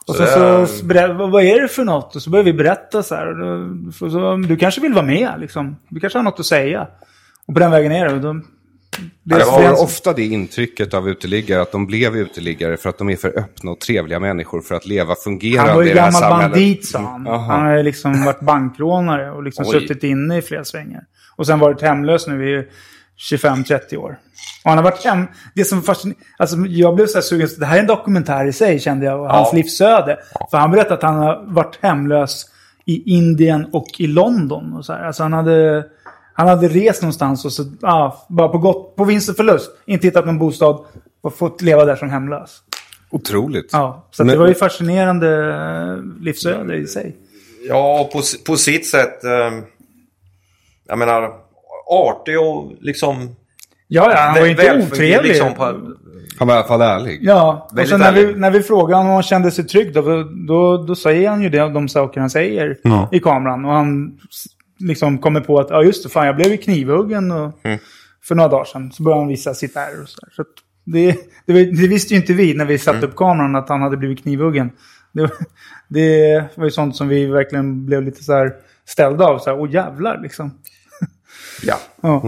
Och 0.07 0.15
så, 0.17 0.27
Så, 0.27 0.67
så, 0.67 0.85
vad, 1.29 1.43
är 1.45 1.63
det 1.63 1.69
för 1.69 1.85
något? 1.85 2.17
Och 2.17 2.23
så 2.23 2.31
började 2.31 2.53
vi 2.53 2.59
berätta 2.59 3.03
så 3.03 3.15
här. 3.15 3.27
Då, 3.27 3.93
så, 4.11 4.37
du 4.37 4.57
kanske 4.57 4.81
vill 4.81 4.95
vara 4.95 5.05
med 5.05 5.31
liksom. 5.39 5.77
Du 5.89 6.01
kanske 6.01 6.19
har 6.19 6.23
något 6.23 6.41
att 6.41 6.47
säga. 6.47 6.87
Och 7.47 7.55
på 7.55 7.61
den 7.61 7.71
vägen 7.71 7.93
är 7.93 8.09
det. 8.09 8.19
Då, 8.19 8.41
det, 9.23 9.39
Jag 9.39 9.39
det- 9.63 9.67
har 9.69 9.83
ofta 9.83 10.13
det 10.13 10.25
intrycket 10.25 10.95
av 10.95 11.09
uteliggare 11.09 11.63
att 11.63 11.73
de 11.73 11.87
blev 11.87 12.17
uteliggare 12.17 12.77
för 12.77 12.89
att 12.89 12.99
de 12.99 13.11
är 13.11 13.17
för 13.17 13.39
öppna 13.39 13.71
och 13.71 13.81
trevliga 13.81 14.19
människor 14.21 14.61
för 14.61 14.75
att 14.75 14.87
leva 14.87 15.15
fungerande 15.15 15.71
han 15.71 15.77
var 15.77 15.83
ju 15.83 15.91
i 15.91 15.95
det 15.95 16.01
här 16.01 16.13
gammal 16.13 16.31
samhället. 16.31 16.53
bandit 16.53 16.87
sa 16.89 16.99
han. 16.99 17.27
Aha. 17.29 17.53
Han 17.55 17.67
har 17.67 17.77
ju 17.77 17.83
liksom 17.83 18.25
varit 18.25 18.41
bankrånare 18.41 19.31
och 19.31 19.43
liksom 19.43 19.65
Oj. 19.69 19.81
suttit 19.81 20.03
inne 20.05 20.37
i 20.39 20.43
flera 20.43 20.65
svängar. 20.65 21.03
Och 21.37 21.47
sen 21.47 21.59
varit 21.59 21.83
hemlös 21.83 22.27
nu 22.27 22.51
i 22.61 22.65
25-30 23.37 23.97
år. 23.97 24.19
Och 24.65 24.71
han 24.71 24.79
har 24.79 24.85
varit 24.85 25.05
hem... 25.05 25.27
Det 25.55 25.65
som 25.65 25.83
fascinerar... 25.83 26.19
Alltså 26.39 26.57
jag 26.57 26.95
blev 26.95 27.07
så 27.07 27.15
här 27.19 27.23
sugen. 27.23 27.49
Det 27.59 27.67
här 27.67 27.77
är 27.77 27.81
en 27.81 27.87
dokumentär 27.87 28.45
i 28.47 28.53
sig 28.53 28.81
kände 28.81 29.07
jag. 29.07 29.21
och 29.21 29.31
Hans 29.31 29.53
livsöde. 29.53 30.19
För 30.51 30.59
han 30.59 30.71
berättade 30.71 30.95
att 30.95 31.03
han 31.03 31.15
har 31.15 31.45
varit 31.55 31.79
hemlös 31.83 32.47
i 32.87 33.13
Indien 33.17 33.67
och 33.73 33.87
i 33.99 34.07
London. 34.07 34.73
Och 34.73 34.85
så 34.85 34.93
här. 34.93 35.05
Alltså 35.07 35.23
han 35.23 35.33
hade... 35.33 35.85
Han 36.41 36.49
hade 36.49 36.69
rest 36.69 37.03
någonstans 37.03 37.45
och 37.45 37.53
så, 37.53 37.65
ja, 37.81 38.27
bara 38.29 38.49
på, 38.49 38.59
gott, 38.59 38.97
på 38.97 39.05
vinst 39.05 39.29
och 39.31 39.37
förlust. 39.37 39.71
Inte 39.87 40.07
hittat 40.07 40.27
någon 40.27 40.39
bostad 40.39 40.85
och 41.21 41.35
fått 41.35 41.63
leva 41.63 41.85
där 41.85 41.97
som 41.97 42.11
hemlös. 42.11 42.63
Otroligt. 43.11 43.69
Ja, 43.73 44.09
så 44.11 44.25
Men- 44.25 44.33
det 44.33 44.39
var 44.39 44.49
ju 44.49 44.55
fascinerande 44.55 45.55
eh, 45.55 46.23
livsöde 46.25 46.77
i 46.77 46.87
sig. 46.87 47.17
Ja, 47.69 48.09
på, 48.13 48.23
på 48.47 48.57
sitt 48.57 48.87
sätt. 48.87 49.25
Eh, 49.25 49.31
jag 50.89 50.99
menar, 50.99 51.31
artig 51.91 52.41
och 52.41 52.73
liksom... 52.81 53.37
Ja, 53.89 54.11
ja, 54.13 54.21
han 54.21 54.35
var 54.35 54.45
ju 54.45 54.51
inte 54.51 54.87
otrevlig. 54.87 55.29
Liksom 55.29 55.55
på, 55.55 55.65
Han 56.39 56.49
var 56.49 56.55
i 56.55 56.59
alla 56.59 56.69
fall 56.69 56.81
ärlig. 56.81 57.19
Ja, 57.23 57.69
och 57.73 57.89
sen 57.89 58.01
när 58.01 58.13
vi, 58.13 58.35
när 58.35 58.51
vi 58.51 58.63
frågar 58.63 58.97
honom 58.97 59.11
om 59.11 59.15
han 59.15 59.23
kände 59.23 59.51
sig 59.51 59.65
trygg 59.67 59.95
då, 59.95 60.23
då, 60.49 60.77
då 60.77 60.95
säger 60.95 61.31
han 61.31 61.43
ju 61.43 61.49
det, 61.49 61.59
de 61.59 61.89
saker 61.89 62.21
han 62.21 62.31
säger 62.31 62.77
i 63.13 63.21
kameran. 63.21 63.65
Och 63.65 63.73
han 63.73 64.19
liksom 64.81 65.19
kommer 65.19 65.41
på 65.41 65.59
att, 65.61 65.71
ja 65.71 65.83
just 65.83 66.03
det, 66.03 66.09
fan 66.09 66.27
jag 66.27 66.37
blev 66.37 66.49
ju 66.51 66.57
knivhuggen 66.57 67.31
och, 67.31 67.53
för 68.25 68.35
några 68.35 68.49
dagar 68.49 68.65
sedan. 68.65 68.93
Så 68.93 69.03
började 69.03 69.21
han 69.21 69.29
visa 69.29 69.55
sitt 69.55 69.77
ärr 69.77 70.03
och 70.03 70.09
så, 70.09 70.21
där. 70.21 70.33
så 70.33 70.45
det, 70.85 71.13
det, 71.47 71.53
det 71.65 71.89
visste 71.89 72.15
ju 72.15 72.21
inte 72.21 72.33
vi 72.33 72.55
när 72.55 72.65
vi 72.65 72.79
satte 72.79 73.07
upp 73.07 73.17
kameran 73.17 73.57
att 73.57 73.69
han 73.69 73.83
hade 73.83 73.97
blivit 73.97 74.23
knivhuggen. 74.23 74.71
Det, 75.13 75.21
var- 75.23 75.31
det 75.89 76.45
var 76.57 76.65
ju 76.65 76.71
sånt 76.71 76.97
som 76.97 77.09
vi 77.09 77.27
verkligen 77.27 77.87
blev 77.87 78.03
lite 78.03 78.25
så 78.25 78.33
här 78.33 78.53
ställda 78.87 79.25
av. 79.27 79.39
Så 79.39 79.51
här, 79.51 79.61
åh 79.61 79.71
jävlar 79.73 80.21
liksom. 80.23 80.59
ja. 81.63 81.77
Ja. 82.03 82.23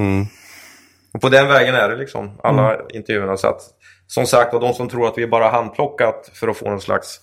Och 1.14 1.20
på 1.20 1.28
den 1.28 1.48
vägen 1.48 1.74
är 1.74 1.88
det 1.88 1.96
liksom. 1.96 2.40
Alla 2.42 2.74
Mm. 2.74 2.86
intervjuerna. 2.94 3.36
Så 3.36 3.46
att, 3.48 3.60
som 4.06 4.26
sagt, 4.26 4.54
och 4.54 4.60
de 4.60 4.72
som 4.74 4.88
tror 4.88 5.08
att 5.08 5.18
vi 5.18 5.26
bara 5.26 5.50
handplockat 5.50 6.30
för 6.34 6.48
att 6.48 6.56
få 6.56 6.70
någon 6.70 6.80
slags 6.80 7.20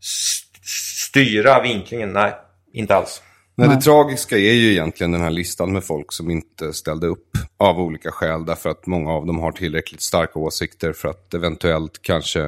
st- 0.00 0.60
styra 1.08 1.62
vinklingen. 1.62 2.12
Nej, 2.12 2.32
inte 2.72 2.96
alls. 2.96 3.22
Nej, 3.56 3.68
det 3.68 3.80
tragiska 3.80 4.36
är 4.36 4.52
ju 4.52 4.72
egentligen 4.72 5.12
den 5.12 5.20
här 5.20 5.30
listan 5.30 5.72
med 5.72 5.84
folk 5.84 6.12
som 6.12 6.30
inte 6.30 6.72
ställde 6.72 7.06
upp 7.06 7.28
av 7.58 7.80
olika 7.80 8.10
skäl. 8.10 8.44
Därför 8.44 8.70
att 8.70 8.86
många 8.86 9.10
av 9.12 9.26
dem 9.26 9.38
har 9.38 9.52
tillräckligt 9.52 10.02
starka 10.02 10.38
åsikter 10.38 10.92
för 10.92 11.08
att 11.08 11.34
eventuellt 11.34 12.02
kanske 12.02 12.42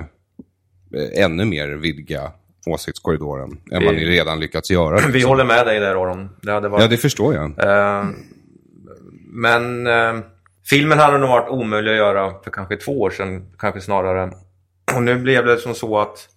eh, 0.94 1.24
ännu 1.24 1.44
mer 1.44 1.68
vidga 1.68 2.32
åsiktskorridoren 2.66 3.60
än 3.72 3.82
Vi- 3.82 3.92
ni 3.92 4.04
redan 4.04 4.40
lyckats 4.40 4.70
göra. 4.70 4.96
Vi 5.06 5.12
liksom. 5.12 5.28
håller 5.28 5.44
med 5.44 5.66
dig 5.66 5.80
där 5.80 5.90
Aron. 5.90 6.28
Det 6.42 6.52
hade 6.52 6.68
varit... 6.68 6.82
Ja, 6.82 6.88
det 6.88 6.96
förstår 6.96 7.34
jag. 7.34 7.44
Eh, 7.68 8.04
men 9.28 9.86
eh, 9.86 10.14
filmen 10.70 10.98
hade 10.98 11.18
nog 11.18 11.28
varit 11.28 11.48
omöjlig 11.48 11.90
att 11.90 11.96
göra 11.96 12.34
för 12.44 12.50
kanske 12.50 12.76
två 12.76 13.00
år 13.00 13.10
sedan, 13.10 13.46
kanske 13.58 13.80
snarare. 13.80 14.32
Och 14.94 15.02
nu 15.02 15.18
blev 15.18 15.46
det 15.46 15.58
som 15.58 15.74
så 15.74 15.98
att 15.98 16.28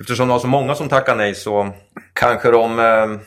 eftersom 0.00 0.28
det 0.28 0.32
var 0.34 0.40
så 0.40 0.46
många 0.46 0.74
som 0.74 0.88
tackade 0.88 1.16
nej 1.16 1.34
så 1.34 1.72
kanske 2.20 2.50
de... 2.50 2.78
Eh, 2.78 3.20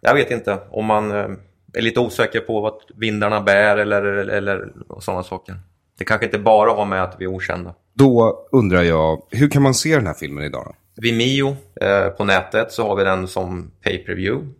jag 0.00 0.14
vet 0.14 0.30
inte 0.30 0.58
om 0.70 0.86
man 0.86 1.10
eh, 1.10 1.28
är 1.72 1.82
lite 1.82 2.00
osäker 2.00 2.40
på 2.40 2.60
vad 2.60 2.74
vindarna 2.96 3.40
bär 3.40 3.76
eller, 3.76 4.02
eller, 4.02 4.32
eller 4.32 4.72
sådana 5.00 5.22
saker. 5.22 5.54
Det 5.98 6.04
kanske 6.04 6.26
inte 6.26 6.38
bara 6.38 6.70
har 6.70 6.84
med 6.84 7.02
att 7.02 7.16
vi 7.18 7.24
är 7.24 7.28
okända. 7.28 7.74
Då 7.94 8.46
undrar 8.52 8.82
jag, 8.82 9.22
hur 9.30 9.50
kan 9.50 9.62
man 9.62 9.74
se 9.74 9.96
den 9.96 10.06
här 10.06 10.14
filmen 10.14 10.44
idag 10.44 10.64
då? 10.64 11.02
Vimeo 11.02 11.56
eh, 11.80 12.08
på 12.08 12.24
nätet 12.24 12.72
så 12.72 12.88
har 12.88 12.96
vi 12.96 13.04
den 13.04 13.28
som 13.28 13.70
pay-per-view. 13.84 14.54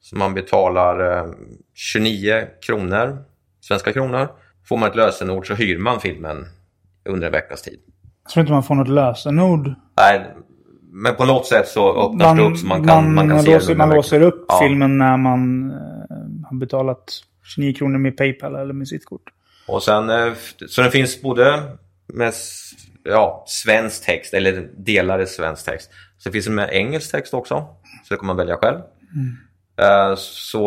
Så 0.00 0.16
man 0.16 0.34
betalar 0.34 1.18
eh, 1.18 1.30
29 1.74 2.46
kronor, 2.66 3.24
svenska 3.60 3.92
kronor. 3.92 4.28
Får 4.68 4.76
man 4.76 4.88
ett 4.90 4.96
lösenord 4.96 5.46
så 5.46 5.54
hyr 5.54 5.78
man 5.78 6.00
filmen 6.00 6.46
under 7.08 7.26
en 7.26 7.32
veckas 7.32 7.62
tid. 7.62 7.80
Jag 8.22 8.32
tror 8.32 8.40
inte 8.40 8.52
man 8.52 8.62
får 8.62 8.74
något 8.74 8.88
lösenord. 8.88 9.74
Nej, 9.96 10.34
men 10.92 11.14
på 11.14 11.24
något 11.24 11.46
sätt 11.46 11.68
så 11.68 12.06
öppnas 12.06 12.36
det 12.36 12.42
upp 12.42 12.58
så 12.58 12.66
man 12.66 12.84
kan, 12.86 13.14
man, 13.14 13.28
kan 13.28 13.36
man 13.36 13.44
se 13.44 13.54
låser, 13.54 13.68
den 13.68 13.78
man 13.78 13.90
låser 13.90 14.20
upp 14.20 14.44
Ja. 14.48 14.60
filmen 14.62 14.98
när 14.98 15.16
man 15.16 15.70
eh, 15.70 15.76
har 16.50 16.56
betalat 16.60 17.04
29 17.56 17.72
kronor 17.74 17.98
med 17.98 18.16
Paypal 18.16 18.54
eller 18.54 18.74
med 18.74 18.88
sitt 18.88 19.04
kort. 19.04 19.22
Och 19.68 19.82
sen, 19.82 20.10
eh, 20.10 20.32
så 20.68 20.82
den 20.82 20.90
finns 20.90 21.22
både 21.22 21.62
med 22.06 22.32
ja, 23.04 23.44
svensk 23.48 24.04
text, 24.06 24.34
eller 24.34 24.68
delar 24.76 25.20
i 25.20 25.26
svensk 25.26 25.64
text. 25.64 25.90
Så 26.18 26.30
finns 26.30 26.44
det 26.44 26.50
med 26.50 26.68
engelsk 26.72 27.10
text 27.10 27.34
också. 27.34 27.54
Så 28.08 28.14
det 28.14 28.18
kan 28.18 28.26
man 28.26 28.36
välja 28.36 28.56
själv. 28.56 28.78
Eh, 29.80 30.14
Så 30.16 30.66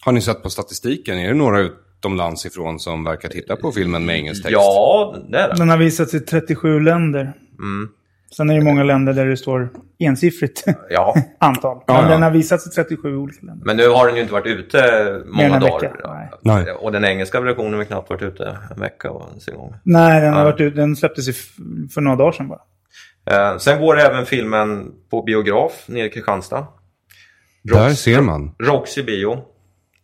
Har 0.00 0.12
ni 0.12 0.20
sett 0.20 0.42
på 0.42 0.50
statistiken? 0.50 1.18
Är 1.18 1.28
det 1.28 1.34
några 1.34 1.60
utomlands 1.60 2.46
ifrån 2.46 2.78
som 2.80 3.04
verkar 3.04 3.28
titta 3.28 3.56
på 3.56 3.72
filmen 3.72 4.06
med 4.06 4.16
engelsk 4.16 4.42
text? 4.42 4.52
ja, 4.52 5.16
det 5.28 5.38
är 5.38 5.48
det. 5.48 5.54
Den 5.56 5.68
har 5.68 5.76
visats 5.76 6.14
i 6.14 6.20
37 6.20 6.80
länder. 6.80 7.32
Mm. 7.58 7.88
Sen 8.36 8.50
är 8.50 8.54
det 8.54 8.60
många 8.64 8.82
länder 8.82 9.12
där 9.12 9.26
det 9.26 9.36
står 9.36 9.68
ensiffrigt 9.98 10.64
Ja, 10.90 11.14
antal. 11.38 11.76
Men 11.86 11.96
Ja, 11.96 12.02
ja. 12.02 12.08
den 12.08 12.22
har 12.22 12.30
visats 12.30 12.66
i 12.66 12.70
37 12.70 13.16
olika 13.16 13.46
länder. 13.46 13.66
men 13.66 13.76
nu 13.76 13.88
har 13.88 14.06
den 14.06 14.16
ju 14.16 14.20
inte 14.22 14.32
varit 14.32 14.46
ute 14.46 14.78
många 15.26 15.58
dagar. 15.60 15.80
vecka, 15.80 15.96
nej. 16.04 16.30
Nej. 16.64 16.72
Och 16.72 16.92
den 16.92 17.04
engelska 17.04 17.40
versionen 17.40 17.74
har 17.74 17.84
knappt 17.84 18.10
varit 18.10 18.22
ute 18.22 18.58
en 18.74 18.80
vecka 18.80 19.08
ens 19.30 19.48
en 19.48 19.56
gång. 19.56 19.74
Nej, 19.82 20.20
den, 20.20 20.32
har 20.34 20.44
varit 20.44 20.60
ut, 20.60 20.76
den 20.76 20.96
släpptes 20.96 21.26
för 21.94 22.00
några 22.00 22.16
dagar 22.16 22.32
sedan 22.32 22.48
bara. 22.48 22.60
Eh, 23.30 23.58
sen 23.58 23.80
går 23.80 23.98
även 24.00 24.26
filmen 24.26 24.92
på 25.10 25.22
biograf 25.22 25.84
nere 25.88 26.06
i 26.06 26.10
Kristianstad. 26.10 26.66
Där 27.62 27.90
ser 27.90 28.20
man. 28.20 28.54
Roxy 28.62 29.02
bio. 29.02 29.38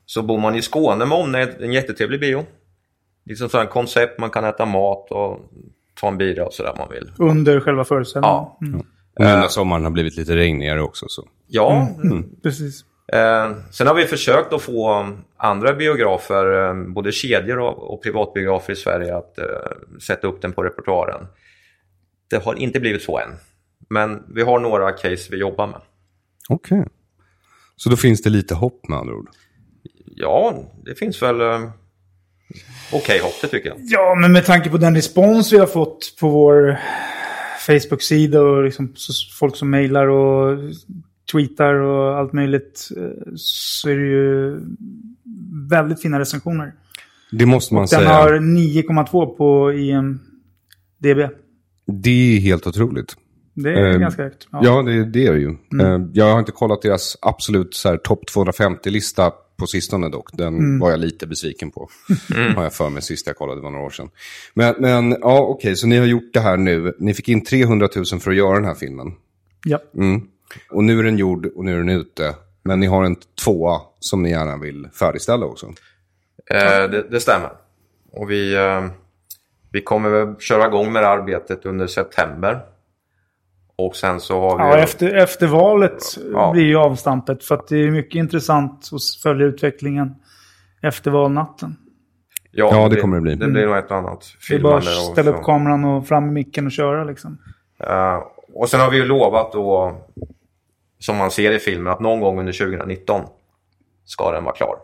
Så 0.06 0.22
bor 0.22 0.38
man 0.38 0.54
i 0.54 0.62
Skåne 0.62 1.04
med 1.06 1.18
omnejd, 1.18 1.48
en 1.60 1.72
jättetrevlig 1.72 2.20
bio. 2.20 2.44
Liksom 3.26 3.48
sådant 3.48 3.70
koncept, 3.70 4.18
man 4.20 4.30
kan 4.30 4.44
äta 4.44 4.64
mat 4.64 5.10
och 5.10 5.38
ta 5.94 6.08
en 6.08 6.18
bira 6.18 6.46
och 6.46 6.52
sådär 6.52 6.70
om 6.72 6.78
man 6.78 6.88
vill. 6.90 7.12
Under 7.18 7.60
själva 7.60 7.84
föreställningen. 7.84 8.34
Ja. 8.36 8.58
Mm, 8.62 8.86
Nu 9.18 9.24
när 9.24 9.48
sommaren 9.48 9.84
har 9.84 9.90
blivit 9.90 10.16
lite 10.16 10.36
regnigare 10.36 10.82
också. 10.82 11.06
Så. 11.08 11.28
Ja, 11.46 11.88
precis. 12.42 12.84
Eh, 13.12 13.52
sen 13.70 13.86
har 13.86 13.94
vi 13.94 14.04
försökt 14.06 14.52
att 14.52 14.62
få 14.62 15.08
andra 15.36 15.72
biografer, 15.72 16.68
eh, 16.68 16.74
både 16.94 17.12
kedjor 17.12 17.58
och, 17.58 17.94
och 17.94 18.02
privatbiografer 18.02 18.72
i 18.72 18.76
Sverige 18.76 19.16
att 19.16 19.38
eh, 19.38 19.44
sätta 20.00 20.26
upp 20.28 20.42
den 20.42 20.52
på 20.52 20.62
repertoaren. 20.62 21.26
Det 22.30 22.44
har 22.44 22.54
inte 22.54 22.80
blivit 22.80 23.02
så 23.02 23.18
än. 23.18 23.30
Men 23.90 24.22
vi 24.34 24.42
har 24.42 24.58
några 24.60 24.92
case 24.92 25.28
vi 25.30 25.36
jobbar 25.36 25.66
med. 25.66 25.80
Okej. 26.48 26.86
Så 27.76 27.90
då 27.90 27.96
finns 27.96 28.22
det 28.22 28.30
lite 28.30 28.54
hopp 28.54 28.88
med 28.88 28.98
andra 28.98 29.14
ord. 29.14 29.28
Ja, 30.04 30.54
det 30.84 30.94
finns 30.94 31.22
väl 31.22 31.40
okej 32.92 33.18
hopp, 33.20 33.32
det 33.42 33.48
tycker 33.48 33.68
jag. 33.68 33.78
Ja, 33.82 34.14
men 34.20 34.32
med 34.32 34.44
tanke 34.46 34.70
på 34.70 34.76
den 34.76 34.94
respons 34.94 35.52
vi 35.52 35.58
har 35.58 35.66
fått 35.66 36.16
på 36.20 36.28
vår 36.28 36.78
Facebook-sida 37.66 38.40
och 38.42 38.64
liksom 38.64 38.94
folk 39.38 39.56
som 39.56 39.70
mejlar 39.70 40.06
och 40.06 40.58
tweetar 41.32 41.74
och 41.74 42.18
allt 42.18 42.32
möjligt 42.32 42.88
eh, 42.96 43.32
så 43.36 43.88
är 43.88 43.96
det 43.96 44.06
ju 44.06 44.60
väldigt 45.70 46.02
fina 46.02 46.20
recensioner. 46.20 46.72
Det 47.32 47.46
måste 47.46 47.74
man 47.74 47.80
Den 47.80 47.88
säga. 47.88 48.08
har 48.08 48.32
9,2 48.32 49.26
på 49.36 49.72
IMDB. 49.72 51.30
Det 51.86 52.10
är 52.36 52.40
helt 52.40 52.66
otroligt. 52.66 53.16
Det 53.54 53.70
är 53.72 53.90
Eh, 53.92 53.98
ganska 53.98 54.22
högt. 54.22 54.46
Ja, 54.52 54.82
det, 54.82 55.04
det 55.04 55.26
är 55.26 55.32
det 55.32 55.38
ju. 55.40 55.48
Eh, 55.82 56.00
Jag 56.12 56.32
har 56.32 56.38
inte 56.38 56.52
kollat 56.52 56.82
deras 56.82 57.16
absolut 57.22 57.74
så 57.74 57.88
här, 57.88 57.96
topp 57.96 58.20
250-lista 58.36 59.32
på 59.60 59.66
sistone 59.66 60.08
dock. 60.08 60.32
Den 60.32 60.78
var 60.78 60.90
jag 60.90 61.00
lite 61.00 61.26
besviken 61.26 61.70
på. 61.70 61.88
Har 62.56 62.62
jag 62.62 62.74
för 62.74 62.90
mig 62.90 63.02
sist 63.02 63.26
jag 63.26 63.36
kollade, 63.36 63.60
det 63.60 63.62
var 63.62 63.70
några 63.70 63.84
år 63.84 63.90
sedan. 63.90 64.10
Men, 64.54 64.74
men 64.78 65.16
ja, 65.20 65.40
okej, 65.40 65.76
så 65.76 65.86
ni 65.86 65.96
har 65.96 66.06
gjort 66.06 66.32
det 66.32 66.40
här 66.40 66.56
nu. 66.56 66.94
Ni 66.98 67.14
fick 67.14 67.28
in 67.28 67.44
300 67.44 67.88
000 67.96 68.04
för 68.20 68.30
att 68.30 68.36
göra 68.36 68.54
den 68.54 68.64
här 68.64 68.74
filmen. 68.74 69.12
Ja. 69.64 69.78
Mm. 69.96 70.22
Och 70.70 70.84
nu 70.84 70.98
är 70.98 71.02
den 71.02 71.18
gjord 71.18 71.46
och 71.46 71.64
nu 71.64 71.74
är 71.74 71.78
den 71.78 71.88
ute. 71.88 72.34
Men 72.62 72.80
ni 72.80 72.86
har 72.86 73.04
en 73.04 73.16
tvåa 73.44 73.80
som 73.98 74.22
ni 74.22 74.30
gärna 74.30 74.56
vill 74.56 74.88
färdigställa 74.92 75.46
också. 75.46 75.66
Eh, 76.46 76.90
det, 76.90 77.06
det 77.10 77.20
stämmer. 77.20 77.50
Och 78.12 78.30
vi, 78.30 78.54
eh, 78.54 78.86
vi 79.72 79.82
kommer 79.82 80.10
väl 80.10 80.34
köra 80.38 80.66
igång 80.66 80.92
med 80.92 81.02
det 81.02 81.08
arbetet 81.08 81.66
under 81.66 81.86
september. 81.86 82.60
Och 83.86 83.96
sen 83.96 84.20
så 84.20 84.40
har 84.40 84.56
vi... 84.58 84.62
Ja, 84.62 84.76
efter, 84.76 85.14
efter 85.14 85.46
valet 85.46 86.02
Ja. 86.32 86.52
blir 86.52 86.64
ju 86.64 86.76
avstampet. 86.76 87.44
För 87.44 87.54
att 87.54 87.68
det 87.68 87.76
är 87.76 87.90
mycket 87.90 88.14
intressant 88.18 88.88
att 88.92 89.22
följa 89.22 89.46
utvecklingen 89.46 90.14
efter 90.82 91.10
valnatten. 91.10 91.76
Ja, 92.50 92.88
det 92.88 92.96
kommer 92.96 93.16
det 93.16 93.22
bli. 93.22 93.34
Det 93.34 93.48
blir 93.48 93.66
nog 93.66 93.76
ett 93.76 93.90
och 93.90 93.96
annat 93.96 94.24
Det 94.48 94.54
är 94.54 94.58
bara 94.58 94.76
att 94.76 94.84
ställa 94.84 95.30
upp 95.30 95.42
kameran 95.42 95.84
och 95.84 96.06
fram 96.06 96.24
med 96.24 96.32
micken 96.32 96.66
och 96.66 96.72
köra 96.72 97.04
liksom. 97.04 97.38
Eh, 97.84 98.18
och 98.54 98.68
sen 98.68 98.80
har 98.80 98.90
vi 98.90 98.96
ju 98.96 99.04
lovat 99.04 99.52
då, 99.52 99.96
som 100.98 101.16
man 101.16 101.30
ser 101.30 101.52
i 101.52 101.58
filmen, 101.58 101.92
att 101.92 102.00
någon 102.00 102.20
gång 102.20 102.38
under 102.40 102.52
2019 102.52 103.20
ska 104.04 104.32
den 104.32 104.44
vara 104.44 104.54
klar. 104.54 104.76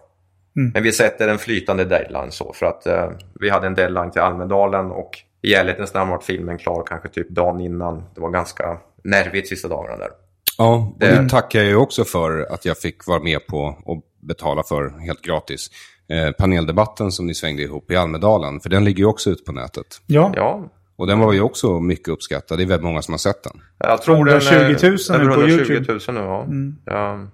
Mm. 0.56 0.70
Men 0.74 0.82
vi 0.82 0.92
sätter 0.92 1.28
en 1.28 1.38
flytande 1.38 1.84
deadline 1.84 2.30
så 2.30 2.52
för 2.52 2.66
att 2.66 2.86
eh, 2.86 3.10
vi 3.40 3.50
hade 3.50 3.66
en 3.66 3.74
deadline 3.74 4.10
till 4.10 4.22
Almedalen 4.22 4.90
och 4.90 5.10
i 5.42 5.54
ärlighetens 5.54 5.94
namn 5.94 6.10
var 6.10 6.18
filmen 6.18 6.58
klar 6.58 6.84
kanske 6.86 7.08
typ 7.08 7.28
dagen 7.28 7.60
innan. 7.60 8.04
Det 8.14 8.20
var 8.20 8.30
ganska 8.30 8.78
nervigt 9.10 9.48
sista 9.48 9.68
dagarna 9.68 9.96
där. 9.96 10.10
Ja, 10.58 10.74
och 10.76 10.96
Det- 11.00 11.22
det 11.22 11.28
tackar 11.28 11.58
jag 11.58 11.68
ju 11.68 11.76
också 11.76 12.04
för 12.04 12.40
att 12.52 12.64
jag 12.64 12.78
fick 12.78 13.06
vara 13.06 13.22
med 13.22 13.46
på 13.46 13.78
och 13.84 14.02
betala 14.22 14.62
för 14.62 14.98
helt 15.06 15.22
gratis. 15.22 15.70
Eh, 16.08 16.32
paneldebatten 16.32 17.12
som 17.12 17.26
ni 17.26 17.34
svängde 17.34 17.62
ihop 17.62 17.90
i 17.90 17.96
Almedalen, 17.96 18.60
för 18.60 18.68
den 18.70 18.84
ligger 18.84 18.98
ju 18.98 19.06
också 19.06 19.30
ute 19.30 19.42
på 19.44 19.52
nätet. 19.52 19.86
Ja, 20.06 20.32
Ja, 20.36 20.72
Och 20.96 21.06
den 21.06 21.18
var 21.18 21.32
ju 21.32 21.40
också 21.40 21.80
mycket 21.80 22.08
uppskattad. 22.08 22.58
Det 22.58 22.62
är 22.64 22.66
väldigt 22.66 22.84
många 22.84 23.02
som 23.02 23.12
har 23.14 23.18
sett 23.18 23.42
den. 23.42 23.60
jag 23.78 24.02
tror 24.02 24.24
den 24.24 24.34
120 24.34 24.86
000 24.86 24.96
den 25.08 25.20
är 25.20 25.24
nu 25.24 25.34
på 25.34 25.40
120 25.40 25.72
YouTube. 25.72 25.92
Mm. 25.92 26.24
000 26.24 26.46
nu, 26.48 26.74
ja. 26.86 26.92
ja. 26.94 27.28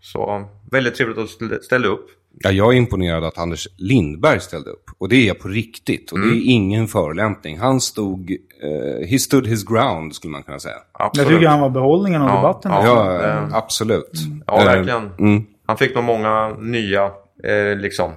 Så 0.00 0.48
väldigt 0.70 0.94
trevligt 0.94 1.18
att 1.18 1.28
stä- 1.28 1.60
ställa 1.60 1.88
upp. 1.88 2.06
Ja, 2.38 2.50
jag 2.50 2.72
är 2.72 2.76
imponerad 2.76 3.24
att 3.24 3.38
Anders 3.38 3.68
Lindberg 3.76 4.40
ställde 4.40 4.70
upp. 4.70 4.90
Och 4.98 5.08
det 5.08 5.28
är 5.28 5.34
på 5.34 5.48
riktigt. 5.48 6.12
Och 6.12 6.18
det 6.20 6.26
är 6.28 6.50
ingen 6.50 6.88
förolämpning. 6.88 7.58
Han 7.58 7.80
stod... 7.80 8.30
Eh, 8.62 9.08
he 9.08 9.18
stood 9.18 9.46
his 9.46 9.64
ground, 9.64 10.14
skulle 10.14 10.32
man 10.32 10.42
kunna 10.42 10.58
säga. 10.58 10.74
jag 10.98 11.06
Absolut. 11.06 11.28
tycker 11.28 11.46
han 11.48 11.60
var 11.60 11.70
behållningen 11.70 12.22
av 12.22 12.28
Ja, 12.28 12.36
debatten. 12.36 12.72
ja. 12.72 12.84
Ja, 12.86 13.12
det- 13.18 13.28
eh, 13.32 13.54
absolut. 13.56 14.10
Ja, 14.46 14.58
Eh, 14.60 14.64
verkligen. 14.64 15.10
mm. 15.18 15.44
Han 15.66 15.76
fick 15.76 15.94
nog 15.94 16.04
många 16.04 16.48
nya, 16.58 17.04
eh, 17.44 17.76
liksom. 17.78 18.10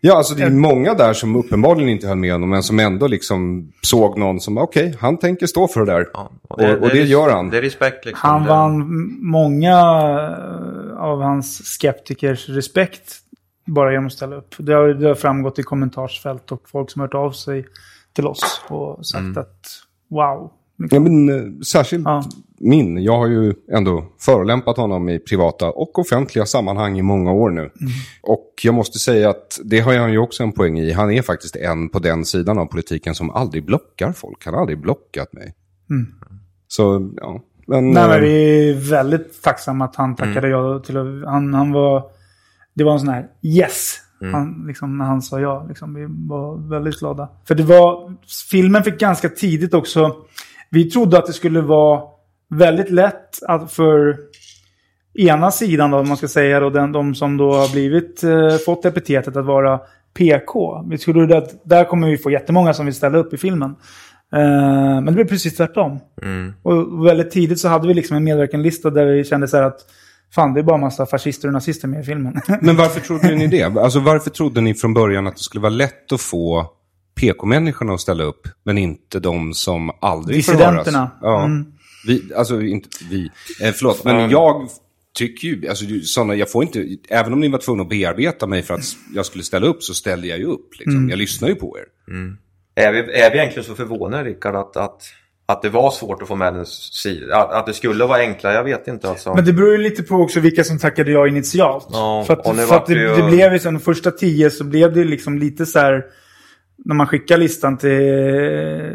Ja, 0.00 0.16
alltså 0.16 0.34
det 0.34 0.42
är 0.42 0.50
många 0.50 0.94
där 0.94 1.12
som 1.12 1.36
uppenbarligen 1.36 1.88
inte 1.88 2.06
höll 2.08 2.16
med 2.16 2.32
honom, 2.32 2.50
men 2.50 2.62
som 2.62 2.78
ändå 2.80 3.06
liksom 3.06 3.72
såg 3.82 4.18
någon 4.18 4.40
som, 4.40 4.58
okej, 4.58 4.96
han 5.00 5.18
tänker 5.18 5.46
stå 5.46 5.68
för 5.68 5.80
det 5.80 5.92
där. 5.92 6.06
Ja, 6.12 6.30
och, 6.48 6.60
och 6.60 6.88
det, 6.88 7.00
är- 7.00 7.04
gör 7.04 7.30
han. 7.30 7.50
Det 7.50 7.58
är 7.58 7.62
respekt 7.62 8.04
liksom. 8.06 8.30
Han 8.30 8.42
Det- 8.42 8.48
vann 8.48 8.88
många 9.20 9.76
av 10.98 11.22
hans 11.22 11.62
skeptikers 11.80 12.48
respekt 12.48 13.16
bara 13.66 13.90
genom 13.92 14.06
att 14.06 14.12
ställa 14.12 14.36
upp. 14.36 14.54
Det 14.58 14.72
har, 14.72 14.88
det 14.88 15.08
har 15.08 15.14
framgått 15.14 15.58
i 15.58 15.62
kommentarsfält 15.62 16.52
och 16.52 16.68
folk 16.68 16.90
som 16.90 17.00
har 17.00 17.06
hört 17.06 17.14
av 17.14 17.30
sig 17.32 17.66
till 18.12 18.26
oss 18.26 18.60
och 18.68 19.06
sagt 19.06 19.20
Mm. 19.20 19.38
att 19.38 19.66
wow. 20.10 20.52
Ja, 20.90 21.00
men, 21.00 21.28
eh, 21.28 21.60
särskilt 21.60 22.04
Ja. 22.04 22.24
min. 22.58 23.02
Jag 23.02 23.16
har 23.18 23.26
ju 23.26 23.54
ändå 23.72 24.04
förolämpat 24.20 24.76
honom 24.76 25.08
i 25.08 25.18
privata 25.18 25.70
och 25.70 25.98
offentliga 25.98 26.46
sammanhang 26.46 26.98
i 26.98 27.02
många 27.02 27.32
år 27.32 27.50
nu. 27.50 27.70
Och 28.22 28.54
jag 28.62 28.74
måste 28.74 28.98
säga 28.98 29.30
att 29.30 29.60
det 29.64 29.80
har 29.80 29.96
han 29.96 30.12
ju 30.12 30.18
också 30.18 30.42
en 30.42 30.52
poäng 30.52 30.78
i. 30.78 30.92
Han 30.92 31.10
är 31.10 31.22
faktiskt 31.22 31.56
en 31.56 31.88
på 31.88 31.98
den 31.98 32.24
sidan 32.24 32.58
av 32.58 32.66
politiken 32.66 33.14
som 33.14 33.30
aldrig 33.30 33.64
blockar 33.64 34.12
folk. 34.12 34.44
Han 34.44 34.54
har 34.54 34.60
aldrig 34.60 34.80
blockat 34.80 35.32
mig. 35.32 35.54
Så, 36.68 37.10
ja. 37.16 37.40
Men, 37.66 37.90
Nej, 37.90 38.08
men 38.08 38.12
eh, 38.16 38.20
vi 38.20 38.70
är 38.70 38.90
väldigt 38.90 39.42
tacksamma 39.42 39.84
att 39.84 39.96
han 39.96 40.16
tackade 40.16 40.48
Mm. 40.48 40.50
ja 40.50 40.78
till 40.78 40.96
att, 40.96 41.30
han, 41.32 41.54
han 41.54 41.72
var... 41.72 42.02
Det 42.74 42.84
var 42.84 42.92
en 42.92 43.00
sån 43.00 43.08
här 43.08 43.26
yes. 43.42 43.96
Mm. 44.22 44.34
Han, 44.34 44.64
liksom, 44.66 44.98
när 44.98 45.04
han 45.04 45.22
sa 45.22 45.40
ja. 45.40 45.66
Liksom, 45.68 45.94
vi 45.94 46.06
var 46.08 46.68
väldigt 46.68 46.98
glada. 46.98 47.28
För 47.48 47.54
det 47.54 47.62
var... 47.62 48.14
Filmen 48.50 48.82
fick 48.82 48.98
ganska 48.98 49.28
tidigt 49.28 49.74
också... 49.74 50.16
Vi 50.70 50.90
trodde 50.90 51.18
att 51.18 51.26
det 51.26 51.32
skulle 51.32 51.60
vara 51.60 52.02
väldigt 52.50 52.90
lätt 52.90 53.42
att 53.48 53.72
för 53.72 54.16
ena 55.14 55.50
sidan 55.50 55.90
då, 55.90 55.98
om 55.98 56.08
man 56.08 56.16
ska 56.16 56.28
säga 56.28 56.60
då, 56.60 56.70
den, 56.70 56.92
de 56.92 57.14
som 57.14 57.36
då 57.36 57.52
har 57.52 57.72
blivit, 57.72 58.22
eh, 58.22 58.56
fått 58.66 58.84
epitetet 58.84 59.36
att 59.36 59.44
vara 59.44 59.80
PK. 60.14 60.84
Vi 60.88 60.98
trodde 60.98 61.38
att 61.38 61.64
där 61.64 61.84
kommer 61.84 62.08
vi 62.08 62.18
få 62.18 62.30
jättemånga 62.30 62.74
som 62.74 62.86
vill 62.86 62.94
ställa 62.94 63.18
upp 63.18 63.34
i 63.34 63.36
filmen. 63.36 63.70
Eh, 64.32 65.00
men 65.00 65.06
det 65.06 65.12
blev 65.12 65.28
precis 65.28 65.56
tvärtom. 65.56 65.98
Mm. 66.22 66.52
Och 66.62 67.06
väldigt 67.06 67.30
tidigt 67.30 67.60
så 67.60 67.68
hade 67.68 67.88
vi 67.88 67.94
liksom 67.94 68.16
en 68.16 68.24
medverkanlista 68.24 68.90
där 68.90 69.06
vi 69.06 69.24
kände 69.24 69.48
så 69.48 69.56
här 69.56 69.64
att 69.64 69.80
fan, 70.34 70.54
det 70.54 70.60
är 70.60 70.64
bara 70.64 70.76
massa 70.76 71.06
fascister 71.06 71.48
och 71.48 71.54
nazister 71.54 71.88
med 71.88 72.00
i 72.00 72.04
filmen. 72.04 72.40
men 72.60 72.76
varför 72.76 73.00
trodde 73.00 73.34
ni 73.34 73.46
det? 73.46 73.62
Alltså 73.62 74.00
varför 74.00 74.30
trodde 74.30 74.60
ni 74.60 74.74
från 74.74 74.94
början 74.94 75.26
att 75.26 75.36
det 75.36 75.42
skulle 75.42 75.62
vara 75.62 75.70
lätt 75.70 76.12
att 76.12 76.20
få 76.20 76.66
PK-människorna 77.14 77.92
att 77.92 78.00
ställa 78.00 78.24
upp, 78.24 78.48
men 78.64 78.78
inte 78.78 79.20
de 79.20 79.54
som 79.54 79.90
aldrig 80.00 80.44
får 80.44 80.52
höras? 80.52 80.84
Dissidenterna. 80.84 81.10
Ja. 81.22 81.44
Mm. 81.44 81.72
Vi, 82.06 82.32
alltså 82.36 82.62
inte 82.62 82.88
vi. 83.10 83.30
Eh, 83.62 83.72
förlåt, 83.72 84.04
men 84.04 84.30
jag 84.30 84.68
tycker 85.14 85.48
ju, 85.48 85.68
alltså 85.68 85.84
såna, 86.02 86.34
jag 86.34 86.50
får 86.50 86.62
inte, 86.62 86.96
även 87.08 87.32
om 87.32 87.40
ni 87.40 87.48
var 87.48 87.58
tvungna 87.58 87.82
att 87.82 87.88
bearbeta 87.88 88.46
mig 88.46 88.62
för 88.62 88.74
att 88.74 88.84
jag 89.14 89.26
skulle 89.26 89.44
ställa 89.44 89.66
upp 89.66 89.82
så 89.82 89.94
ställde 89.94 90.26
jag 90.26 90.38
ju 90.38 90.44
upp. 90.44 90.68
Liksom. 90.78 90.96
Mm. 90.96 91.10
Jag 91.10 91.18
lyssnar 91.18 91.48
ju 91.48 91.54
på 91.54 91.78
er. 91.78 91.84
Är, 92.74 92.92
vi, 92.92 92.98
är 92.98 93.30
vi 93.30 93.38
egentligen 93.38 93.64
så 93.64 93.74
förvånade, 93.74 94.24
Rickard, 94.24 94.56
att, 94.56 94.76
att, 94.76 95.02
att 95.52 95.62
det 95.62 95.68
var 95.68 95.90
svårt 95.90 96.22
att 96.22 96.28
få 96.28 96.34
med 96.34 96.54
den? 96.54 96.64
Att, 97.32 97.66
det 97.66 97.72
skulle 97.72 98.04
vara 98.04 98.18
enklare? 98.18 98.54
Jag 98.54 98.64
vet 98.64 98.88
inte 98.88 99.08
alltså. 99.08 99.34
Men 99.34 99.44
det 99.44 99.52
beror 99.52 99.72
ju 99.72 99.78
lite 99.78 100.02
på 100.02 100.14
också 100.16 100.40
vilka 100.40 100.64
som 100.64 100.78
tackade 100.78 101.10
ja 101.10 101.28
initialt. 101.28 101.86
Ja, 101.90 102.24
för 102.26 102.34
att, 102.34 102.68
för 102.68 102.76
att 102.76 102.86
det, 102.86 102.94
ju- 102.94 103.14
det 103.16 103.22
blev 103.22 103.52
ju 103.52 103.58
så, 103.58 103.70
de 103.70 103.80
första 103.80 104.10
tio 104.10 104.50
så 104.50 104.64
blev 104.64 104.94
det 104.94 105.04
liksom 105.04 105.38
lite 105.38 105.66
så 105.66 105.78
här... 105.78 106.04
När 106.84 106.94
man 106.94 107.06
skickar 107.06 107.38
listan 107.38 107.78
till 107.78 107.90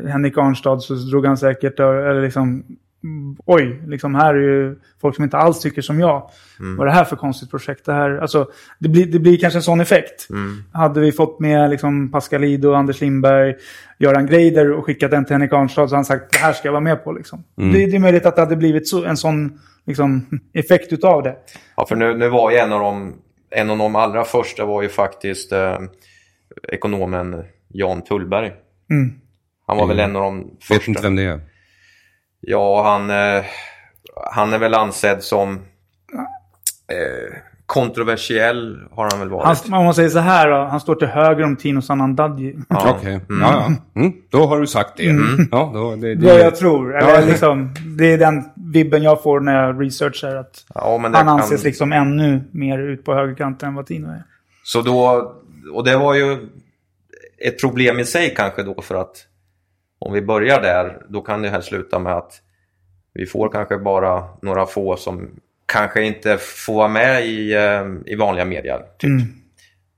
Henrik 0.08 0.38
Arnstad 0.38 0.80
så 0.82 0.94
drog 0.94 1.26
han 1.26 1.38
säkert, 1.38 1.80
eller 1.80 2.22
liksom... 2.22 2.64
mm, 3.06 3.38
Oj, 3.46 3.82
liksom 3.88 4.16
här 4.16 4.34
är 4.34 4.40
ju 4.40 4.76
folk 5.02 5.16
som 5.16 5.24
inte 5.24 5.38
alls 5.38 5.60
tycker 5.60 5.82
som 5.82 6.00
jag. 6.00 6.30
Mm. 6.60 6.78
Vad 6.78 6.88
är 6.88 6.92
det 6.92 6.98
här 6.98 7.04
för 7.04 7.16
konstigt 7.16 7.50
projekt? 7.50 7.86
Det, 7.86 7.94
här, 7.94 8.18
alltså, 8.18 8.50
det, 8.80 8.90
blir, 8.90 9.06
det 9.06 9.20
blir 9.20 9.38
kanske 9.38 9.60
en 9.60 9.64
sån 9.64 9.82
effekt. 9.82 10.30
Mm. 10.30 10.64
Hade 10.74 11.00
vi 11.00 11.12
fått 11.12 11.40
med 11.40 11.70
liksom 11.70 12.12
Pascal 12.12 12.44
Ido, 12.44 12.74
Anders 12.74 13.02
Lindberg, 13.02 13.56
Göran 14.00 14.26
Greider 14.26 14.72
och 14.72 14.86
skickat 14.86 15.12
den 15.12 15.26
till 15.26 15.34
Henrik 15.34 15.54
Arnstad 15.54 15.76
så 15.76 15.82
hade 15.82 15.96
han 15.96 16.06
sagt 16.06 16.34
det 16.34 16.38
här 16.40 16.54
ska 16.54 16.68
jag 16.68 16.74
vara 16.74 16.82
med 16.82 17.04
på. 17.04 17.12
Liksom. 17.12 17.44
Det, 17.56 17.86
det 17.86 17.96
är 17.96 18.00
möjligt 18.00 18.26
att 18.26 18.36
det 18.36 18.42
hade 18.42 18.56
blivit 18.56 18.88
så, 18.88 19.06
en 19.06 19.18
sån 19.18 19.60
liksom, 19.86 20.26
effekt 20.54 20.94
utav 20.94 21.24
det. 21.24 21.36
Ja, 21.76 21.86
för 21.86 21.96
nu, 21.96 22.18
nu 22.18 22.30
var 22.30 22.52
ju 22.52 22.58
en 22.58 22.74
av 22.74 22.80
de, 22.80 23.14
en 23.50 23.70
av 23.70 23.78
de 23.78 23.96
allra 23.96 24.24
första 24.24 24.66
var 24.66 24.82
ju 24.82 24.90
faktiskt 24.90 25.52
eh, 25.52 25.78
ekonomen 26.68 27.44
Jan 27.68 28.02
Tullberg. 28.02 28.52
Mm. 28.90 29.14
Han 29.68 29.78
var 29.78 29.88
väl 29.88 30.00
en 30.00 30.16
av 30.16 30.22
de 30.22 30.40
Vet 30.40 30.64
första. 30.64 30.92
inte 30.92 31.02
vem 31.02 31.16
det 31.16 31.24
är. 31.24 31.40
Ja, 32.48 32.84
han, 32.84 33.10
eh, 33.10 33.44
han 34.32 34.54
är 34.54 34.58
väl 34.58 34.74
ansedd 34.74 35.24
som 35.24 35.54
eh, 36.88 37.38
kontroversiell 37.66 38.78
har 38.92 39.10
han 39.12 39.20
väl 39.20 39.30
varit. 39.30 39.46
Han, 39.68 39.74
om 39.80 39.86
man 39.86 39.94
säger 39.94 40.10
så 40.10 40.20
här 40.20 40.50
då, 40.50 40.56
han 40.66 40.80
står 40.80 40.96
till 40.96 41.08
höger 41.08 41.44
om 41.44 41.56
Tino 41.56 41.82
Sanandaji. 41.82 42.56
Ja. 42.70 42.96
Okej, 42.98 43.20
ja, 43.30 43.36
ja. 43.94 44.02
Mm. 44.02 44.14
Då 44.30 44.46
har 44.46 44.60
du 44.60 44.68
sagt 44.68 44.98
det. 44.98 45.04
Ja, 45.52 45.72
då, 45.74 45.96
det, 45.96 46.16
det 46.16 46.26
Vad 46.28 46.40
jag 46.40 46.56
tror. 46.56 46.96
Eller 46.98 47.20
Ja. 47.22 47.26
liksom, 47.26 47.74
det 47.98 48.14
är 48.14 48.18
den 48.18 48.44
vibben 48.74 49.04
jag 49.04 49.24
får 49.24 49.40
när 49.40 49.64
jag 49.66 49.82
researchar. 49.84 50.36
Att 50.36 50.66
Ja, 50.76 51.00
han 51.04 51.14
kan- 51.14 51.30
anses 51.30 51.64
liksom 51.64 51.92
ännu 51.94 52.44
mer 52.52 52.80
ut 52.80 53.06
på 53.06 53.14
högerkanten 53.14 53.70
än 53.70 53.76
vad 53.76 53.86
Tino 53.86 54.08
är. 54.08 54.24
Så 54.64 54.82
då, 54.82 55.32
och 55.74 55.84
det 55.86 55.98
var 55.98 56.14
ju 56.14 56.50
ett 57.48 57.62
problem 57.62 58.00
i 58.00 58.06
sig 58.06 58.34
kanske 58.38 58.64
då 58.64 58.82
för 58.82 58.96
att 58.96 59.16
om 60.00 60.14
vi 60.14 60.22
börjar 60.22 60.62
där, 60.62 60.98
då 61.10 61.22
kan 61.22 61.42
det 61.42 61.50
här 61.50 61.62
sluta 61.62 62.00
med 62.00 62.14
att 62.14 62.34
vi 63.14 63.26
får 63.26 63.50
kanske 63.50 63.78
bara 63.78 64.24
några 64.42 64.66
få 64.66 64.98
som 64.98 65.30
kanske 65.66 66.04
inte 66.04 66.38
får 66.38 66.74
vara 66.76 66.88
med 66.88 67.26
i, 67.26 67.54
eh, 67.54 67.86
i 68.06 68.16
vanliga 68.16 68.46
medier. 68.46 68.80
Typ. 68.98 69.10
Mm. 69.10 69.24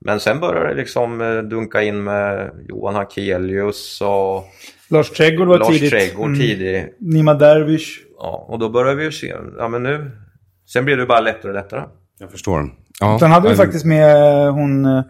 Men 0.00 0.20
sen 0.20 0.40
börjar 0.40 0.68
det 0.68 0.74
liksom 0.74 1.20
eh, 1.20 1.36
dunka 1.38 1.82
in 1.82 2.04
med 2.04 2.50
Johan 2.68 2.94
Hakelius 2.94 4.00
och 4.00 4.44
Lars 4.90 5.10
Trädgård 5.10 5.48
var 5.48 5.58
Lars 5.58 5.68
tidigt. 5.68 5.90
Trädgård 5.90 6.26
Mm. 6.26 6.40
tidig. 6.40 6.94
Nima 6.98 7.34
Dervish. 7.34 7.98
Ja, 8.18 8.46
och 8.48 8.58
då 8.58 8.68
börjar 8.68 8.94
vi 8.94 9.04
ju 9.04 9.12
se, 9.12 9.34
ja 9.58 9.68
men 9.68 9.82
nu, 9.82 10.10
sen 10.66 10.84
blir 10.84 10.96
det 10.96 11.06
bara 11.06 11.20
lättare 11.20 11.48
och 11.48 11.54
lättare. 11.54 11.82
Jag 12.18 12.30
förstår. 12.30 12.70
Ja, 13.00 13.18
Sen 13.18 13.30
hade 13.30 13.48
vi 13.48 13.54
faktiskt 13.54 13.84
med 13.84 14.16
hon 14.52 15.02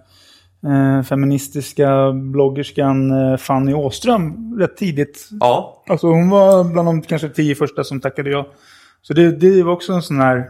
eh, 0.67 1.03
feministiska 1.03 2.13
bloggerskan 2.13 3.11
eh, 3.33 3.37
Fanny 3.37 3.73
Åström 3.75 4.55
rätt 4.61 4.77
tidigt. 4.77 5.29
Ja, 5.41 5.85
Alltså 5.89 6.07
hon 6.07 6.31
var 6.31 6.65
bland 6.65 6.89
de 6.89 7.03
kanske 7.03 7.29
tio 7.29 7.55
första 7.55 7.85
som 7.85 8.01
tackade 8.01 8.31
ja. 8.31 8.49
Så 9.03 9.13
det, 9.15 9.31
det 9.33 9.63
var 9.63 9.73
också 9.73 9.93
en 9.93 10.03
sån 10.03 10.21
här... 10.21 10.45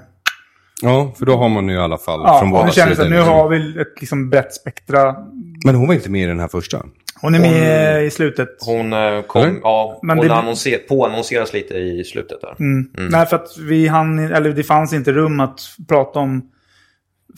Ja, 0.83 1.13
för 1.19 1.27
då 1.27 1.37
har 1.37 1.49
man 1.49 1.69
ju 1.69 1.75
i 1.75 1.79
alla 1.79 1.99
fall 1.99 2.21
Ja, 2.25 2.39
från 2.39 2.51
det 2.53 2.59
båda 2.59 2.71
sidor. 2.73 3.09
nu 3.11 3.21
har 3.21 3.49
vi 3.49 3.81
ett 3.81 4.01
liksom 4.01 4.31
brett 4.31 4.55
spektra. 4.55 5.17
Men 5.65 5.75
hon 5.75 5.87
var 5.87 5.95
inte 5.95 6.11
med 6.11 6.23
i 6.23 6.27
den 6.27 6.41
här 6.41 6.49
första. 6.49 6.87
Hon 7.21 7.35
är 7.35 7.39
med 7.39 8.05
i 8.05 8.11
slutet. 8.11 8.49
hon 8.67 8.93
eh, 8.93 9.23
kom, 9.23 9.43
Eller? 9.43 9.61
ja, 9.63 9.99
Men 10.03 10.19
hon 10.19 10.27
det- 10.27 10.35
annonser, 10.35 10.79
påannonseras 10.89 11.53
lite 11.53 11.75
i 11.75 12.05
slutet 12.05 12.41
där. 12.41 12.57
Mm. 12.61 12.91
Nej, 13.11 13.27
för 13.27 13.37
att 13.37 13.59
vi 13.59 13.87
hann, 13.87 14.19
eller 14.19 14.53
det 14.53 14.63
fanns 14.65 14.93
inte 14.93 15.13
rum 15.13 15.41
att 15.41 15.61
prata 15.89 16.19
om 16.19 16.43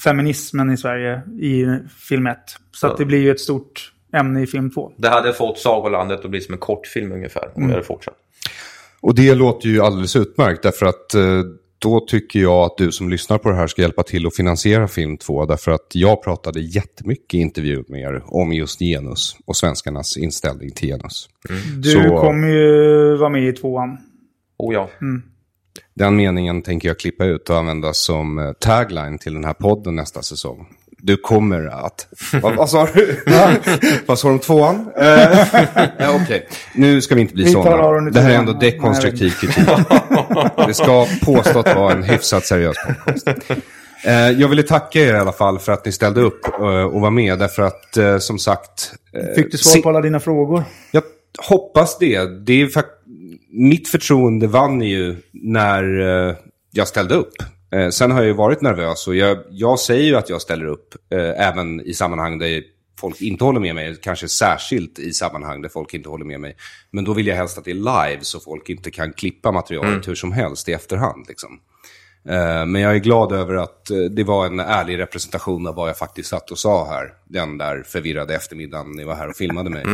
feminismen 0.04 0.70
i 0.70 0.76
Sverige 0.76 1.22
i 1.40 1.66
film 2.08 2.26
1. 2.26 2.38
Så 2.72 2.86
att 2.86 2.96
det 2.98 3.04
blir 3.04 3.18
ju 3.18 3.30
ett 3.30 3.40
stort 3.40 3.92
ämne 4.14 4.42
i 4.42 4.46
film 4.46 4.70
2. 4.70 4.92
Det 4.96 5.08
hade 5.08 5.32
fått 5.32 5.58
Sagolandet 5.58 6.24
att 6.24 6.30
bli 6.30 6.40
som 6.40 6.52
en 6.54 6.58
kortfilm 6.60 7.12
ungefär 7.12 7.50
om 7.54 7.62
Mm. 7.62 7.70
hade 7.70 7.82
fortsatt. 7.84 8.14
Och 9.00 9.14
det 9.14 9.34
låter 9.34 9.68
ju 9.68 9.80
alldeles 9.80 10.16
utmärkt 10.16 10.62
därför 10.62 10.86
att 10.86 11.14
eh, 11.14 11.40
då 11.78 12.00
tycker 12.00 12.40
jag 12.40 12.52
att 12.64 12.76
du 12.78 12.92
som 12.92 13.10
lyssnar 13.10 13.38
på 13.38 13.48
det 13.50 13.56
här 13.56 13.66
ska 13.66 13.82
hjälpa 13.82 14.02
till 14.02 14.26
att 14.26 14.36
finansiera 14.36 14.88
film 14.88 15.16
2. 15.16 15.46
Därför 15.46 15.70
att 15.70 15.86
jag 15.94 16.22
pratade 16.22 16.60
jättemycket 16.60 17.34
i 17.34 17.38
intervjun 17.38 17.84
med 17.88 18.00
er 18.00 18.22
om 18.26 18.52
just 18.52 18.78
genus 18.80 19.36
och 19.46 19.56
svenskarnas 19.56 20.16
inställning 20.16 20.70
till 20.70 20.88
genus. 20.88 21.28
Du 21.82 21.90
Så- 21.90 22.20
kommer 22.20 22.48
ju 22.48 23.16
vara 23.16 23.28
med 23.30 23.48
i 23.48 23.52
tvåan. 23.52 23.98
Oh 24.58 24.74
ja. 24.74 24.90
Den 26.00 26.16
meningen 26.16 26.62
tänker 26.62 26.88
jag 26.88 26.98
klippa 26.98 27.24
ut 27.24 27.50
och 27.50 27.56
använda 27.56 27.92
som 27.92 28.38
eh, 28.38 28.52
tagline 28.52 29.18
till 29.18 29.34
den 29.34 29.44
här 29.44 29.52
podden 29.52 29.96
nästa 29.96 30.22
säsong. 30.22 30.66
Du 30.98 31.16
kommer 31.16 31.66
att... 31.66 32.06
vad, 32.42 32.56
vad 32.56 32.70
sa 32.70 32.88
du? 32.94 33.24
vad 34.06 34.18
sa 34.18 34.28
om 34.28 34.38
tvåan? 34.38 34.90
Ja, 35.98 36.20
Okej, 36.22 36.48
nu 36.74 37.00
ska 37.00 37.14
vi 37.14 37.20
inte 37.20 37.34
bli 37.34 37.44
Vi 37.44 37.50
sådana. 37.50 38.10
Det 38.10 38.20
här 38.20 38.30
är 38.30 38.34
ändå 38.34 38.52
dekonstruktiv 38.52 39.30
kritik. 39.30 39.66
Det 40.66 40.74
ska 40.74 41.06
påstått 41.24 41.66
vara 41.66 41.92
en 41.92 42.02
hyfsat 42.02 42.46
seriös 42.46 42.76
podcast. 42.86 43.28
Eh, 44.04 44.30
jag 44.30 44.48
ville 44.48 44.62
tacka 44.62 45.00
er 45.00 45.14
i 45.14 45.18
alla 45.18 45.32
fall 45.32 45.58
för 45.58 45.72
att 45.72 45.84
ni 45.84 45.92
ställde 45.92 46.20
upp 46.20 46.46
eh, 46.46 46.64
och 46.64 47.00
var 47.00 47.10
med. 47.10 47.38
Därför 47.38 47.62
att, 47.62 48.22
som 48.22 48.38
sagt... 48.38 48.92
Fick 49.36 49.52
du 49.52 49.58
svar 49.58 49.82
på 49.82 49.88
alla 49.88 50.00
dina 50.00 50.20
frågor? 50.20 50.64
jag 50.90 51.02
hoppas 51.38 51.98
det. 51.98 52.26
det 52.46 52.62
är 52.62 52.66
fakt- 52.66 52.99
Mitt 53.52 53.88
förtroende 53.88 54.46
vann 54.46 54.82
ju 54.82 55.16
när 55.32 56.00
eh, 56.00 56.36
jag 56.70 56.88
ställde 56.88 57.14
upp. 57.14 57.32
Eh, 57.72 57.88
sen 57.88 58.10
har 58.10 58.18
jag 58.18 58.26
ju 58.26 58.32
varit 58.32 58.60
nervös 58.60 59.06
och 59.06 59.16
jag, 59.16 59.38
jag 59.50 59.80
säger 59.80 60.04
ju 60.04 60.16
att 60.16 60.28
jag 60.28 60.42
ställer 60.42 60.66
upp 60.66 60.94
eh, 61.12 61.48
även 61.48 61.80
i 61.80 61.94
sammanhang 61.94 62.38
där 62.38 62.62
folk 63.00 63.20
inte 63.20 63.44
håller 63.44 63.60
med 63.60 63.74
mig. 63.74 63.96
Kanske 64.02 64.28
särskilt 64.28 64.98
i 64.98 65.12
sammanhang 65.12 65.62
där 65.62 65.68
folk 65.68 65.94
inte 65.94 66.08
håller 66.08 66.24
med 66.24 66.40
mig. 66.40 66.56
Men 66.90 67.04
då 67.04 67.12
vill 67.12 67.26
jag 67.26 67.36
helst 67.36 67.58
att 67.58 67.64
det 67.64 67.70
är 67.70 67.74
live 68.10 68.18
så 68.20 68.40
folk 68.40 68.68
inte 68.68 68.90
kan 68.90 69.12
klippa 69.12 69.52
materialet 69.52 70.08
hur 70.08 70.14
som 70.14 70.32
helst 70.32 70.68
i 70.68 70.72
efterhand. 70.72 71.24
Liksom. 71.28 71.60
Eh, 72.28 72.66
Men 72.66 72.82
jag 72.82 72.94
är 72.94 72.98
glad 72.98 73.32
över 73.32 73.54
att 73.54 73.90
eh, 73.90 73.96
det 73.98 74.24
var 74.24 74.46
en 74.46 74.60
ärlig 74.60 74.98
representation 74.98 75.66
av 75.66 75.74
vad 75.74 75.88
jag 75.88 75.98
faktiskt 75.98 76.28
satt 76.28 76.50
och 76.50 76.58
sa 76.58 76.86
här. 76.88 77.12
Den 77.24 77.58
där 77.58 77.82
förvirrade 77.86 78.34
eftermiddagen 78.34 78.92
ni 78.92 79.04
var 79.04 79.14
här 79.14 79.28
och 79.28 79.36
filmade 79.36 79.70
mig. 79.70 79.84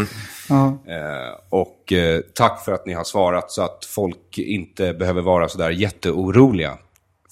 Ja. 0.48 0.66
Eh, 0.66 1.38
Och 1.48 1.92
tack 2.34 2.64
för 2.64 2.72
att 2.72 2.86
ni 2.86 2.92
har 2.92 3.04
svarat 3.04 3.50
så 3.50 3.62
att 3.62 3.84
folk 3.84 4.38
inte 4.38 4.92
behöver 4.94 5.22
vara 5.22 5.48
så 5.48 5.58
där 5.58 5.70
jätteoroliga 5.70 6.78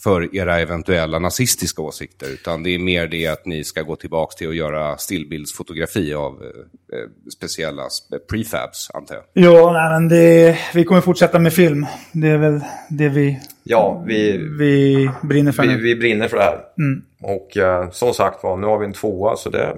för 0.05 0.37
era 0.37 0.61
eventuella 0.61 1.19
nazistiska 1.19 1.83
åsikter. 1.83 2.27
Utan 2.33 2.63
det 2.63 2.71
är 2.75 2.79
mer 2.79 3.07
det 3.07 3.27
att 3.27 3.47
ni 3.47 3.65
ska 3.65 3.83
gå 3.83 3.97
tillbaka 3.97 4.33
till 4.37 4.49
att 4.49 4.57
göra 4.57 4.97
stillbildsfotografi 4.99 6.15
av 6.15 6.33
eh, 6.43 6.99
eh, 6.99 7.07
speciella 7.37 7.83
sp- 7.83 8.19
prefabs, 8.31 8.91
antar 8.95 9.15
jag. 9.15 9.25
Ja, 9.33 9.73
nej, 9.73 9.91
men 10.01 10.09
det, 10.09 10.59
vi 10.75 10.85
kommer 10.85 11.01
fortsätta 11.01 11.39
med 11.39 11.53
film. 11.53 11.87
Det 12.13 12.29
är 12.29 12.39
väl 12.39 12.61
det 12.91 13.09
vi, 13.09 13.41
Ja, 13.63 14.05
vi, 14.07 14.39
vi 14.59 15.11
brinner 15.23 15.53
för 15.53 15.63
vi, 15.63 15.69
nu. 15.69 15.81
vi 15.83 15.97
brinner 15.97 16.29
för 16.29 16.37
det 16.37 16.43
här. 16.43 16.61
Mm. 16.79 17.03
Och 17.23 17.57
eh, 17.57 17.91
som 17.91 18.15
sagt 18.15 18.43
var, 18.45 18.57
nu 18.57 18.67
har 18.67 18.79
vi 18.79 18.87
en 18.87 18.93
tvåa 18.93 19.37
så 19.37 19.51
det 19.51 19.77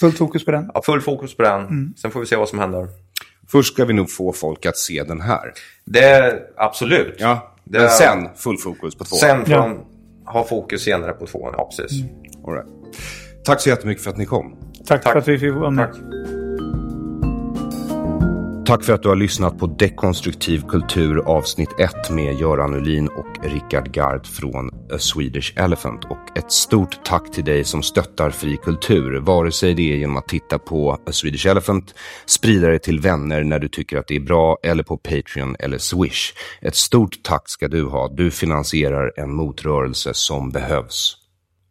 Fullt 0.00 0.18
fokus 0.18 0.44
på 0.44 0.50
den. 0.50 0.70
ja, 0.74 0.82
full 0.82 1.00
fokus 1.00 1.36
på 1.36 1.42
den. 1.42 1.60
Mm. 1.60 1.94
Sen 1.96 2.10
får 2.10 2.20
vi 2.20 2.26
se 2.26 2.36
vad 2.36 2.48
som 2.48 2.58
händer. 2.58 2.88
Först 3.48 3.72
ska 3.74 3.84
vi 3.84 3.92
nog 3.92 4.10
få 4.10 4.32
folk 4.32 4.66
att 4.66 4.76
se 4.76 5.02
den 5.02 5.20
här. 5.20 5.52
Det 5.84 6.00
är 6.04 6.40
absolut. 6.56 7.16
Ja, 7.18 7.52
Det 7.70 7.78
men 7.78 7.86
är- 7.86 7.90
sen 7.90 8.28
full 8.36 8.58
fokus 8.58 8.94
på 8.94 9.04
två. 9.04 9.16
Sen 9.16 9.44
får 9.44 9.54
Ja. 9.54 9.74
ha 10.24 10.44
fokus 10.44 10.82
senare 10.82 11.12
på 11.12 11.26
tvåan. 11.26 11.54
Ja, 11.56 11.70
precis. 11.76 12.02
All 12.46 12.54
right. 12.54 12.66
Tack 13.44 13.60
så 13.60 13.68
jättemycket 13.68 14.04
för 14.04 14.10
att 14.10 14.16
ni 14.16 14.24
kom. 14.24 14.56
Tack, 14.86 15.02
Tack. 15.02 15.12
för 15.12 15.18
att 15.20 15.28
vi 15.28 15.38
fick 15.38 15.54
vara 15.54 15.70
med. 15.70 15.86
Tack. 15.92 15.96
Tack 18.66 18.84
för 18.84 18.92
att 18.92 19.02
du 19.02 19.08
har 19.08 19.16
lyssnat 19.16 19.58
på 19.58 19.66
Dekonstruktiv 19.66 20.62
kultur 20.68 21.18
avsnitt 21.18 21.80
1 21.80 22.10
med 22.10 22.34
Göran 22.40 22.74
Ulin 22.74 23.08
och 23.08 23.44
Rickard 23.44 23.92
Gard 23.92 24.26
från 24.26 24.68
A 24.68 24.98
Swedish 24.98 25.52
Elephant. 25.56 26.04
Och 26.04 26.38
ett 26.38 26.52
stort 26.52 27.04
tack 27.04 27.32
till 27.32 27.44
dig 27.44 27.64
som 27.64 27.82
stöttar 27.82 28.30
fri 28.30 28.56
kultur, 28.56 29.20
vare 29.20 29.52
sig 29.52 29.74
det 29.74 29.92
är 29.92 29.96
genom 29.96 30.16
att 30.16 30.28
titta 30.28 30.58
på 30.58 30.92
A 30.92 31.12
Swedish 31.12 31.46
Elephant, 31.46 31.94
sprida 32.26 32.68
det 32.68 32.78
till 32.78 33.00
vänner 33.00 33.44
när 33.44 33.58
du 33.58 33.68
tycker 33.68 33.96
att 33.98 34.08
det 34.08 34.16
är 34.16 34.20
bra, 34.20 34.58
eller 34.62 34.82
på 34.82 34.96
Patreon 34.96 35.56
eller 35.58 35.78
Swish. 35.78 36.32
Ett 36.60 36.76
stort 36.76 37.22
tack 37.22 37.48
ska 37.48 37.68
du 37.68 37.84
ha, 37.84 38.08
du 38.08 38.30
finansierar 38.30 39.12
en 39.16 39.34
motrörelse 39.34 40.14
som 40.14 40.50
behövs. 40.50 41.25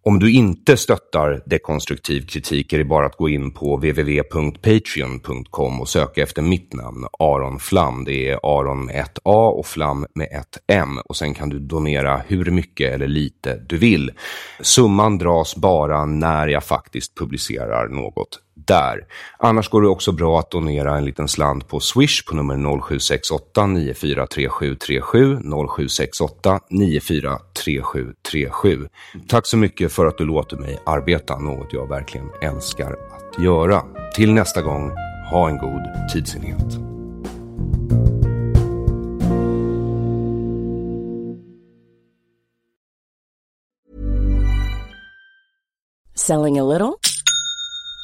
Om 0.07 0.19
du 0.19 0.31
inte 0.31 0.77
stöttar 0.77 1.41
dekonstruktiv 1.45 2.27
kritik 2.27 2.73
är 2.73 2.77
det 2.77 2.85
bara 2.85 3.05
att 3.05 3.17
gå 3.17 3.29
in 3.29 3.51
på 3.51 3.75
www.patreon.com 3.75 5.81
och 5.81 5.89
söka 5.89 6.23
efter 6.23 6.41
mitt 6.41 6.73
namn, 6.73 7.05
Aron 7.19 7.59
Flam. 7.59 8.05
Det 8.05 8.29
är 8.29 8.39
Aron 8.43 8.85
med 8.85 8.95
ett 8.95 9.19
A 9.23 9.49
och 9.49 9.65
Flam 9.65 10.05
med 10.15 10.27
ett 10.31 10.57
M. 10.67 10.99
Och 11.05 11.15
sen 11.15 11.33
kan 11.33 11.49
du 11.49 11.59
donera 11.59 12.21
hur 12.27 12.51
mycket 12.51 12.93
eller 12.93 13.07
lite 13.07 13.55
du 13.69 13.77
vill. 13.77 14.11
Summan 14.59 15.17
dras 15.17 15.55
bara 15.55 16.05
när 16.05 16.47
jag 16.47 16.63
faktiskt 16.63 17.17
publicerar 17.17 17.87
något 17.87 18.39
där. 18.55 18.99
Annars 19.37 19.69
går 19.69 19.81
det 19.81 19.87
också 19.87 20.11
bra 20.11 20.39
att 20.39 20.51
donera 20.51 20.97
en 20.97 21.05
liten 21.05 21.27
slant 21.27 21.67
på 21.67 21.79
Swish 21.79 22.25
på 22.25 22.35
nummer 22.35 22.55
0768 22.55 23.65
943737 23.65 25.39
0768 25.77 26.59
943737. 26.69 28.87
Tack 29.27 29.45
så 29.45 29.57
mycket 29.57 29.91
för 29.91 30.05
att 30.05 30.17
du 30.17 30.25
låter 30.25 30.57
mig 30.57 30.79
arbeta, 30.85 31.39
något 31.39 31.73
jag 31.73 31.89
verkligen 31.89 32.29
älskar 32.41 32.91
att 32.91 33.43
göra. 33.43 33.81
Till 34.15 34.33
nästa 34.33 34.61
gång, 34.61 34.91
ha 35.31 35.49
en 35.49 35.57
god 35.57 35.81
tidsenhet. 36.13 36.79
Selling 46.17 46.59
a 46.59 46.63
little 46.63 46.97